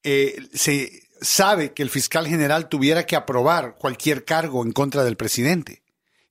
eh, 0.03 0.35
se 0.53 1.03
sabe 1.21 1.73
que 1.73 1.83
el 1.83 1.89
fiscal 1.89 2.27
general 2.27 2.69
tuviera 2.69 3.05
que 3.05 3.15
aprobar 3.15 3.75
cualquier 3.75 4.25
cargo 4.25 4.63
en 4.63 4.71
contra 4.71 5.03
del 5.03 5.17
presidente. 5.17 5.81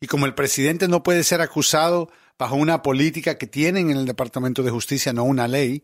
Y 0.00 0.06
como 0.06 0.26
el 0.26 0.34
presidente 0.34 0.88
no 0.88 1.02
puede 1.02 1.24
ser 1.24 1.40
acusado 1.40 2.10
bajo 2.38 2.56
una 2.56 2.82
política 2.82 3.38
que 3.38 3.46
tienen 3.46 3.90
en 3.90 3.96
el 3.96 4.06
Departamento 4.06 4.62
de 4.62 4.70
Justicia, 4.70 5.12
no 5.12 5.24
una 5.24 5.48
ley, 5.48 5.82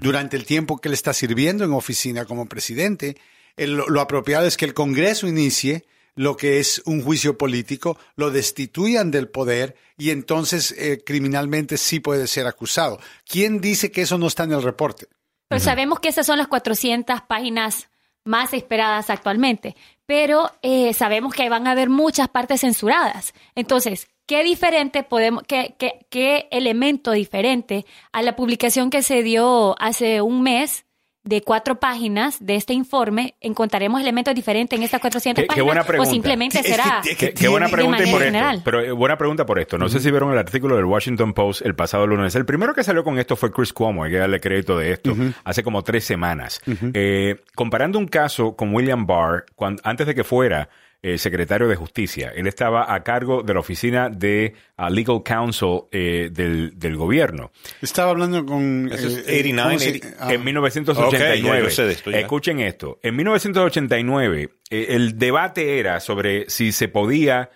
durante 0.00 0.36
el 0.36 0.44
tiempo 0.44 0.80
que 0.80 0.88
él 0.88 0.94
está 0.94 1.12
sirviendo 1.12 1.64
en 1.64 1.72
oficina 1.72 2.24
como 2.24 2.46
presidente, 2.46 3.16
lo 3.56 4.00
apropiado 4.00 4.46
es 4.46 4.56
que 4.56 4.64
el 4.64 4.74
Congreso 4.74 5.28
inicie 5.28 5.84
lo 6.14 6.36
que 6.36 6.58
es 6.58 6.82
un 6.84 7.02
juicio 7.02 7.38
político, 7.38 7.98
lo 8.16 8.30
destituyan 8.30 9.10
del 9.10 9.28
poder 9.28 9.76
y 9.96 10.10
entonces 10.10 10.74
eh, 10.76 11.02
criminalmente 11.04 11.78
sí 11.78 12.00
puede 12.00 12.26
ser 12.26 12.46
acusado. 12.46 13.00
¿Quién 13.24 13.60
dice 13.60 13.90
que 13.90 14.02
eso 14.02 14.18
no 14.18 14.26
está 14.26 14.44
en 14.44 14.52
el 14.52 14.62
reporte? 14.62 15.06
Pero 15.48 15.60
sabemos 15.60 16.00
que 16.00 16.08
esas 16.08 16.26
son 16.26 16.38
las 16.38 16.48
400 16.48 17.22
páginas 17.22 17.88
más 18.24 18.52
esperadas 18.54 19.10
actualmente, 19.10 19.76
pero 20.06 20.50
eh, 20.62 20.92
sabemos 20.94 21.34
que 21.34 21.48
van 21.48 21.66
a 21.66 21.72
haber 21.72 21.90
muchas 21.90 22.28
partes 22.28 22.60
censuradas. 22.60 23.34
Entonces, 23.54 24.08
¿qué 24.26 24.44
diferente 24.44 25.02
podemos, 25.02 25.42
qué, 25.46 25.74
qué, 25.78 26.06
qué 26.10 26.48
elemento 26.50 27.12
diferente 27.12 27.84
a 28.12 28.22
la 28.22 28.36
publicación 28.36 28.90
que 28.90 29.02
se 29.02 29.22
dio 29.22 29.74
hace 29.80 30.20
un 30.22 30.42
mes 30.42 30.84
de 31.24 31.40
cuatro 31.42 31.76
páginas 31.78 32.44
de 32.44 32.56
este 32.56 32.72
informe, 32.74 33.36
encontraremos 33.40 34.00
elementos 34.00 34.34
diferentes 34.34 34.76
en 34.76 34.82
estas 34.84 35.00
400 35.00 35.42
Qué- 35.42 35.46
qué 35.46 35.48
páginas 35.48 35.66
buena 35.66 35.80
o 35.82 35.86
pregunta. 35.86 36.10
simplemente 36.10 36.58
Es 36.58 36.64
que- 36.66 36.70
será 36.72 37.00
es 37.04 37.16
Qué, 37.16 37.16
que 37.28 37.34
qué 37.34 37.46
buena 37.48 37.68
pregunta 37.68 37.98
por 37.98 38.06
manera 38.06 38.18
esto. 38.26 38.32
general. 38.38 38.62
Pero 38.64 38.80
eh, 38.80 38.90
buena 38.92 39.16
pregunta 39.16 39.46
por 39.46 39.60
esto. 39.60 39.78
No 39.78 39.88
sé 39.88 40.00
si 40.00 40.10
vieron 40.10 40.32
el 40.32 40.38
artículo 40.38 40.74
del 40.76 40.84
Washington 40.86 41.32
Post 41.32 41.62
el 41.64 41.76
pasado 41.76 42.06
lunes. 42.08 42.34
El 42.34 42.44
primero 42.44 42.74
que 42.74 42.82
salió 42.82 43.04
con 43.04 43.18
esto 43.20 43.36
fue 43.36 43.52
Chris 43.52 43.72
Cuomo, 43.72 44.02
hay 44.02 44.10
que 44.10 44.18
darle 44.18 44.40
crédito 44.40 44.76
de 44.76 44.92
esto, 44.92 45.14
hace 45.44 45.62
como 45.62 45.82
tres 45.82 46.04
semanas. 46.04 46.60
Eh, 46.92 47.36
comparando 47.54 47.98
un 48.00 48.08
caso 48.08 48.56
con 48.56 48.74
William 48.74 49.06
Barr, 49.06 49.44
antes 49.84 50.06
de 50.08 50.14
que 50.16 50.24
fuera 50.24 50.68
eh, 51.02 51.18
secretario 51.18 51.66
de 51.68 51.74
Justicia, 51.74 52.32
él 52.34 52.46
estaba 52.46 52.94
a 52.94 53.02
cargo 53.02 53.42
de 53.42 53.54
la 53.54 53.60
oficina 53.60 54.08
de 54.08 54.54
ah, 54.76 54.88
Legal 54.88 55.22
Counsel 55.24 55.80
eh, 55.90 56.30
del, 56.32 56.78
del 56.78 56.96
gobierno. 56.96 57.50
Estaba 57.80 58.10
hablando 58.12 58.46
con... 58.46 58.88
Eso 58.92 59.08
es 59.08 59.16
eh, 59.18 59.24
eh, 59.26 59.40
89, 59.40 59.68
¿cómo 59.68 59.78
se- 59.80 59.88
80. 59.90 60.16
ah, 60.20 60.32
en 60.34 60.44
1989. 60.44 61.40
Ok, 61.40 61.44
ya 61.58 61.60
yo 61.64 61.70
sé 61.70 61.82
de 61.84 61.92
esto, 61.92 62.10
ya. 62.12 62.18
Escuchen 62.20 62.60
esto. 62.60 63.00
En 63.02 63.16
1989, 63.16 64.50
eh, 64.70 64.86
el 64.90 65.18
debate 65.18 65.78
era 65.78 66.00
sobre 66.00 66.48
si 66.48 66.72
se 66.72 66.88
podía 66.88 67.50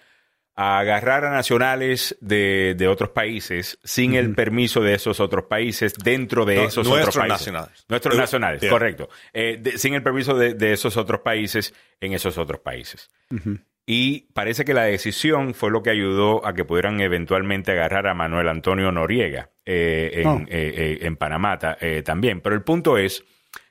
agarrar 0.57 1.25
a 1.27 1.31
nacionales 1.31 2.17
de, 2.21 2.75
de 2.77 2.89
otros 2.89 3.11
países 3.11 3.79
sin 3.85 4.15
el 4.15 4.35
permiso 4.35 4.81
de 4.81 4.95
esos 4.95 5.21
otros 5.21 5.45
países 5.45 5.93
dentro 6.03 6.45
de 6.47 6.57
No, 6.57 6.63
esos 6.65 6.87
otros 6.89 7.15
países. 7.15 7.29
nacionales. 7.29 7.85
Nuestros 7.89 8.15
Eh, 8.15 8.19
nacionales, 8.19 8.61
yeah. 8.63 8.71
correcto. 8.71 9.09
Eh, 9.35 9.59
de- 9.61 9.77
sin 9.77 9.93
el 9.95 10.03
permiso 10.03 10.35
de, 10.35 10.55
de 10.55 10.73
esos 10.73 10.97
otros 10.97 11.21
países 11.21 11.75
en 12.01 12.15
esos 12.15 12.39
otros 12.39 12.61
países. 12.61 13.11
Y 13.85 14.23
parece 14.33 14.65
que 14.65 14.75
la 14.75 14.85
decisión 14.85 15.53
fue 15.55 15.71
lo 15.71 15.83
que 15.83 15.91
ayudó 15.91 16.45
a 16.45 16.55
que 16.55 16.65
pudieran 16.65 17.01
eventualmente 17.01 17.71
agarrar 17.73 18.07
a 18.09 18.15
Manuel 18.15 18.49
Antonio 18.49 18.91
Noriega 18.91 19.51
eh, 19.65 20.11
en, 20.23 20.27
Oh. 20.27 20.39
eh, 20.41 20.47
eh, 20.49 20.99
en 21.03 21.17
Panamá 21.17 21.59
ta- 21.59 21.77
eh, 21.81 22.03
también. 22.03 22.41
Pero 22.41 22.55
el 22.57 22.63
punto 22.63 22.97
es 22.99 23.23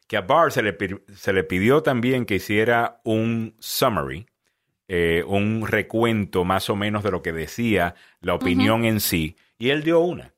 que 0.08 0.18
a 0.18 0.22
Barr 0.22 0.52
se 0.52 0.62
le, 0.62 0.78
se 1.16 1.34
le 1.34 1.44
pidió 1.44 1.82
también 1.82 2.26
que 2.26 2.36
hiciera 2.36 3.02
un 3.04 3.56
summary 3.60 4.28
eh, 4.88 5.24
un 5.28 5.66
recuento 5.68 6.44
más 6.44 6.70
o 6.70 6.76
menos 6.76 7.04
de 7.04 7.12
lo 7.12 7.22
que 7.22 7.32
decía 7.32 7.96
la 8.22 8.34
opinión 8.36 8.86
en 8.86 9.00
sí, 9.00 9.36
y 9.58 9.70
él 9.70 9.84
dio 9.84 10.00
una. 10.00 10.34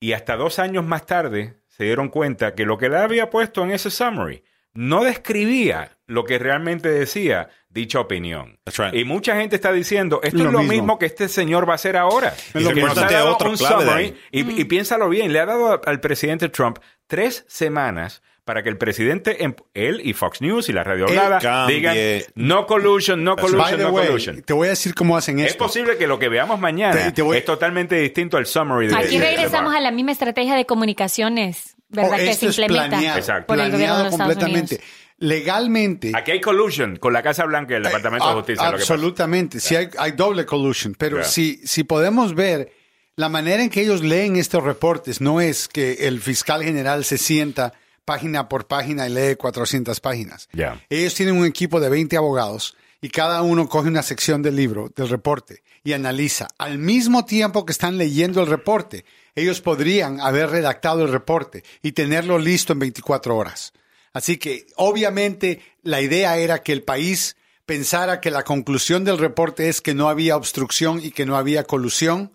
Y 0.00 0.12
hasta 0.12 0.36
dos 0.36 0.58
años 0.58 0.84
más 0.84 1.04
tarde 1.06 1.56
se 1.68 1.84
dieron 1.84 2.08
cuenta 2.08 2.54
que 2.54 2.64
lo 2.64 2.78
que 2.78 2.86
él 2.86 2.94
había 2.94 3.28
puesto 3.30 3.62
en 3.62 3.70
ese 3.72 3.90
summary 3.90 4.42
no 4.72 5.02
describía 5.04 5.98
lo 6.06 6.24
que 6.24 6.38
realmente 6.38 6.88
decía 6.88 7.48
dicha 7.68 8.00
opinión. 8.00 8.58
Right. 8.76 8.94
Y 8.94 9.04
mucha 9.04 9.36
gente 9.36 9.56
está 9.56 9.72
diciendo, 9.72 10.20
esto 10.22 10.38
Lo 10.38 10.44
es 10.46 10.52
lo 10.52 10.58
mismo. 10.60 10.72
mismo. 10.72 10.98
que 10.98 11.06
este 11.06 11.28
señor 11.28 11.68
va 11.68 11.72
a 11.72 11.74
hacer 11.74 11.96
ahora. 11.96 12.34
Y 12.54 12.60
Lo 12.60 12.70
que 12.72 12.80
nos 12.80 12.90
ha 12.90 12.94
recuérdate 12.94 13.14
dado 13.14 13.34
otra 13.34 13.48
un 13.50 13.56
clave 13.56 13.74
de 13.76 13.80
summary, 13.90 14.04
ahí. 14.04 14.18
y, 14.30 14.60
y 14.60 14.64
piénsalo 14.64 15.08
bien, 15.08 15.32
le 15.32 15.40
ha 15.40 15.46
dado 15.46 15.80
al 15.84 16.00
presidente 16.00 16.48
Trump 16.48 16.78
tres 17.06 17.44
semanas 17.48 18.22
para 18.50 18.64
que 18.64 18.68
el 18.68 18.76
presidente, 18.78 19.44
em- 19.44 19.54
él 19.74 20.00
y 20.02 20.12
Fox 20.12 20.40
News 20.40 20.68
y 20.68 20.72
la 20.72 20.82
radio 20.82 21.06
hablada 21.06 21.68
digan 21.68 21.96
no 22.34 22.66
collusion, 22.66 23.22
no 23.22 23.36
collusion, 23.36 23.80
no 23.80 23.90
way, 23.90 24.08
collusion. 24.08 24.42
te 24.42 24.52
voy 24.52 24.66
a 24.66 24.70
decir 24.70 24.92
cómo 24.92 25.16
hacen 25.16 25.38
Es 25.38 25.52
esto. 25.52 25.66
posible 25.66 25.96
que 25.96 26.08
lo 26.08 26.18
que 26.18 26.28
veamos 26.28 26.58
mañana 26.58 26.96
Te- 27.00 27.12
te 27.12 27.22
voy- 27.22 27.36
es 27.36 27.44
totalmente 27.44 27.94
distinto 27.94 28.38
al 28.38 28.46
summary 28.46 28.88
de 28.88 28.96
Aquí 28.96 29.18
de 29.20 29.24
regresamos 29.24 29.72
a 29.72 29.78
la 29.78 29.92
misma 29.92 30.10
estrategia 30.10 30.56
de 30.56 30.66
comunicaciones, 30.66 31.76
¿verdad? 31.90 32.10
Oh, 32.12 32.16
que 32.16 32.34
se 32.34 32.46
es 32.48 32.58
implementa 32.58 32.88
planeado, 32.88 33.18
Exacto. 33.20 33.46
por 33.46 33.60
el 33.60 33.70
gobierno 33.70 33.98
de 33.98 34.02
los 34.06 34.14
planeado 34.16 34.32
Estados 34.32 34.34
completamente. 34.34 34.74
Unidos. 34.74 34.90
Legalmente. 35.18 36.12
Aquí 36.16 36.30
hay 36.32 36.40
collusion 36.40 36.96
con 36.96 37.12
la 37.12 37.22
Casa 37.22 37.44
Blanca 37.44 37.74
y 37.74 37.76
el 37.76 37.84
Departamento 37.84 38.26
de 38.26 38.34
Justicia. 38.34 38.64
lo 38.64 38.70
que 38.72 38.78
pasa. 38.80 38.94
Absolutamente. 38.94 39.60
Sí, 39.60 39.76
hay, 39.76 39.88
hay 39.96 40.10
doble 40.12 40.44
collusion. 40.44 40.96
Pero 40.98 41.22
si, 41.22 41.60
si 41.64 41.84
podemos 41.84 42.34
ver 42.34 42.72
la 43.14 43.28
manera 43.28 43.62
en 43.62 43.70
que 43.70 43.82
ellos 43.82 44.02
leen 44.02 44.34
estos 44.34 44.64
reportes, 44.64 45.20
no 45.20 45.40
es 45.40 45.68
que 45.68 46.08
el 46.08 46.20
fiscal 46.20 46.64
general 46.64 47.04
se 47.04 47.16
sienta 47.18 47.74
página 48.10 48.48
por 48.48 48.66
página 48.66 49.06
y 49.06 49.12
lee 49.12 49.36
400 49.36 50.00
páginas. 50.00 50.48
Ya. 50.52 50.84
Ellos 50.90 51.14
tienen 51.14 51.36
un 51.36 51.46
equipo 51.46 51.78
de 51.78 51.88
20 51.88 52.16
abogados 52.16 52.76
y 53.00 53.08
cada 53.08 53.40
uno 53.42 53.68
coge 53.68 53.86
una 53.86 54.02
sección 54.02 54.42
del 54.42 54.56
libro, 54.56 54.90
del 54.96 55.08
reporte, 55.08 55.62
y 55.84 55.92
analiza. 55.92 56.48
Al 56.58 56.78
mismo 56.78 57.24
tiempo 57.24 57.64
que 57.64 57.70
están 57.70 57.98
leyendo 57.98 58.40
el 58.40 58.48
reporte, 58.48 59.04
ellos 59.36 59.60
podrían 59.60 60.20
haber 60.20 60.50
redactado 60.50 61.04
el 61.04 61.12
reporte 61.12 61.62
y 61.82 61.92
tenerlo 61.92 62.40
listo 62.40 62.72
en 62.72 62.80
24 62.80 63.36
horas. 63.36 63.72
Así 64.12 64.38
que, 64.38 64.66
obviamente, 64.74 65.60
la 65.84 66.00
idea 66.00 66.36
era 66.36 66.64
que 66.64 66.72
el 66.72 66.82
país 66.82 67.36
pensara 67.64 68.20
que 68.20 68.32
la 68.32 68.42
conclusión 68.42 69.04
del 69.04 69.18
reporte 69.18 69.68
es 69.68 69.80
que 69.80 69.94
no 69.94 70.08
había 70.08 70.36
obstrucción 70.36 70.98
y 71.00 71.12
que 71.12 71.26
no 71.26 71.36
había 71.36 71.62
colusión 71.62 72.32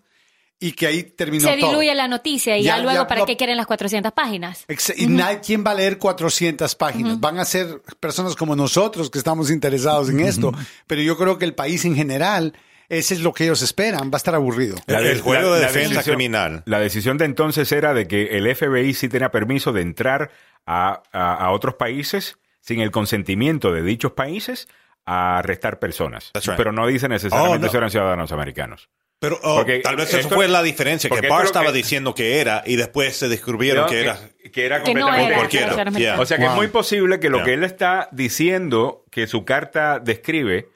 y 0.58 0.72
que 0.72 0.86
ahí 0.86 1.02
terminó 1.02 1.46
Se 1.48 1.58
todo. 1.58 1.70
diluye 1.70 1.94
la 1.94 2.08
noticia 2.08 2.56
y 2.56 2.62
ya, 2.62 2.76
Ya- 2.78 2.82
luego, 2.82 3.02
ya 3.02 3.06
¿para 3.06 3.20
no- 3.20 3.26
qué 3.26 3.36
quieren 3.36 3.56
las 3.56 3.66
400 3.66 4.12
páginas? 4.12 4.64
Ex- 4.68 4.94
Y 4.96 5.06
nadie, 5.06 5.40
¿quién 5.44 5.64
va 5.66 5.72
a 5.72 5.74
leer 5.74 5.98
400 5.98 6.74
páginas? 6.74 7.20
Van 7.20 7.38
a 7.38 7.44
ser 7.44 7.82
personas 8.00 8.34
como 8.36 8.56
nosotros 8.56 9.10
que 9.10 9.18
estamos 9.18 9.50
interesados 9.50 10.08
en 10.10 10.20
esto. 10.20 10.52
Pero 10.86 11.02
yo 11.02 11.16
creo 11.18 11.36
que 11.38 11.44
el 11.44 11.54
país 11.54 11.84
en 11.84 11.94
general, 11.94 12.54
ese 12.88 13.14
es 13.14 13.20
lo 13.20 13.34
que 13.34 13.44
ellos 13.44 13.60
esperan. 13.62 14.10
Va 14.10 14.14
a 14.14 14.16
estar 14.16 14.34
aburrido. 14.34 14.76
El- 14.86 15.06
el 15.06 15.20
juego 15.20 15.52
de 15.54 15.60
defensa 15.60 15.88
decisión- 15.96 16.16
criminal. 16.16 16.62
La 16.66 16.78
decisión 16.80 17.18
de 17.18 17.26
entonces 17.26 17.70
era 17.72 17.92
de 17.92 18.08
que 18.08 18.38
el 18.38 18.46
FBI 18.46 18.94
sí 18.94 19.08
tenía 19.08 19.30
permiso 19.30 19.72
de 19.72 19.82
entrar 19.82 20.30
a, 20.64 21.02
a- 21.12 21.34
a 21.34 21.50
otros 21.52 21.74
países 21.74 22.38
sin 22.60 22.80
el 22.80 22.90
consentimiento 22.90 23.72
de 23.72 23.82
dichos 23.82 24.12
países 24.12 24.68
a 25.04 25.38
arrestar 25.38 25.78
personas. 25.78 26.30
Right. 26.34 26.56
Pero 26.56 26.72
no 26.72 26.86
dice 26.86 27.08
necesariamente 27.08 27.66
Oh, 27.66 27.68
no. 27.68 27.70
si 27.70 27.76
eran 27.76 27.90
ciudadanos 27.90 28.32
americanos. 28.32 28.88
Pero 29.18 29.38
oh, 29.42 29.56
Porque 29.56 29.78
tal 29.80 29.96
vez 29.96 30.08
eso 30.08 30.18
esto- 30.18 30.34
fue 30.34 30.46
la 30.46 30.62
diferencia, 30.62 31.08
que 31.08 31.26
Barr 31.26 31.46
estaba 31.46 31.72
que- 31.72 31.78
diciendo 31.78 32.14
que 32.14 32.38
era 32.40 32.62
y 32.66 32.76
después 32.76 33.16
se 33.16 33.28
descubrieron 33.28 33.84
No, 33.84 33.90
que 33.90 34.00
era... 34.02 34.18
que 34.52 34.66
era 34.66 34.82
Que 34.82 34.92
no 34.94 35.00
completamente 35.06 35.26
era 35.26 35.36
cualquiera. 35.36 35.90
Yeah. 35.92 36.20
O 36.20 36.26
sea 36.26 36.36
que 36.38 36.44
es 36.44 36.52
muy 36.52 36.68
posible 36.68 37.18
que 37.18 37.30
lo 37.30 37.38
Yeah. 37.38 37.44
que 37.46 37.54
él 37.54 37.64
está 37.64 38.08
diciendo, 38.12 39.04
que 39.10 39.26
su 39.26 39.44
carta 39.46 39.98
describe, 40.00 40.68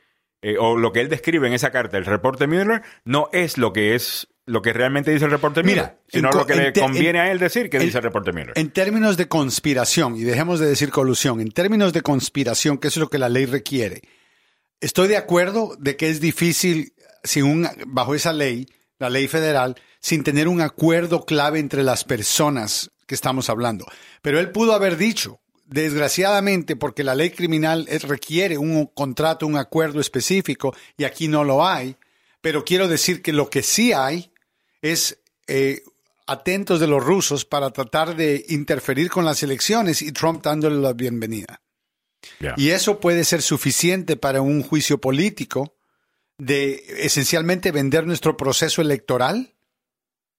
eh, 0.42 0.56
o 0.58 0.76
lo 0.78 0.90
que 0.92 1.00
él 1.00 1.10
describe 1.10 1.46
en 1.48 1.52
esa 1.52 1.70
carta, 1.70 1.98
el 1.98 2.06
reporte 2.06 2.46
Mueller, 2.46 2.80
no 3.04 3.28
es 3.32 3.58
lo 3.58 3.72
que 3.74 3.94
es 3.94 4.26
lo 4.46 4.62
que 4.62 4.72
realmente 4.72 5.12
dice 5.12 5.26
el 5.26 5.30
reporte 5.30 5.62
Mira, 5.62 5.82
Mueller, 5.82 5.98
sino 6.08 6.30
lo 6.32 6.46
que 6.46 6.54
le 6.56 6.72
conviene 6.72 7.10
en- 7.20 7.26
a 7.26 7.30
él 7.30 7.38
decir 7.38 7.68
que 7.70 7.76
en- 7.76 7.84
dice 7.84 7.98
el 7.98 8.04
reporte 8.04 8.32
Mueller. 8.32 8.54
En 8.56 8.70
términos 8.70 9.16
de 9.18 9.28
conspiración, 9.28 10.16
y 10.16 10.22
dejemos 10.22 10.58
de 10.58 10.66
decir 10.66 10.90
colusión, 10.90 11.40
en 11.42 11.50
términos 11.52 11.92
de 11.92 12.00
conspiración, 12.00 12.78
que 12.78 12.88
es 12.88 12.96
lo 12.96 13.10
que 13.10 13.18
la 13.18 13.28
ley 13.28 13.44
requiere, 13.44 14.00
estoy 14.80 15.08
de 15.08 15.18
acuerdo 15.18 15.76
de 15.78 15.96
que 15.96 16.08
es 16.08 16.20
difícil, 16.20 16.94
sin 17.24 17.44
un, 17.44 17.68
bajo 17.86 18.14
esa 18.14 18.32
ley, 18.32 18.66
la 18.98 19.10
ley 19.10 19.28
federal, 19.28 19.76
sin 20.00 20.22
tener 20.24 20.48
un 20.48 20.60
acuerdo 20.60 21.24
clave 21.24 21.58
entre 21.58 21.82
las 21.82 22.04
personas 22.04 22.90
que 23.06 23.14
estamos 23.14 23.48
hablando. 23.50 23.86
Pero 24.22 24.38
él 24.38 24.50
pudo 24.50 24.72
haber 24.72 24.96
dicho, 24.96 25.40
desgraciadamente, 25.66 26.76
porque 26.76 27.04
la 27.04 27.14
ley 27.14 27.30
criminal 27.30 27.86
es- 27.88 28.02
requiere 28.04 28.58
un 28.58 28.86
contrato, 28.86 29.46
un 29.46 29.56
acuerdo 29.56 30.00
específico, 30.00 30.74
y 30.96 31.04
aquí 31.04 31.28
no 31.28 31.44
lo 31.44 31.66
hay, 31.66 31.96
pero 32.40 32.64
quiero 32.64 32.88
decir 32.88 33.22
que 33.22 33.32
lo 33.32 33.50
que 33.50 33.62
sí 33.62 33.92
hay 33.92 34.32
es 34.82 35.18
eh, 35.46 35.82
atentos 36.26 36.78
de 36.80 36.86
los 36.86 37.02
rusos 37.04 37.44
para 37.44 37.70
tratar 37.70 38.16
de 38.16 38.44
interferir 38.48 39.10
con 39.10 39.24
las 39.24 39.42
elecciones 39.42 40.00
y 40.00 40.12
Trump 40.12 40.42
dándole 40.44 40.76
la 40.80 40.92
bienvenida. 40.92 41.60
Y 42.56 42.70
eso 42.70 43.00
puede 43.00 43.24
ser 43.24 43.42
suficiente 43.42 44.16
para 44.16 44.40
un 44.42 44.62
juicio 44.62 44.98
político 45.00 45.74
de 46.40 46.84
esencialmente 46.98 47.70
vender 47.72 48.06
nuestro 48.06 48.36
proceso 48.36 48.82
electoral 48.82 49.54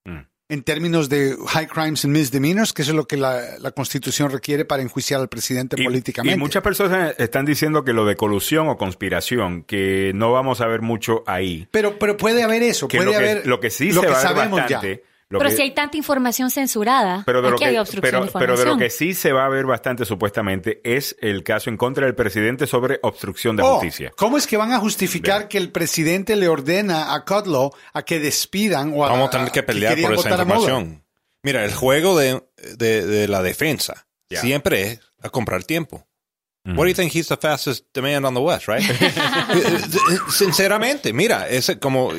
Mm. 0.03 0.21
en 0.49 0.63
términos 0.63 1.09
de 1.09 1.35
high 1.47 1.67
crimes 1.67 2.03
and 2.05 2.13
misdemeanors, 2.17 2.73
que 2.73 2.81
eso 2.81 2.91
es 2.91 2.95
lo 2.97 3.05
que 3.07 3.17
la, 3.17 3.39
la 3.59 3.69
Constitución 3.71 4.31
requiere 4.31 4.65
para 4.65 4.81
enjuiciar 4.81 5.21
al 5.21 5.29
presidente 5.29 5.75
Y- 5.79 5.83
políticamente. 5.85 6.35
Y 6.35 6.39
muchas 6.39 6.63
personas 6.63 7.13
están 7.19 7.45
diciendo 7.45 7.83
que 7.85 7.93
lo 7.93 8.03
de 8.05 8.15
colusión 8.15 8.67
o 8.67 8.77
conspiración, 8.77 9.63
que 9.63 10.11
no 10.15 10.31
vamos 10.33 10.59
a 10.59 10.65
ver 10.67 10.81
mucho 10.81 11.23
ahí. 11.27 11.67
pero, 11.71 11.99
pero 11.99 12.17
puede 12.17 12.41
haber 12.43 12.63
eso, 12.63 12.87
Que 12.87 12.97
puede 12.97 13.11
lo 13.11 13.11
que, 13.11 13.17
haber 13.17 13.47
lo 13.47 13.59
que 13.59 13.69
sí 13.69 13.91
lo 13.91 14.01
se 14.01 14.07
que 14.07 14.13
va 14.13 14.19
a 14.19 14.23
ver 14.23 14.35
sabemos 14.35 14.59
bastante. 14.61 15.03
Lo 15.31 15.39
Pero 15.39 15.49
que- 15.49 15.55
si 15.55 15.61
hay 15.63 15.71
tanta 15.73 15.97
información 15.97 16.51
censurada, 16.51 17.23
pero 17.25 17.41
de, 17.41 17.49
lo 17.51 17.57
que, 17.57 17.65
hay 17.65 17.77
obstrucción 17.77 18.01
pero, 18.01 18.25
de 18.25 18.31
pero 18.33 18.41
de 18.57 18.65
lo 18.65 18.71
información. 18.73 18.79
que 18.79 18.89
sí 18.89 19.13
se 19.13 19.31
va 19.31 19.45
a 19.45 19.49
ver 19.49 19.65
bastante 19.65 20.05
supuestamente 20.05 20.81
es 20.83 21.15
el 21.21 21.43
caso 21.43 21.69
en 21.69 21.77
contra 21.77 22.05
del 22.05 22.15
presidente 22.15 22.67
sobre 22.67 22.99
obstrucción 23.01 23.55
de 23.55 23.63
Oh, 23.63 23.75
justicia. 23.75 24.11
¿Cómo 24.17 24.37
es 24.37 24.45
que 24.45 24.57
van 24.57 24.71
a 24.73 24.79
justificar 24.79 25.47
que 25.47 25.57
el 25.57 25.71
presidente 25.71 26.35
le 26.35 26.47
ordena 26.49 27.13
a 27.13 27.25
Kudlow 27.25 27.71
a 27.93 28.03
que 28.03 28.19
despidan 28.19 28.91
o 28.95 29.05
a 29.05 29.09
Vamos 29.09 29.29
a 29.29 29.31
tener 29.31 29.51
que 29.51 29.63
pelear 29.63 29.93
querían 29.95 30.11
por 30.11 30.19
esa 30.19 30.29
información. 30.31 31.03
Mira, 31.43 31.65
el 31.65 31.73
juego 31.73 32.19
de, 32.19 32.43
de, 32.77 33.05
de 33.07 33.27
la 33.27 33.41
defensa 33.41 34.05
siempre 34.29 34.83
es 34.91 34.99
a 35.23 35.29
comprar 35.29 35.63
tiempo. 35.63 36.05
What 36.63 36.75
do 36.83 36.87
you 36.89 36.93
think 36.93 37.11
he's 37.15 37.27
the 37.27 37.37
fastest 37.37 37.85
demand 37.91 38.23
on 38.25 38.35
the 38.35 38.39
West, 38.39 38.67
right? 38.67 38.83
Sinceramente, 40.29 41.13
mira, 41.13 41.47
es 41.49 41.75
como, 41.81 42.11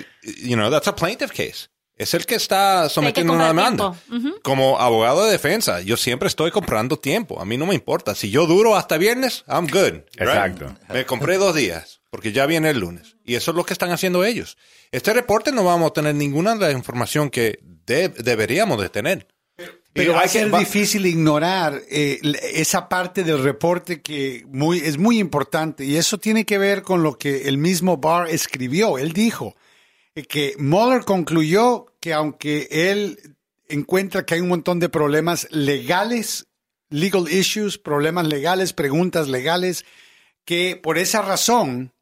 you 0.42 0.56
know, 0.56 0.70
that's 0.70 0.88
a 0.88 0.94
plaintiff 0.96 1.30
case. 1.30 1.68
Es 1.96 2.14
el 2.14 2.24
que 2.26 2.34
está 2.34 2.88
sometiendo 2.88 3.32
una 3.34 3.48
demanda. 3.48 3.94
Como 4.42 4.78
abogado 4.80 5.24
de 5.26 5.32
defensa, 5.32 5.80
yo 5.82 5.96
siempre 5.96 6.26
estoy 6.28 6.50
comprando 6.50 6.98
tiempo. 6.98 7.40
A 7.40 7.44
mí 7.44 7.56
no 7.56 7.66
me 7.66 7.74
importa. 7.74 8.14
Si 8.14 8.30
yo 8.30 8.46
duro 8.46 8.74
hasta 8.76 8.96
viernes, 8.98 9.44
I'm 9.46 9.66
good. 9.68 9.92
right? 9.92 10.04
Exacto. 10.18 10.74
Me 10.92 11.04
compré 11.06 11.36
dos 11.36 11.54
días, 11.54 12.00
porque 12.10 12.32
ya 12.32 12.46
viene 12.46 12.70
el 12.70 12.78
lunes. 12.80 13.16
Y 13.24 13.34
eso 13.36 13.50
es 13.52 13.56
lo 13.56 13.64
que 13.64 13.72
están 13.74 13.90
haciendo 13.92 14.24
ellos. 14.24 14.56
Este 14.90 15.12
reporte 15.12 15.52
no 15.52 15.64
vamos 15.64 15.90
a 15.90 15.92
tener 15.92 16.14
ninguna 16.14 16.54
de 16.54 16.60
la 16.66 16.72
información 16.72 17.30
que 17.30 17.58
de- 17.86 18.08
deberíamos 18.08 18.80
de 18.80 18.88
tener. 18.88 19.28
Pero 19.92 20.14
va 20.14 20.22
a 20.22 20.28
ser 20.28 20.50
difícil 20.50 21.04
ignorar 21.04 21.82
eh, 21.90 22.18
esa 22.54 22.88
parte 22.88 23.22
del 23.24 23.42
reporte 23.42 24.00
que 24.00 24.42
muy, 24.48 24.78
es 24.78 24.96
muy 24.96 25.18
importante 25.18 25.84
y 25.84 25.96
eso 25.96 26.16
tiene 26.16 26.46
que 26.46 26.56
ver 26.56 26.80
con 26.80 27.02
lo 27.02 27.18
que 27.18 27.42
el 27.46 27.58
mismo 27.58 27.98
Barr 27.98 28.28
escribió. 28.30 28.96
Él 28.96 29.12
dijo 29.12 29.54
que 30.14 30.54
Mueller 30.58 31.04
concluyó 31.04 31.86
que 32.00 32.12
aunque 32.12 32.68
él 32.70 33.36
encuentra 33.68 34.26
que 34.26 34.34
hay 34.34 34.40
un 34.40 34.48
montón 34.48 34.78
de 34.78 34.88
problemas 34.88 35.48
legales, 35.50 36.46
legal 36.90 37.30
issues, 37.30 37.78
problemas 37.78 38.26
legales, 38.26 38.72
preguntas 38.72 39.28
legales, 39.28 39.84
que 40.44 40.76
por 40.76 40.98
esa 40.98 41.22
razón 41.22 41.92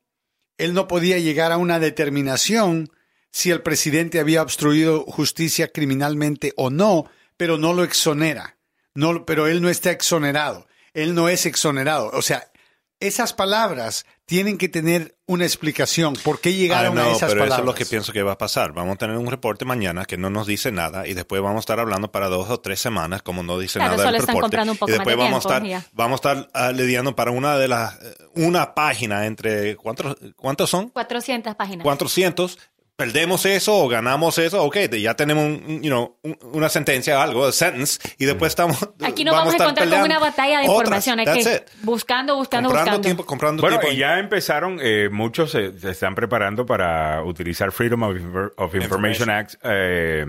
él 0.58 0.74
no 0.74 0.88
podía 0.88 1.18
llegar 1.18 1.52
a 1.52 1.58
una 1.58 1.78
determinación 1.78 2.90
si 3.30 3.50
el 3.50 3.62
presidente 3.62 4.18
había 4.18 4.42
obstruido 4.42 5.04
justicia 5.04 5.68
criminalmente 5.68 6.52
o 6.56 6.70
no, 6.70 7.08
pero 7.36 7.58
no 7.58 7.72
lo 7.72 7.84
exonera. 7.84 8.56
No, 8.94 9.24
pero 9.24 9.46
él 9.46 9.62
no 9.62 9.68
está 9.68 9.92
exonerado. 9.92 10.66
Él 10.92 11.14
no 11.14 11.28
es 11.28 11.46
exonerado. 11.46 12.10
O 12.12 12.22
sea, 12.22 12.50
esas 12.98 13.32
palabras 13.32 14.04
tienen 14.30 14.58
que 14.58 14.68
tener 14.68 15.16
una 15.26 15.44
explicación. 15.44 16.14
¿Por 16.14 16.40
qué 16.40 16.54
llegaron 16.54 16.96
Ah, 16.96 17.02
no, 17.02 17.08
a 17.08 17.12
esas 17.16 17.30
pero 17.32 17.40
palabras? 17.40 17.52
eso 17.58 17.60
es 17.62 17.66
lo 17.66 17.74
que 17.74 17.84
pienso 17.84 18.12
que 18.12 18.22
va 18.22 18.30
a 18.32 18.38
pasar. 18.38 18.72
Vamos 18.72 18.94
a 18.94 18.98
tener 18.98 19.16
un 19.16 19.26
reporte 19.26 19.64
mañana 19.64 20.04
que 20.04 20.16
no 20.16 20.30
nos 20.30 20.46
dice 20.46 20.70
nada 20.70 21.04
y 21.08 21.14
después 21.14 21.42
vamos 21.42 21.56
a 21.56 21.60
estar 21.60 21.80
hablando 21.80 22.12
para 22.12 22.28
dos 22.28 22.48
o 22.48 22.60
tres 22.60 22.78
semanas 22.78 23.22
como 23.22 23.42
no 23.42 23.58
dice 23.58 23.80
Claro, 23.80 23.96
nada 23.96 24.12
del 24.12 24.20
reporte. 24.20 24.40
comprando 24.42 24.70
un 24.72 24.78
poco 24.78 24.88
y 24.92 24.94
después 24.94 25.16
más 25.16 25.24
de 25.26 25.30
vamos, 25.32 25.46
tiempo, 25.46 25.64
a 25.64 25.78
estar, 25.78 25.90
vamos 25.94 26.20
a 26.24 26.32
estar 26.32 26.50
ah, 26.54 26.70
lidiando 26.70 27.16
para 27.16 27.32
una 27.32 27.58
de 27.58 27.66
las 27.66 27.94
eh, 28.00 28.14
una 28.36 28.72
página 28.72 29.26
entre 29.26 29.74
¿cuántos 29.74 30.16
cuántos 30.36 30.70
son? 30.70 30.90
400 30.90 31.56
páginas. 31.56 31.82
400 31.82 32.56
perdemos 33.00 33.46
eso 33.46 33.78
o 33.78 33.88
ganamos 33.88 34.36
eso, 34.36 34.62
ok, 34.62 34.76
ya 35.00 35.14
tenemos 35.14 35.42
un, 35.42 35.82
you 35.82 35.88
know, 35.88 36.18
una 36.52 36.68
sentencia, 36.68 37.22
algo, 37.22 37.46
a 37.46 37.52
sentence, 37.52 37.98
y 38.18 38.26
después 38.26 38.50
estamos... 38.52 38.76
Aquí 39.00 39.24
no 39.24 39.32
vamos, 39.32 39.54
a 39.54 39.56
encontrar 39.56 39.88
con 39.88 40.02
una 40.02 40.18
batalla 40.18 40.58
de 40.58 40.66
información, 40.66 41.18
hay 41.18 41.24
que 41.24 41.64
buscando, 41.80 42.36
buscando, 42.36 42.68
comprando 42.68 42.68
buscando. 42.68 43.00
Tiempo, 43.00 43.24
comprando 43.24 43.62
bueno, 43.62 43.78
tiempo. 43.78 43.96
y 43.96 44.00
ya 44.00 44.18
empezaron, 44.18 44.80
eh, 44.82 45.08
muchos 45.10 45.52
se, 45.52 45.72
están 45.82 46.14
preparando 46.14 46.66
para 46.66 47.24
utilizar 47.24 47.72
Freedom 47.72 48.02
of, 48.02 48.74
Information, 48.74 49.30
Act 49.30 49.54
eh, 49.62 50.26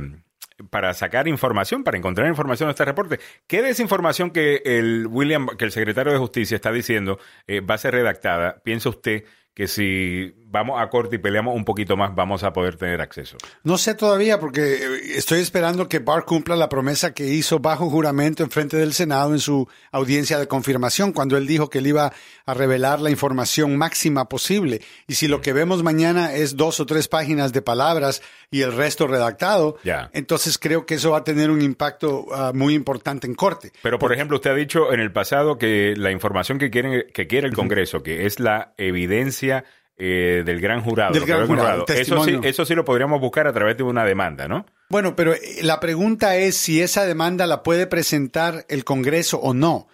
para 0.69 0.93
sacar 0.93 1.27
información, 1.27 1.83
para 1.83 1.97
encontrar 1.97 2.29
información 2.29 2.69
en 2.69 2.71
este 2.71 2.85
reporte. 2.85 3.19
¿Qué 3.47 3.61
desinformación 3.61 4.31
que 4.31 4.61
el 4.63 5.07
William, 5.07 5.47
que 5.57 5.65
el 5.65 5.73
secretario 5.73 6.13
de 6.13 6.19
Justicia 6.19 6.55
está 6.55 6.71
diciendo 6.71 7.19
eh, 7.47 7.59
va 7.59 7.75
a 7.75 7.79
ser 7.79 7.95
redactada? 7.95 8.61
¿Piensa 8.63 8.87
usted 8.87 9.25
que 9.53 9.67
si 9.67 10.33
vamos 10.51 10.81
a 10.81 10.89
corte 10.89 11.15
y 11.15 11.19
peleamos 11.19 11.55
un 11.55 11.65
poquito 11.65 11.95
más, 11.97 12.13
vamos 12.13 12.43
a 12.43 12.53
poder 12.53 12.75
tener 12.75 13.01
acceso? 13.01 13.37
No 13.63 13.77
sé 13.77 13.95
todavía, 13.95 14.39
porque 14.39 14.73
eh, 14.73 15.01
estoy 15.15 15.39
esperando 15.39 15.87
que 15.87 15.99
Barr 15.99 16.25
cumpla 16.25 16.55
la 16.55 16.69
promesa 16.69 17.13
que 17.13 17.27
hizo 17.27 17.59
bajo 17.59 17.89
juramento 17.89 18.43
en 18.43 18.51
frente 18.51 18.77
del 18.77 18.93
Senado 18.93 19.31
en 19.31 19.39
su 19.39 19.67
audiencia 19.91 20.37
de 20.37 20.47
confirmación, 20.47 21.13
cuando 21.13 21.37
él 21.37 21.47
dijo 21.47 21.69
que 21.69 21.79
él 21.79 21.87
iba 21.87 22.11
a 22.45 22.53
revelar 22.53 22.99
la 22.99 23.09
información 23.09 23.77
máxima 23.77 24.27
posible. 24.27 24.81
Y 25.07 25.15
si 25.15 25.27
lo 25.27 25.41
que 25.41 25.53
vemos 25.53 25.83
mañana 25.83 26.33
es 26.33 26.57
dos 26.57 26.79
o 26.79 26.85
tres 26.85 27.07
páginas 27.07 27.53
de 27.53 27.61
palabras 27.61 28.21
y 28.49 28.61
el 28.61 28.73
resto 28.73 29.07
redactado, 29.07 29.77
entonces 30.13 30.57
creo 30.57 30.85
que 30.85 30.95
eso 30.95 31.11
va 31.11 31.19
a 31.19 31.23
tener 31.23 31.49
un 31.49 31.61
impacto 31.61 32.25
ah, 32.33 32.51
muy 32.53 32.73
importante 32.73 33.27
en 33.27 33.35
corte. 33.35 33.71
Pero, 33.81 33.99
por 33.99 34.13
ejemplo, 34.13 34.37
usted 34.37 34.51
ha 34.51 34.55
dicho 34.55 34.91
en 34.91 34.99
el 34.99 35.11
pasado 35.11 35.57
que 35.57 35.93
la 35.95 36.11
información 36.11 36.57
que, 36.57 36.69
quieren, 36.69 37.05
que 37.13 37.27
quiere 37.27 37.47
el 37.47 37.53
Congreso, 37.53 38.03
que 38.03 38.25
es 38.25 38.39
la 38.39 38.73
evidencia 38.77 39.63
eh, 39.97 40.43
del 40.45 40.59
gran 40.59 40.81
jurado. 40.81 41.13
Del 41.13 41.25
gran 41.25 41.45
jurado. 41.45 41.85
Eso, 41.87 42.23
sí, 42.23 42.39
eso 42.43 42.65
sí 42.65 42.73
lo 42.73 42.83
podríamos 42.83 43.21
buscar 43.21 43.45
a 43.47 43.53
través 43.53 43.77
de 43.77 43.83
una 43.83 44.03
demanda, 44.03 44.47
¿no? 44.47 44.65
Bueno, 44.89 45.15
pero 45.15 45.33
eh, 45.33 45.59
la 45.61 45.79
pregunta 45.79 46.35
es 46.37 46.57
si 46.57 46.81
esa 46.81 47.05
demanda 47.05 47.45
la 47.45 47.61
puede 47.61 47.85
presentar 47.87 48.65
el 48.67 48.83
Congreso 48.83 49.39
o 49.39 49.53
no. 49.53 49.87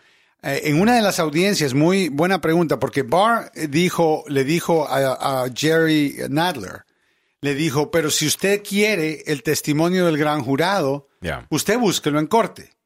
Eh, 0.44 0.62
en 0.66 0.80
una 0.80 0.96
de 0.96 1.02
las 1.02 1.20
audiencias, 1.20 1.74
muy 1.74 2.10
buena 2.10 2.40
pregunta, 2.40 2.80
porque 2.80 3.04
Barr 3.04 3.52
dijo, 3.70 4.24
le 4.28 4.44
dijo 4.44 4.88
a, 4.90 5.46
Jerry 5.54 6.16
Nadler, 6.30 6.86
le 7.42 7.54
dijo, 7.54 7.92
pero 7.92 8.10
si 8.10 8.28
usted 8.28 8.64
quiere 8.64 9.24
el 9.28 9.44
testimonio 9.44 10.06
del 10.06 10.18
gran 10.18 10.42
jurado, 10.42 11.10
usted 11.50 11.78
búsquelo 11.78 12.20
en 12.20 12.28
corte. 12.28 12.77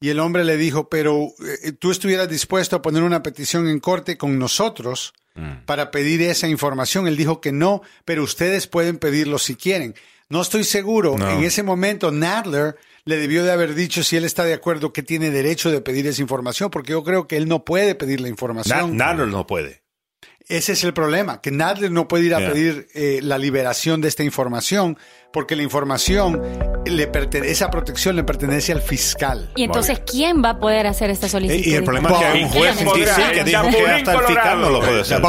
Y 0.00 0.10
el 0.10 0.20
hombre 0.20 0.44
le 0.44 0.56
dijo, 0.56 0.88
pero 0.88 1.32
tú 1.78 1.90
estuvieras 1.90 2.28
dispuesto 2.28 2.76
a 2.76 2.82
poner 2.82 3.02
una 3.02 3.22
petición 3.22 3.68
en 3.68 3.80
corte 3.80 4.16
con 4.16 4.38
nosotros 4.38 5.12
Mm. 5.38 5.64
para 5.66 5.90
pedir 5.90 6.20
esa 6.22 6.48
información. 6.48 7.06
Él 7.06 7.16
dijo 7.16 7.40
que 7.40 7.52
no, 7.52 7.82
pero 8.04 8.24
ustedes 8.24 8.66
pueden 8.66 8.98
pedirlo 8.98 9.38
si 9.38 9.54
quieren. 9.54 9.94
No 10.28 10.42
estoy 10.42 10.64
seguro. 10.64 11.14
En 11.16 11.42
ese 11.42 11.62
momento, 11.62 12.10
Nadler 12.10 12.76
le 13.04 13.16
debió 13.16 13.44
de 13.44 13.52
haber 13.52 13.74
dicho 13.74 14.02
si 14.02 14.16
él 14.16 14.24
está 14.24 14.44
de 14.44 14.52
acuerdo 14.52 14.92
que 14.92 15.02
tiene 15.02 15.30
derecho 15.30 15.70
de 15.70 15.80
pedir 15.80 16.06
esa 16.06 16.20
información, 16.20 16.70
porque 16.70 16.92
yo 16.92 17.02
creo 17.02 17.26
que 17.26 17.36
él 17.36 17.48
no 17.48 17.64
puede 17.64 17.94
pedir 17.94 18.20
la 18.20 18.28
información. 18.28 18.96
Nadler 18.96 19.28
no 19.28 19.46
puede. 19.46 19.82
Ese 20.48 20.72
es 20.72 20.82
el 20.84 20.92
problema, 20.92 21.40
que 21.40 21.50
Nadler 21.50 21.90
no 21.92 22.08
puede 22.08 22.24
ir 22.24 22.34
a 22.34 22.38
pedir 22.38 22.88
eh, 22.94 23.20
la 23.22 23.38
liberación 23.38 24.00
de 24.00 24.08
esta 24.08 24.24
información 24.24 24.98
porque 25.32 25.56
la 25.56 25.62
información, 25.62 26.42
le 26.86 27.10
esa 27.44 27.70
protección 27.70 28.16
le 28.16 28.24
pertenece 28.24 28.72
al 28.72 28.80
fiscal. 28.80 29.50
Y 29.56 29.64
entonces, 29.64 30.00
¿quién 30.00 30.42
va 30.42 30.50
a 30.50 30.58
poder 30.58 30.86
hacer 30.86 31.10
esta 31.10 31.28
solicitud? 31.28 31.66
Y, 31.66 31.74
el 31.74 31.84
problema 31.84 32.10
es 32.10 32.18
que 32.18 32.24
hay 32.24 32.44
un 32.44 32.50
juez 32.50 32.80
en 32.80 32.88
DC 32.88 33.32
que 33.32 33.44
dijo 33.44 33.62
que 33.68 33.86
hasta 33.86 34.14
el 34.14 34.20
fiscal 34.20 34.60
no 34.60 34.70
lo 34.70 34.80
puede 34.80 35.00
hacer. 35.02 35.20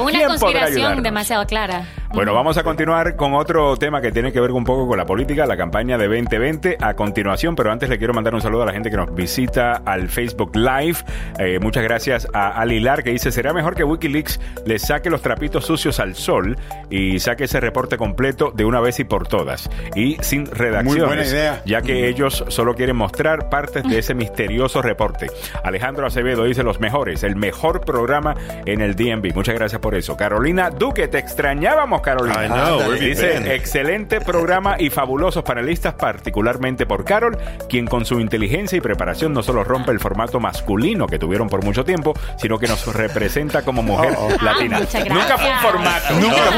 Una 0.00 0.26
conspiración 0.26 1.02
demasiado 1.02 1.46
clara. 1.46 1.86
Bueno, 2.14 2.34
vamos 2.34 2.58
a 2.58 2.62
continuar 2.62 3.16
con 3.16 3.32
otro 3.32 3.74
tema 3.78 4.02
que 4.02 4.12
tiene 4.12 4.32
que 4.32 4.40
ver 4.40 4.50
un 4.50 4.64
poco 4.64 4.86
con 4.86 4.98
la 4.98 5.06
política, 5.06 5.46
la 5.46 5.56
campaña 5.56 5.96
de 5.96 6.08
2020 6.08 6.76
a 6.78 6.92
continuación, 6.92 7.56
pero 7.56 7.72
antes 7.72 7.88
le 7.88 7.96
quiero 7.96 8.12
mandar 8.12 8.34
un 8.34 8.42
saludo 8.42 8.64
a 8.64 8.66
la 8.66 8.72
gente 8.72 8.90
que 8.90 8.98
nos 8.98 9.14
visita 9.14 9.82
al 9.86 10.10
Facebook 10.10 10.54
Live. 10.54 10.98
Eh, 11.38 11.58
muchas 11.58 11.82
gracias 11.82 12.28
a 12.34 12.48
Alilar 12.48 13.02
que 13.02 13.12
dice, 13.12 13.32
¿será 13.32 13.54
mejor 13.54 13.74
que 13.74 13.84
Wikileaks 13.84 14.40
le 14.66 14.78
saque 14.78 15.08
los 15.08 15.22
trapitos 15.22 15.64
sucios 15.64 16.00
al 16.00 16.14
sol 16.14 16.58
y 16.90 17.18
saque 17.20 17.44
ese 17.44 17.60
reporte 17.60 17.96
completo 17.96 18.52
de 18.54 18.64
una 18.64 18.80
vez 18.80 19.00
y 19.00 19.04
por 19.04 19.26
todas 19.26 19.70
y 19.94 20.16
sin 20.20 20.46
redacciones, 20.46 21.34
ya 21.64 21.82
que 21.82 22.08
ellos 22.08 22.44
solo 22.48 22.74
quieren 22.74 22.96
mostrar 22.96 23.48
partes 23.48 23.82
de 23.84 23.98
ese 23.98 24.14
misterioso 24.22 24.82
reporte. 24.82 25.30
Alejandro 25.64 26.06
Acevedo 26.06 26.44
dice 26.44 26.62
los 26.62 26.80
mejores, 26.80 27.22
el 27.22 27.36
mejor 27.36 27.80
programa 27.80 28.34
en 28.66 28.80
el 28.80 28.94
DMV. 28.94 29.34
Muchas 29.34 29.54
gracias 29.54 29.80
por 29.80 29.94
eso. 29.94 30.16
Carolina 30.16 30.70
Duque, 30.70 31.08
te 31.08 31.18
extrañábamos 31.18 32.00
Carolina. 32.02 32.76
Dice, 32.98 33.54
excelente 33.54 34.20
programa 34.20 34.76
y 34.78 34.90
fabulosos 34.90 35.42
panelistas, 35.42 35.94
particularmente 35.94 36.86
por 36.86 37.04
Carol, 37.04 37.38
quien 37.68 37.86
con 37.86 38.04
su 38.04 38.20
inteligencia 38.20 38.76
y 38.76 38.80
preparación 38.80 39.32
no 39.32 39.42
solo 39.42 39.64
rompe 39.64 39.92
el 39.92 40.00
formato 40.00 40.40
masculino 40.40 41.06
que 41.06 41.18
tuvieron 41.18 41.48
por 41.48 41.64
mucho 41.64 41.84
tiempo, 41.84 42.14
sino 42.36 42.58
que 42.58 42.66
nos 42.66 42.94
representa 42.94 43.62
como 43.62 43.82
mujer 43.82 44.14
oh, 44.16 44.28
oh. 44.28 44.44
latina. 44.44 44.80
Nunca 44.80 45.38
fue 45.38 45.50
un 45.50 45.58
formato. 45.58 46.14
Nunca 46.14 46.36
fue 46.36 46.42
un 46.42 46.42
formato. 46.42 46.51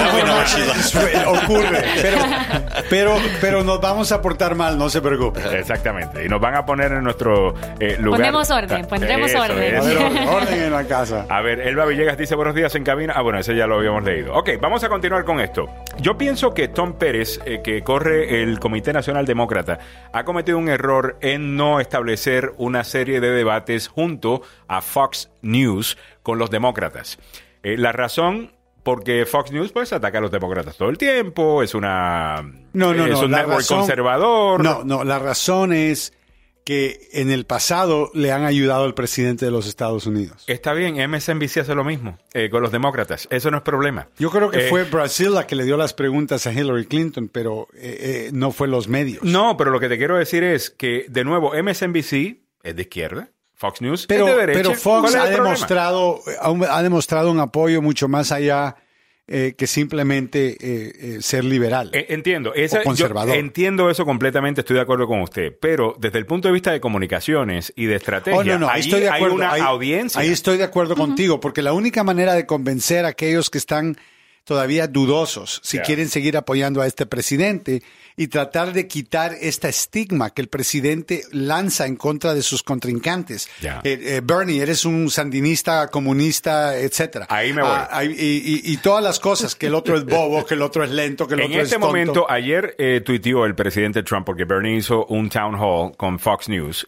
Ocurre. 1.27 1.85
Pero, 2.01 2.19
pero, 2.91 3.17
pero 3.41 3.65
nos 3.65 3.81
vamos 3.81 4.13
a 4.13 4.21
portar 4.21 4.55
mal, 4.55 4.79
no 4.79 4.89
se 4.89 5.01
preocupe. 5.01 5.41
Exactamente. 5.59 6.25
Y 6.25 6.29
nos 6.29 6.41
van 6.41 6.57
a 6.57 6.65
poner 6.65 6.93
en 6.93 7.05
nuestro 7.05 7.55
eh, 7.79 7.97
lugar. 7.99 8.21
Ponemos 8.21 8.51
orden, 8.51 8.87
pondremos 8.87 9.35
orden. 9.35 9.77
orden 10.29 10.63
en 10.63 10.73
la 10.73 10.85
casa. 10.85 11.27
A 11.29 11.41
ver, 11.41 11.61
Elba 11.61 11.85
Villegas 11.87 12.19
dice 12.19 12.35
buenos 12.35 12.55
días 12.55 12.75
en 12.75 12.85
cabina. 12.85 13.15
Ah, 13.17 13.23
bueno, 13.23 13.39
ese 13.39 13.55
ya 13.55 13.67
lo 13.67 13.77
habíamos 13.77 14.05
leído. 14.05 14.35
Ok, 14.35 14.51
vamos 14.61 14.85
a 14.85 14.89
continuar 14.89 15.25
con 15.25 15.41
esto. 15.41 15.69
Yo 15.99 16.17
pienso 16.17 16.53
que 16.53 16.69
Tom 16.69 16.95
Pérez, 16.99 17.41
eh, 17.45 17.61
que 17.63 17.83
corre 17.83 18.43
el 18.43 18.59
Comité 18.59 18.93
Nacional 18.93 19.27
Demócrata, 19.27 19.79
ha 20.13 20.25
cometido 20.25 20.59
un 20.59 20.69
error 20.69 21.19
en 21.21 21.57
no 21.57 21.81
establecer 21.81 22.53
una 22.57 22.85
serie 22.85 23.21
de 23.21 23.31
debates 23.31 23.89
junto 23.89 24.43
a 24.69 24.81
Fox 24.81 25.31
News 25.43 25.97
con 26.23 26.39
los 26.39 26.51
demócratas. 26.51 27.19
Eh, 27.63 27.77
la 27.79 27.93
razón 27.93 28.53
porque 28.85 29.27
Fox 29.27 29.51
News 29.51 29.73
pues 29.73 29.93
ataca 29.93 30.19
a 30.19 30.21
los 30.21 30.31
demócratas 30.31 30.77
todo 30.77 30.91
el 30.91 30.99
tiempo, 30.99 31.63
es 31.63 31.75
una 31.75 32.43
no, 32.73 32.95
no, 32.95 33.07
es 33.07 33.19
un 33.19 33.33
network 33.33 33.67
conservador. 33.67 34.63
No, 34.63 34.85
no, 34.85 35.03
la 35.03 35.19
razón 35.19 35.73
es 35.73 36.13
que 36.65 37.09
en 37.13 37.31
el 37.31 37.45
pasado 37.45 38.11
le 38.15 38.33
han 38.33 38.45
ayudado 38.45 38.85
al 38.85 38.95
presidente 38.95 39.45
de 39.45 39.51
los 39.51 39.67
Estados 39.67 40.07
Unidos. 40.07 40.45
Está 40.47 40.73
bien, 40.73 40.97
MSNBC 41.11 41.59
hace 41.59 41.75
lo 41.75 41.85
mismo 41.85 42.19
eh, 42.33 42.49
con 42.51 42.63
los 42.63 42.73
demócratas. 42.73 43.27
Eso 43.31 43.51
no 43.51 43.59
es 43.59 43.63
problema. 43.63 44.09
Yo 44.19 44.31
creo 44.31 44.51
que 44.51 44.67
eh, 44.67 44.69
fue 44.69 44.85
Brasil 44.85 45.35
la 45.35 45.47
que 45.47 45.57
le 45.57 45.65
dio 45.65 45.77
las 45.77 45.93
preguntas 45.93 46.47
a 46.47 46.53
Hillary 46.53 46.87
Clinton, 46.87 47.29
pero 47.29 47.69
eh, 47.75 48.31
no 48.33 48.51
fue 48.51 48.69
los 48.69 48.89
medios. 48.89 49.23
No, 49.25 49.57
pero 49.57 49.71
lo 49.71 49.81
que 49.81 49.89
te 49.89 49.99
quiero 49.99 50.17
decir 50.17 50.43
es 50.43 50.71
que, 50.71 51.07
de 51.09 51.25
nuevo, 51.25 51.53
MSNBC 51.55 52.39
es 52.63 52.77
de 52.77 52.83
izquierda. 52.83 53.29
Fox 53.65 53.81
News 53.81 54.07
pero, 54.07 54.29
es 54.29 54.35
de 54.35 54.41
derecha. 54.41 54.63
Pero 54.63 54.75
Fox 54.75 55.15
ha 55.15 55.27
demostrado, 55.27 56.21
ha 56.71 56.83
demostrado 56.83 57.31
un 57.31 57.41
apoyo 57.41 57.81
mucho 57.81 58.09
más 58.09 58.31
allá 58.31 58.77
eh, 59.27 59.55
que 59.57 59.67
simplemente 59.67 60.51
eh, 60.61 60.93
eh, 61.01 61.23
ser 61.23 61.45
liberal. 61.45 61.91
entiendo, 61.95 62.53
esa, 62.53 62.83
conservador. 62.83 63.35
entiendo 63.35 63.89
eso 63.89 64.05
completamente, 64.05 64.61
estoy 64.61 64.77
de 64.77 64.83
acuerdo 64.83 65.07
con 65.07 65.23
usted, 65.23 65.57
pero 65.59 65.97
desde 65.99 66.19
el 66.19 66.27
punto 66.27 66.49
de 66.49 66.53
vista 66.53 66.73
de 66.73 66.81
comunicaciones 66.81 67.73
y 67.75 67.87
de 67.87 67.97
estrategia, 67.97 68.61
oh, 68.63 68.69
ahí 68.69 68.83
estoy 68.83 69.01
de 69.01 69.09
acuerdo, 69.09 69.37
hay 69.49 69.61
una 69.63 69.71
audiencia. 69.71 70.21
Ahí 70.21 70.29
estoy 70.29 70.59
de 70.59 70.65
acuerdo 70.65 70.95
contigo, 70.95 71.41
porque 71.41 71.63
la 71.63 71.73
única 71.73 72.05
manera 72.05 72.35
de 72.35 72.45
convencer 72.45 73.07
a 73.07 73.09
aquellos 73.09 73.49
que 73.49 73.57
están 73.57 73.97
todavía 74.45 74.87
dudosos 74.87 75.61
si 75.65 75.79
quieren 75.81 76.09
seguir 76.09 76.37
apoyando 76.37 76.83
a 76.83 76.87
este 76.87 77.07
presidente 77.07 77.83
y 78.17 78.29
tratar 78.29 78.73
de 78.73 78.87
quitar 78.87 79.35
este 79.41 79.69
estigma 79.69 80.31
que 80.31 80.43
el 80.43 80.49
presidente 80.49 81.23
lanza 81.33 81.87
en 81.87 81.97
contra 81.97 82.35
de 82.35 82.43
sus 82.43 82.63
contrincantes. 82.63 83.49
Eh, 83.63 83.79
eh, 83.83 84.21
Bernie, 84.23 84.63
eres 84.63 84.85
un 84.85 85.11
sandinista, 85.11 85.89
comunista, 85.89 86.79
etcétera. 86.79 87.27
Ahí 87.29 87.53
me 87.53 87.63
voy. 87.63 87.71
Ah, 87.73 88.05
y, 88.05 88.77
todas 88.79 89.03
las 89.03 89.19
cosas, 89.19 89.55
que 89.55 89.67
el 89.67 89.75
otro 89.75 89.97
es 89.97 90.05
bobo, 90.05 90.45
que 90.45 90.55
el 90.55 90.63
otro 90.63 90.85
es 90.85 90.91
lento, 90.91 91.27
que 91.27 91.35
el 91.35 91.41
otro 91.41 91.47
es 91.47 91.51
tonto. 91.51 91.61
En 91.61 91.65
este 91.65 91.79
momento, 91.79 92.31
ayer 92.31 92.75
eh, 92.79 93.01
tuiteó 93.05 93.47
el 93.47 93.55
presidente 93.55 94.03
Trump, 94.03 94.27
porque 94.27 94.45
Bernie 94.45 94.77
hizo 94.77 95.07
un 95.07 95.29
town 95.29 95.55
hall 95.55 95.97
con 95.97 96.19
Fox 96.19 96.49
News. 96.49 96.87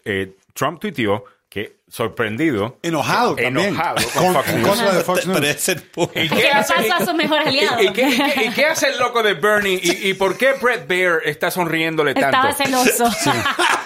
Trump 0.54 0.80
tuiteó 0.80 1.24
que 1.56 1.78
sorprendido. 1.88 2.78
Enojado 2.82 3.34
también. 3.34 3.68
Enojado 3.68 3.96
con, 4.12 4.34
Fox 4.34 4.52
News. 4.52 4.94
de 4.94 5.04
Fox 5.04 5.26
News. 5.26 5.78
¿Y 6.14 6.28
qué 6.28 6.50
hace, 6.50 6.74
a 6.92 7.02
su 7.02 7.14
mejor 7.14 7.38
aliado? 7.38 7.82
¿Y, 7.82 7.92
qué, 7.94 8.66
hace 8.66 8.88
el 8.88 8.98
loco 8.98 9.22
de 9.22 9.32
Bernie? 9.32 9.80
¿Y, 9.82 10.12
por 10.12 10.36
qué 10.36 10.52
Brett 10.60 10.86
Baer 10.86 11.22
está 11.24 11.50
sonriéndole 11.50 12.12
tanto? 12.12 12.46
Estaba 12.46 12.52
celoso. 12.52 13.10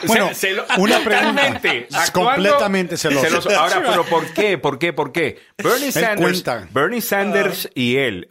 Bueno, 0.07 0.31
una 0.79 0.99
pregunta. 0.99 2.13
completamente 2.13 2.97
celoso. 2.97 3.49
Ahora, 3.57 3.83
pero 3.87 4.05
¿por 4.05 4.27
qué? 4.33 4.59
¿Por 4.59 4.79
qué? 4.81 4.93
¿Por 4.93 5.13
qué? 5.13 5.39
Bernie 5.63 5.93
Sanders, 5.93 6.45
Bernie 6.73 7.01
Sanders 7.01 7.71
y 7.75 7.99
él. 7.99 8.27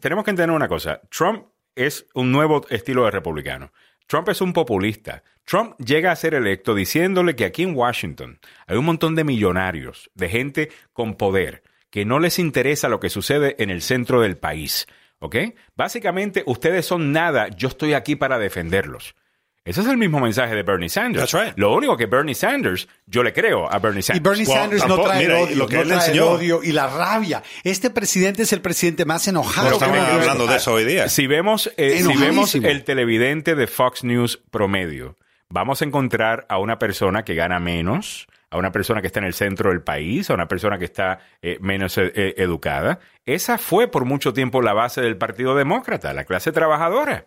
Tenemos 0.00 0.24
que 0.24 0.30
entender 0.30 0.56
una 0.56 0.66
cosa. 0.66 1.00
Trump 1.10 1.44
es 1.76 2.06
un 2.14 2.32
nuevo 2.32 2.66
estilo 2.70 3.04
de 3.04 3.12
republicano. 3.12 3.70
Trump 4.08 4.30
es 4.30 4.40
un 4.40 4.52
populista. 4.52 5.22
Trump 5.50 5.74
llega 5.84 6.12
a 6.12 6.16
ser 6.16 6.34
electo 6.34 6.76
diciéndole 6.76 7.34
que 7.34 7.44
aquí 7.44 7.64
en 7.64 7.74
Washington 7.74 8.38
hay 8.68 8.76
un 8.76 8.84
montón 8.84 9.16
de 9.16 9.24
millonarios, 9.24 10.08
de 10.14 10.28
gente 10.28 10.70
con 10.92 11.16
poder, 11.16 11.64
que 11.90 12.04
no 12.04 12.20
les 12.20 12.38
interesa 12.38 12.88
lo 12.88 13.00
que 13.00 13.10
sucede 13.10 13.56
en 13.58 13.68
el 13.68 13.82
centro 13.82 14.20
del 14.20 14.36
país. 14.36 14.86
¿Ok? 15.18 15.34
Básicamente, 15.74 16.44
ustedes 16.46 16.86
son 16.86 17.10
nada, 17.10 17.48
yo 17.48 17.66
estoy 17.66 17.94
aquí 17.94 18.14
para 18.14 18.38
defenderlos. 18.38 19.16
Ese 19.64 19.80
es 19.80 19.88
el 19.88 19.96
mismo 19.96 20.20
mensaje 20.20 20.54
de 20.54 20.62
Bernie 20.62 20.88
Sanders. 20.88 21.32
That's 21.32 21.46
right. 21.46 21.58
Lo 21.58 21.74
único 21.74 21.96
que 21.96 22.06
Bernie 22.06 22.36
Sanders, 22.36 22.86
yo 23.06 23.24
le 23.24 23.32
creo 23.32 23.68
a 23.68 23.80
Bernie 23.80 24.00
Y 24.00 24.02
Sanders. 24.04 24.22
Bernie 24.22 24.46
Well, 24.46 24.56
Sanders 24.56 24.86
no 24.86 25.02
trae 25.02 25.18
mira, 25.18 25.40
el 25.40 25.46
odio, 25.46 25.56
lo 25.56 25.66
que 25.66 25.76
no 25.76 25.82
él 25.82 25.88
trae 25.88 26.12
el 26.12 26.20
odio 26.20 26.60
y 26.62 26.70
la 26.70 26.86
rabia. 26.86 27.42
Este 27.64 27.90
presidente 27.90 28.44
es 28.44 28.52
el 28.52 28.60
presidente 28.60 29.04
más 29.04 29.26
enojado. 29.26 29.66
Pero 29.66 29.78
que 29.80 29.84
estamos 29.84 30.14
hablando 30.14 30.46
de 30.46 30.56
eso 30.56 30.74
hoy 30.74 30.84
día. 30.84 31.08
Si 31.08 31.26
vemos, 31.26 31.72
eh, 31.76 31.96
si 31.96 32.02
Enojadísimo. 32.02 32.24
vemos 32.24 32.54
el 32.54 32.84
televidente 32.84 33.56
de 33.56 33.66
Fox 33.66 34.04
News 34.04 34.40
promedio, 34.50 35.16
vamos 35.50 35.82
a 35.82 35.84
encontrar 35.84 36.46
a 36.48 36.58
una 36.58 36.78
persona 36.78 37.24
que 37.24 37.34
gana 37.34 37.58
menos, 37.58 38.26
a 38.50 38.56
una 38.58 38.72
persona 38.72 39.00
que 39.00 39.08
está 39.08 39.20
en 39.20 39.26
el 39.26 39.34
centro 39.34 39.70
del 39.70 39.82
país, 39.82 40.30
a 40.30 40.34
una 40.34 40.46
persona 40.48 40.78
que 40.78 40.84
está 40.86 41.18
eh, 41.42 41.58
menos 41.60 41.98
eh, 41.98 42.12
eh, 42.14 42.34
educada. 42.38 42.98
Esa 43.26 43.58
fue 43.58 43.88
por 43.88 44.04
mucho 44.04 44.32
tiempo 44.32 44.62
la 44.62 44.72
base 44.72 45.00
del 45.00 45.16
Partido 45.16 45.54
Demócrata, 45.54 46.12
la 46.14 46.24
clase 46.24 46.52
trabajadora. 46.52 47.26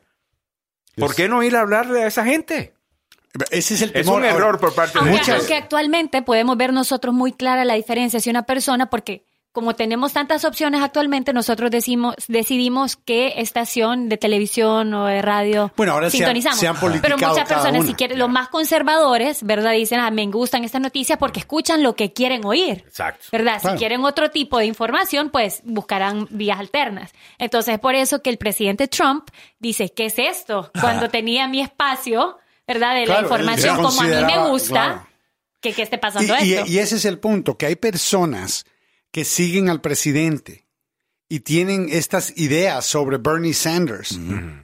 ¿Por 0.96 1.16
qué 1.16 1.28
no 1.28 1.44
ir 1.44 1.56
a 1.56 1.62
hablarle 1.62 2.04
a 2.04 2.08
esa 2.08 2.24
gente? 2.24 2.74
Ese 3.50 3.74
es 3.74 3.82
el 3.82 3.90
Es 3.90 4.06
temor. 4.06 4.20
un 4.20 4.26
error 4.26 4.60
por 4.60 4.76
parte 4.76 4.94
de 4.94 5.00
Aunque, 5.00 5.18
Muchas- 5.18 5.40
aunque 5.40 5.56
actualmente 5.56 6.22
podemos 6.22 6.56
ver 6.56 6.72
nosotros 6.72 7.16
muy 7.16 7.34
clara 7.34 7.66
la 7.66 7.74
diferencia 7.74 8.20
si 8.20 8.30
una 8.30 8.44
persona, 8.44 8.90
porque 8.92 9.26
como 9.54 9.76
tenemos 9.76 10.12
tantas 10.14 10.44
opciones 10.46 10.82
actualmente, 10.82 11.32
nosotros 11.32 11.72
decimos, 11.72 12.16
decidimos 12.28 12.98
qué 12.98 13.36
estación 13.38 14.10
de 14.10 14.18
televisión 14.18 14.94
o 14.96 15.06
de 15.06 15.22
radio 15.22 15.72
Bueno, 15.78 15.94
ahora 15.94 16.10
se 16.10 16.18
han- 16.18 16.20
sintonizamos. 16.36 16.60
se 16.60 16.68
han 16.68 17.02
Pero 17.02 17.18
muchas 17.20 17.48
personas, 17.48 17.80
una. 17.82 17.88
si 17.88 17.94
quieren, 17.94 18.18
los 18.20 18.30
más 18.30 18.50
conservadores, 18.50 19.44
¿verdad? 19.44 19.72
Dicen, 19.74 20.00
ah, 20.00 20.10
me 20.12 20.26
gustan 20.28 20.64
estas 20.64 20.82
noticias 20.82 21.18
porque 21.20 21.40
escuchan 21.40 21.84
lo 21.84 21.96
que 21.96 22.12
quieren 22.14 22.44
oír. 22.46 22.84
Exacto. 22.88 23.28
¿Verdad? 23.32 23.62
Claro. 23.62 23.78
Si 23.78 23.80
quieren 23.80 24.04
otro 24.04 24.32
tipo 24.32 24.58
de 24.58 24.66
información, 24.66 25.30
pues 25.30 25.62
buscarán 25.64 26.28
vías 26.32 26.60
alternas. 26.60 27.12
Entonces, 27.38 27.78
por 27.80 27.96
eso 27.96 28.22
que 28.24 28.32
el 28.32 28.38
presidente 28.40 28.88
Trump 28.88 29.30
dice, 29.60 29.90
¿qué 29.96 30.08
es 30.08 30.18
esto? 30.18 30.72
Cuando 30.82 31.10
tenía 31.10 31.48
mi 31.48 31.62
espacio, 31.62 32.40
¿verdad? 32.68 32.96
De 32.96 33.02
la 33.02 33.06
Claro, 33.06 33.22
información 33.24 33.76
como 33.84 34.02
a 34.02 34.06
mí 34.06 34.24
me 34.26 34.50
gusta, 34.50 34.70
claro. 34.72 35.08
que, 35.62 35.74
que 35.74 35.84
esté 35.84 36.00
pasando 36.00 36.34
y- 36.42 36.54
esto. 36.54 36.66
y 36.72 36.80
ese 36.80 36.96
es 36.96 37.06
el 37.06 37.20
punto, 37.20 37.56
que 37.56 37.68
hay 37.68 37.76
personas 37.76 38.66
que 39.14 39.24
siguen 39.24 39.70
al 39.70 39.80
presidente 39.80 40.66
y 41.30 41.42
tienen 41.42 41.88
estas 41.92 42.34
ideas 42.36 42.84
sobre 42.84 43.18
Bernie 43.18 43.54
Sanders 43.54 44.20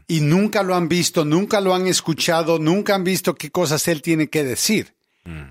y 0.07 0.21
nunca 0.21 0.63
lo 0.63 0.75
han 0.75 0.89
visto, 0.89 1.23
nunca 1.23 1.61
lo 1.61 1.73
han 1.73 1.85
escuchado, 1.87 2.57
nunca 2.57 2.95
han 2.95 3.03
visto 3.03 3.35
qué 3.35 3.51
cosas 3.51 3.87
él 3.87 4.01
tiene 4.01 4.27
que 4.27 4.43
decir. 4.43 4.95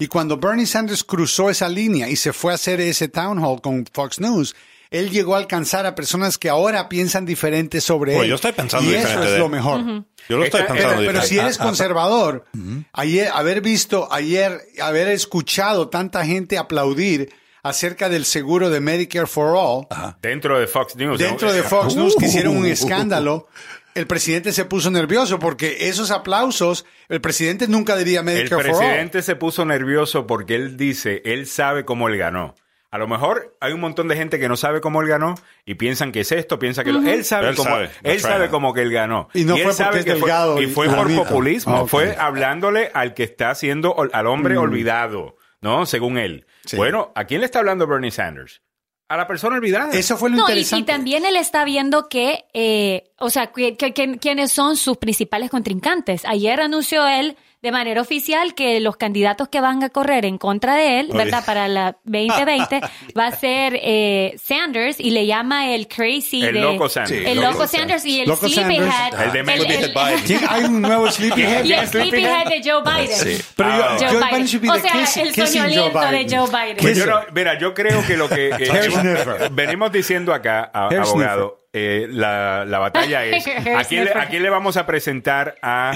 Y 0.00 0.08
cuando 0.08 0.36
Bernie 0.38 0.66
Sanders 0.66 1.04
cruzó 1.04 1.48
esa 1.48 1.68
línea 1.68 2.08
y 2.08 2.16
se 2.16 2.32
fue 2.32 2.50
a 2.50 2.56
hacer 2.56 2.80
ese 2.80 3.06
town 3.06 3.38
hall 3.38 3.60
con 3.62 3.86
Fox 3.92 4.18
News, 4.18 4.56
él 4.90 5.10
llegó 5.10 5.36
a 5.36 5.38
alcanzar 5.38 5.86
a 5.86 5.94
personas 5.94 6.36
que 6.36 6.48
ahora 6.48 6.88
piensan 6.88 7.24
diferente 7.24 7.80
sobre 7.80 8.14
Pues 8.14 8.24
él. 8.24 8.30
yo 8.30 8.34
estoy 8.34 8.52
pensando 8.52 8.90
y 8.90 8.94
eso 8.94 9.06
diferente 9.06 9.26
es 9.26 9.32
de 9.34 9.38
lo 9.38 9.48
mejor. 9.48 10.04
Yo 10.28 10.38
lo 10.38 10.44
estoy 10.44 10.62
pensando 10.62 10.96
Pero, 10.96 11.12
pero 11.12 11.22
si 11.22 11.38
eres 11.38 11.56
conservador, 11.58 12.46
ayer, 12.92 13.28
haber 13.32 13.60
visto, 13.60 14.08
ayer, 14.12 14.60
haber 14.82 15.06
escuchado 15.08 15.88
tanta 15.88 16.24
gente 16.26 16.58
aplaudir 16.58 17.30
acerca 17.68 18.08
del 18.08 18.24
seguro 18.24 18.70
de 18.70 18.80
Medicare 18.80 19.26
for 19.26 19.54
All, 19.56 19.86
Dentro 20.22 20.58
de 20.58 20.66
Fox 20.66 20.96
News. 20.96 21.18
dentro 21.18 21.48
¿no? 21.48 21.54
de 21.54 21.62
Fox 21.62 21.94
News 21.96 22.16
que 22.18 22.26
hicieron 22.26 22.56
un 22.56 22.64
Uh. 22.64 22.68
escándalo, 22.68 23.48
el 23.94 24.06
presidente 24.06 24.52
se 24.52 24.64
puso 24.64 24.90
nervioso 24.90 25.38
porque 25.38 25.88
esos 25.88 26.10
aplausos, 26.10 26.84
el 27.08 27.20
presidente 27.20 27.66
nunca 27.68 27.96
diría 27.96 28.20
El 28.20 28.26
Medicare 28.26 28.62
for 28.64 28.74
All. 28.74 28.78
presidente 28.78 29.22
se 29.22 29.36
puso 29.36 29.64
nervioso 29.64 30.26
porque 30.26 30.54
él 30.54 30.76
dice, 30.76 31.22
él 31.24 31.46
sabe 31.46 31.84
cómo 31.84 32.08
él 32.08 32.16
ganó. 32.16 32.54
A 32.90 32.96
lo 32.96 33.06
mejor 33.06 33.54
hay 33.60 33.74
un 33.74 33.80
montón 33.80 34.08
de 34.08 34.16
gente 34.16 34.38
que 34.38 34.48
no 34.48 34.56
sabe 34.56 34.80
cómo 34.80 35.02
él 35.02 35.08
ganó 35.08 35.34
y 35.66 35.74
piensan 35.74 36.10
que 36.10 36.20
es 36.20 36.32
esto, 36.32 36.58
piensan 36.58 36.86
que 36.86 36.92
lo- 36.92 37.00
él 37.06 37.22
sabe 37.22 37.50
Él 37.50 37.56
cómo 37.56 37.68
sabe, 37.68 37.90
él 38.02 38.18
sabe 38.20 38.48
right. 38.48 38.74
que 38.74 38.80
él 38.80 38.90
ganó 38.92 39.28
Y 39.34 39.44
no 39.44 39.58
fue 39.58 39.74
porque 39.74 39.98
es 39.98 40.04
que 40.06 40.12
fue- 40.12 40.20
delgado 40.20 40.58
y 40.60 40.64
y 40.64 40.66
fue 40.68 40.88
por 40.88 41.14
populismo, 41.14 41.82
Ah, 41.82 41.86
fue 41.86 42.16
hablándole 42.18 42.90
al 42.94 43.12
que 43.12 43.24
está 43.24 43.50
haciendo 43.50 43.94
al 44.10 44.26
hombre 44.26 44.56
olvidado, 44.56 45.36
¿no? 45.60 45.84
Según 45.84 46.16
él. 46.16 46.46
Sí. 46.64 46.76
Bueno, 46.76 47.12
¿a 47.14 47.24
quién 47.24 47.40
le 47.40 47.46
está 47.46 47.58
hablando 47.60 47.86
Bernie 47.86 48.10
Sanders? 48.10 48.62
A 49.10 49.16
la 49.16 49.26
persona 49.26 49.56
olvidada. 49.56 49.90
Eso 49.92 50.18
fue 50.18 50.28
lo 50.28 50.36
No, 50.36 50.42
y, 50.48 50.52
interesante. 50.52 50.82
y 50.82 50.84
también 50.84 51.24
él 51.24 51.36
está 51.36 51.64
viendo 51.64 52.08
que, 52.10 52.44
eh, 52.52 53.10
o 53.18 53.30
sea, 53.30 53.46
que- 53.48 53.76
que- 53.76 53.94
que- 53.94 54.18
quiénes 54.18 54.52
son 54.52 54.76
sus 54.76 54.98
principales 54.98 55.48
contrincantes. 55.50 56.24
Ayer 56.26 56.60
anunció 56.60 57.06
él 57.06 57.36
de 57.60 57.72
manera 57.72 58.00
oficial 58.00 58.54
que 58.54 58.78
los 58.80 58.96
candidatos 58.96 59.48
que 59.48 59.60
van 59.60 59.82
a 59.82 59.88
correr 59.90 60.24
en 60.24 60.38
contra 60.38 60.76
de 60.76 61.00
él. 61.00 61.08
¿verdad? 61.12 61.44
Para 61.44 61.66
la 61.68 61.96
2020 62.04 62.80
va 63.18 63.26
a 63.26 63.32
ser 63.32 63.78
eh, 63.82 64.36
Sanders 64.42 65.00
y 65.00 65.10
le 65.10 65.26
llama 65.26 65.74
el 65.74 65.88
crazy 65.88 66.44
El 66.44 66.54
de- 66.54 66.60
loco 66.60 66.88
Sanders. 66.88 67.26
El 67.26 67.36
Loco 67.40 67.52
loco 67.52 67.66
Sanders 67.66 68.04
y 68.04 68.20
el 68.20 68.36
sleepyhead. 68.36 69.34
El 69.34 69.46
de. 69.46 69.92
¿Quién? 70.26 70.40
Hay 70.48 70.64
un 70.64 70.80
nuevo 70.82 71.10
Sleepyhead. 71.10 71.64
Y 71.64 71.72
el 71.72 71.86
Sleepyhead? 71.88 72.46
de 72.48 72.60
Joe 72.70 72.82
Biden. 72.82 73.38
Pero 73.56 73.68
yo- 73.70 73.76
Joe 73.76 73.98
Joe 73.98 74.08
Biden. 74.08 74.28
Biden 74.30 74.46
should 74.46 74.62
be 74.62 74.70
o 74.70 74.80
sea, 74.80 75.22
el 75.22 75.34
soñoliento 75.34 76.00
de. 76.00 76.26
Joe 76.30 76.48
Biden. 76.48 76.76
Pues 76.80 76.96
yo 76.98 77.06
no- 77.06 77.20
mira, 77.32 77.58
yo 77.58 77.74
creo 77.74 78.06
que 78.06 78.16
lo 78.16 78.28
que 78.28 78.48
eh, 78.58 79.48
venimos 79.50 79.90
diciendo 79.92 80.32
acá, 80.32 80.70
a- 80.72 80.88
abogado, 80.88 81.66
eh, 81.72 82.06
la, 82.08 82.64
la 82.64 82.78
batalla 82.78 83.24
es 83.24 83.46
¿a 83.76 83.84
quién, 83.84 84.04
le, 84.04 84.12
a 84.12 84.28
quién 84.28 84.42
le 84.42 84.50
vamos 84.50 84.76
a 84.76 84.86
presentar 84.86 85.56
a 85.62 85.92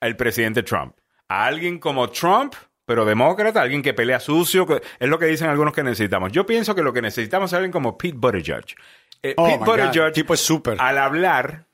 el 0.00 0.16
presidente 0.16 0.62
Trump? 0.62 0.94
¿A 1.28 1.46
alguien 1.46 1.78
como 1.78 2.08
Trump? 2.10 2.54
Pero 2.84 3.04
demócrata, 3.04 3.60
alguien 3.62 3.82
que 3.82 3.94
pelea 3.94 4.20
sucio, 4.20 4.64
que- 4.66 4.80
es 5.00 5.08
lo 5.08 5.18
que 5.18 5.26
dicen 5.26 5.48
algunos 5.48 5.74
que 5.74 5.82
necesitamos. 5.82 6.30
Yo 6.30 6.46
pienso 6.46 6.74
que 6.74 6.82
lo 6.82 6.92
que 6.92 7.02
necesitamos 7.02 7.50
es 7.50 7.54
alguien 7.54 7.72
como 7.72 7.98
Pete 7.98 8.16
Buttigieg. 8.16 8.64
Eh, 9.22 9.34
Oh, 9.36 9.44
Pete 9.46 9.58
Buttigieg, 9.64 10.12
tipo 10.12 10.34
es 10.34 10.40
súper. 10.40 10.76
al 10.80 10.98
hablar, 10.98 11.66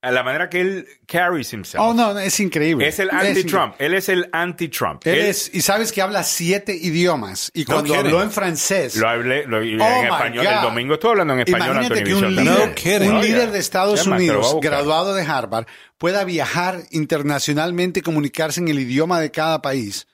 a 0.00 0.12
la 0.12 0.22
manera 0.22 0.48
que 0.48 0.60
él 0.60 0.86
carries 1.06 1.52
himself, 1.52 1.82
Oh, 1.84 1.92
no, 1.92 2.16
es 2.18 2.38
increíble. 2.38 2.86
es 2.86 3.00
el 3.00 3.10
anti-Trump. 3.10 3.74
Él 3.78 3.94
es 3.94 4.08
el 4.08 4.28
anti-Trump. 4.32 5.04
Él 5.06 5.18
Él- 5.18 5.26
es, 5.26 5.50
y 5.52 5.60
sabes 5.62 5.90
que 5.90 6.00
habla 6.02 6.22
siete 6.22 6.72
idiomas. 6.74 7.50
Y 7.52 7.60
No 7.64 7.66
cuando 7.74 7.94
kidding. 7.94 8.06
habló 8.06 8.22
en 8.22 8.30
francés, 8.30 8.94
Lo 8.96 9.08
hablé 9.08 9.44
lo- 9.46 9.62
y 9.64 9.76
Oh, 9.80 9.84
en 9.84 10.00
my 10.02 10.06
español. 10.06 10.44
God. 10.44 10.52
El 10.52 10.60
domingo 10.62 10.94
estuve 10.94 11.10
hablando 11.10 11.34
en 11.34 11.40
español 11.40 11.70
imagínate 11.76 12.04
que 12.04 12.14
un 12.14 12.36
líder. 12.36 13.00
No 13.02 13.16
un 13.16 13.20
líder 13.22 13.50
de 13.50 13.58
Estados 13.58 14.06
Unidos, 14.06 14.56
graduado 14.62 15.14
de 15.14 15.22
Harvard, 15.24 15.66
pueda 15.98 16.22
viajar 16.24 16.80
internacionalmente, 16.92 18.02
comunicarse 18.02 18.60
en 18.60 18.68
el 18.68 18.78
idioma 18.78 19.20
de 19.20 19.30
cada 19.30 19.60
país. 19.62 20.06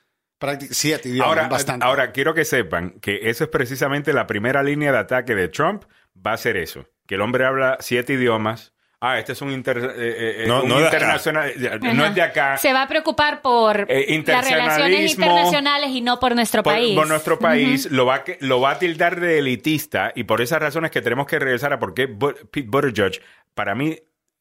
Siete 0.71 1.09
idiomas, 1.09 1.27
Ahora, 1.29 1.47
bastante. 1.47 1.85
ahora, 1.85 2.11
quiero 2.11 2.33
que 2.33 2.45
sepan 2.45 2.99
que 3.01 3.29
eso 3.29 3.45
es 3.45 3.49
precisamente 3.49 4.13
la 4.13 4.27
primera 4.27 4.61
línea 4.61 4.91
de 4.91 4.97
ataque 4.99 5.33
de 5.33 5.47
Trump. 5.47 5.83
Va 6.25 6.33
a 6.33 6.37
ser 6.37 6.57
eso. 6.57 6.85
Que 7.07 7.15
el 7.15 7.21
hombre 7.21 7.45
habla 7.45 7.77
siete 7.79 8.13
idiomas. 8.13 8.73
Ah, 9.07 9.19
este 9.19 9.33
es 9.33 9.41
un, 9.41 9.51
inter- 9.51 9.77
eh, 9.97 10.43
eh, 10.43 10.45
No, 10.47 10.63
un 10.63 10.69
no 10.69 10.79
de 10.79 10.87
acá. 10.87 10.95
internacional. 10.97 11.49
eh, 11.51 11.79
No 11.93 12.05
es 12.05 12.15
de 12.15 12.21
acá. 12.21 12.57
Se 12.57 12.73
va 12.73 12.81
a 12.83 12.87
preocupar 12.87 13.41
por 13.41 13.85
Eh, 13.89 14.23
las 14.25 14.49
relaciones 14.49 15.11
internacionales 15.11 15.89
y 15.91 16.01
no 16.01 16.19
por 16.19 16.33
nuestro 16.35 16.63
por, 16.63 16.73
país. 16.73 16.95
por 16.95 17.07
nuestro 17.07 17.37
país 17.37 17.91
lo, 17.91 18.05
va, 18.05 18.15
a 18.15 18.23
que- 18.23 18.37
lo 18.41 18.59
va 18.61 18.71
a 18.71 18.79
tildar 18.79 19.19
de 19.19 19.39
elitista 19.39 20.11
y 20.15 20.23
por 20.23 20.41
esas 20.41 20.59
razones 20.59 20.89
que 20.91 21.01
tenemos 21.01 21.27
que 21.27 21.37
regresar 21.39 21.71
a 21.73 21.79
por 21.79 21.93
qué 21.93 22.07
Pete 22.07 22.67
Buttigieg, 22.67 23.21
para 23.53 23.75
mí, 23.75 23.97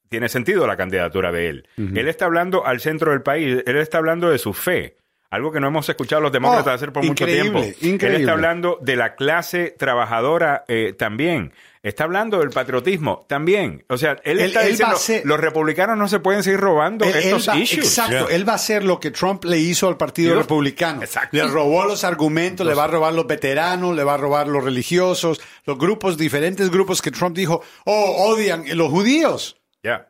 tiene 0.08 0.28
sentido 0.28 0.66
la 0.66 0.76
candidatura 0.76 1.32
de 1.32 1.48
él. 1.48 1.68
Él 1.76 2.08
está 2.08 2.24
hablando 2.26 2.64
al 2.64 2.80
centro 2.80 3.10
del 3.10 3.22
país, 3.22 3.62
él 3.66 3.76
está 3.76 3.98
hablando 3.98 4.30
de 4.30 4.38
su 4.38 4.52
fe. 4.54 4.96
Algo 5.30 5.50
que 5.50 5.58
no 5.58 5.66
hemos 5.66 5.88
escuchado 5.88 6.20
a 6.20 6.22
los 6.22 6.32
demócratas 6.32 6.68
Oh, 6.68 6.74
hacer 6.76 6.92
por 6.92 7.04
mucho 7.04 7.24
increíble, 7.24 7.72
tiempo. 7.72 8.06
Él 8.06 8.14
está 8.14 8.32
hablando 8.32 8.78
de 8.80 8.94
la 8.94 9.16
clase 9.16 9.74
trabajadora 9.76 10.64
eh, 10.68 10.92
también. 10.96 11.52
Está 11.84 12.04
hablando 12.04 12.38
del 12.40 12.50
patriotismo 12.50 13.26
también. 13.28 13.84
O 13.88 13.96
sea, 13.98 14.12
él, 14.24 14.40
Él- 14.40 14.46
está 14.46 14.62
él 14.64 14.70
diciendo, 14.70 14.96
a 14.96 14.98
ser- 14.98 15.22
los 15.24 15.38
republicanos 15.38 15.96
no 15.98 16.08
se 16.08 16.18
pueden 16.18 16.42
seguir 16.42 16.58
robando 16.58 17.04
Él- 17.04 17.10
él 17.14 17.24
estos 17.24 17.48
va- 17.48 17.56
issues. 17.58 17.84
Exacto, 17.86 18.26
Yeah. 18.26 18.34
él 18.36 18.48
va 18.48 18.52
a 18.52 18.56
hacer 18.56 18.82
lo 18.84 18.98
que 18.98 19.10
Trump 19.10 19.44
le 19.44 19.58
hizo 19.58 19.86
al 19.86 19.96
Partido 19.98 20.34
Republicano. 20.34 21.02
Exacto. 21.02 21.36
Le 21.36 21.46
robó 21.46 21.84
los 21.84 22.02
argumentos, 22.02 22.66
le 22.66 22.74
va 22.74 22.84
a 22.84 22.88
robar 22.88 23.12
los 23.12 23.26
veteranos, 23.26 23.94
le 23.94 24.02
va 24.02 24.14
a 24.14 24.16
robar 24.16 24.48
los 24.48 24.64
religiosos, 24.64 25.40
los 25.66 25.78
grupos, 25.78 26.16
diferentes 26.16 26.70
grupos 26.70 27.02
que 27.02 27.10
Trump 27.10 27.36
dijo, 27.36 27.60
oh, 27.84 28.30
odian 28.32 28.64
los 28.76 28.90
judíos. 28.90 29.60
Ya. 29.82 30.08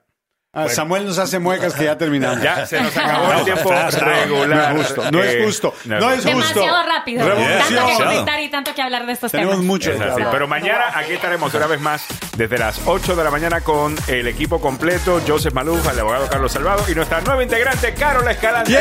Ah, 0.55 0.68
Samuel 0.68 1.05
nos 1.07 1.18
hace 1.18 1.38
muecas 1.40 1.74
que 1.74 1.84
ya 1.86 1.98
terminamos. 1.98 2.40
Ya 2.40 2.64
se 2.64 2.80
nos 2.80 2.96
acabó 2.96 3.32
el 3.32 3.44
tiempo 3.44 3.72
regular. 3.72 4.72
No 4.74 4.80
es 4.80 4.86
justo, 4.86 5.11
no 5.11 5.22
es 5.22 5.34
Eh, 5.34 5.42
justo, 5.44 5.74
no 5.84 6.11
es 6.11 6.14
justo. 6.16 6.28
Demasiado 6.30 6.82
rápido. 6.86 7.26
Revolución. 7.26 7.59
Tanto 7.59 7.86
que 7.86 7.92
Yeah. 7.96 8.05
comentar 8.05 8.40
y 8.40 8.48
tanto 8.50 8.74
que 8.74 8.82
hablar 8.82 9.07
de 9.07 9.12
estos 9.12 9.32
Tenemos 9.32 9.55
temas. 9.55 9.66
mucho 9.66 9.90
así. 9.92 10.02
hablar. 10.02 10.28
Pero 10.30 10.46
mañana 10.48 10.84
aquí 10.94 11.12
estaremos 11.14 11.52
una 11.55 11.66
vez 11.66 11.80
más 11.80 12.05
desde 12.36 12.57
las 12.59 12.80
8 12.86 13.16
de 13.16 13.24
la 13.24 13.30
mañana 13.30 13.61
con 13.62 13.96
el 14.07 14.26
equipo 14.28 14.61
completo, 14.61 15.20
Joseph 15.26 15.52
Maluf, 15.55 15.88
el 15.90 15.98
abogado 15.98 16.28
Carlos 16.28 16.52
Salvado 16.52 16.84
y 16.88 16.94
nuestra 16.94 17.20
nueva 17.20 17.42
integrante, 17.42 17.92
Carol 17.94 18.28
Escalante. 18.30 18.78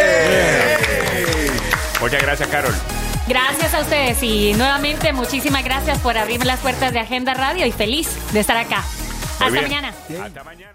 Muchas 2.02 2.22
gracias, 2.22 2.50
Carol. 2.50 2.74
Gracias 3.28 3.74
a 3.74 3.80
ustedes 3.80 4.22
y 4.22 4.54
nuevamente 4.54 5.14
muchísimas 5.14 5.64
gracias 5.64 5.98
por 6.00 6.18
abrirme 6.18 6.46
las 6.46 6.60
puertas 6.60 6.92
de 6.94 7.00
Agenda 7.00 7.34
Radio 7.34 7.66
y 7.66 7.72
feliz 7.72 8.10
de 8.34 8.42
estar 8.42 8.58
acá. 8.58 8.84
Muy 9.40 9.48
Hasta 9.48 9.50
bien. 9.50 9.64
mañana. 9.64 9.94
Hasta 10.26 10.44
mañana. 10.44 10.73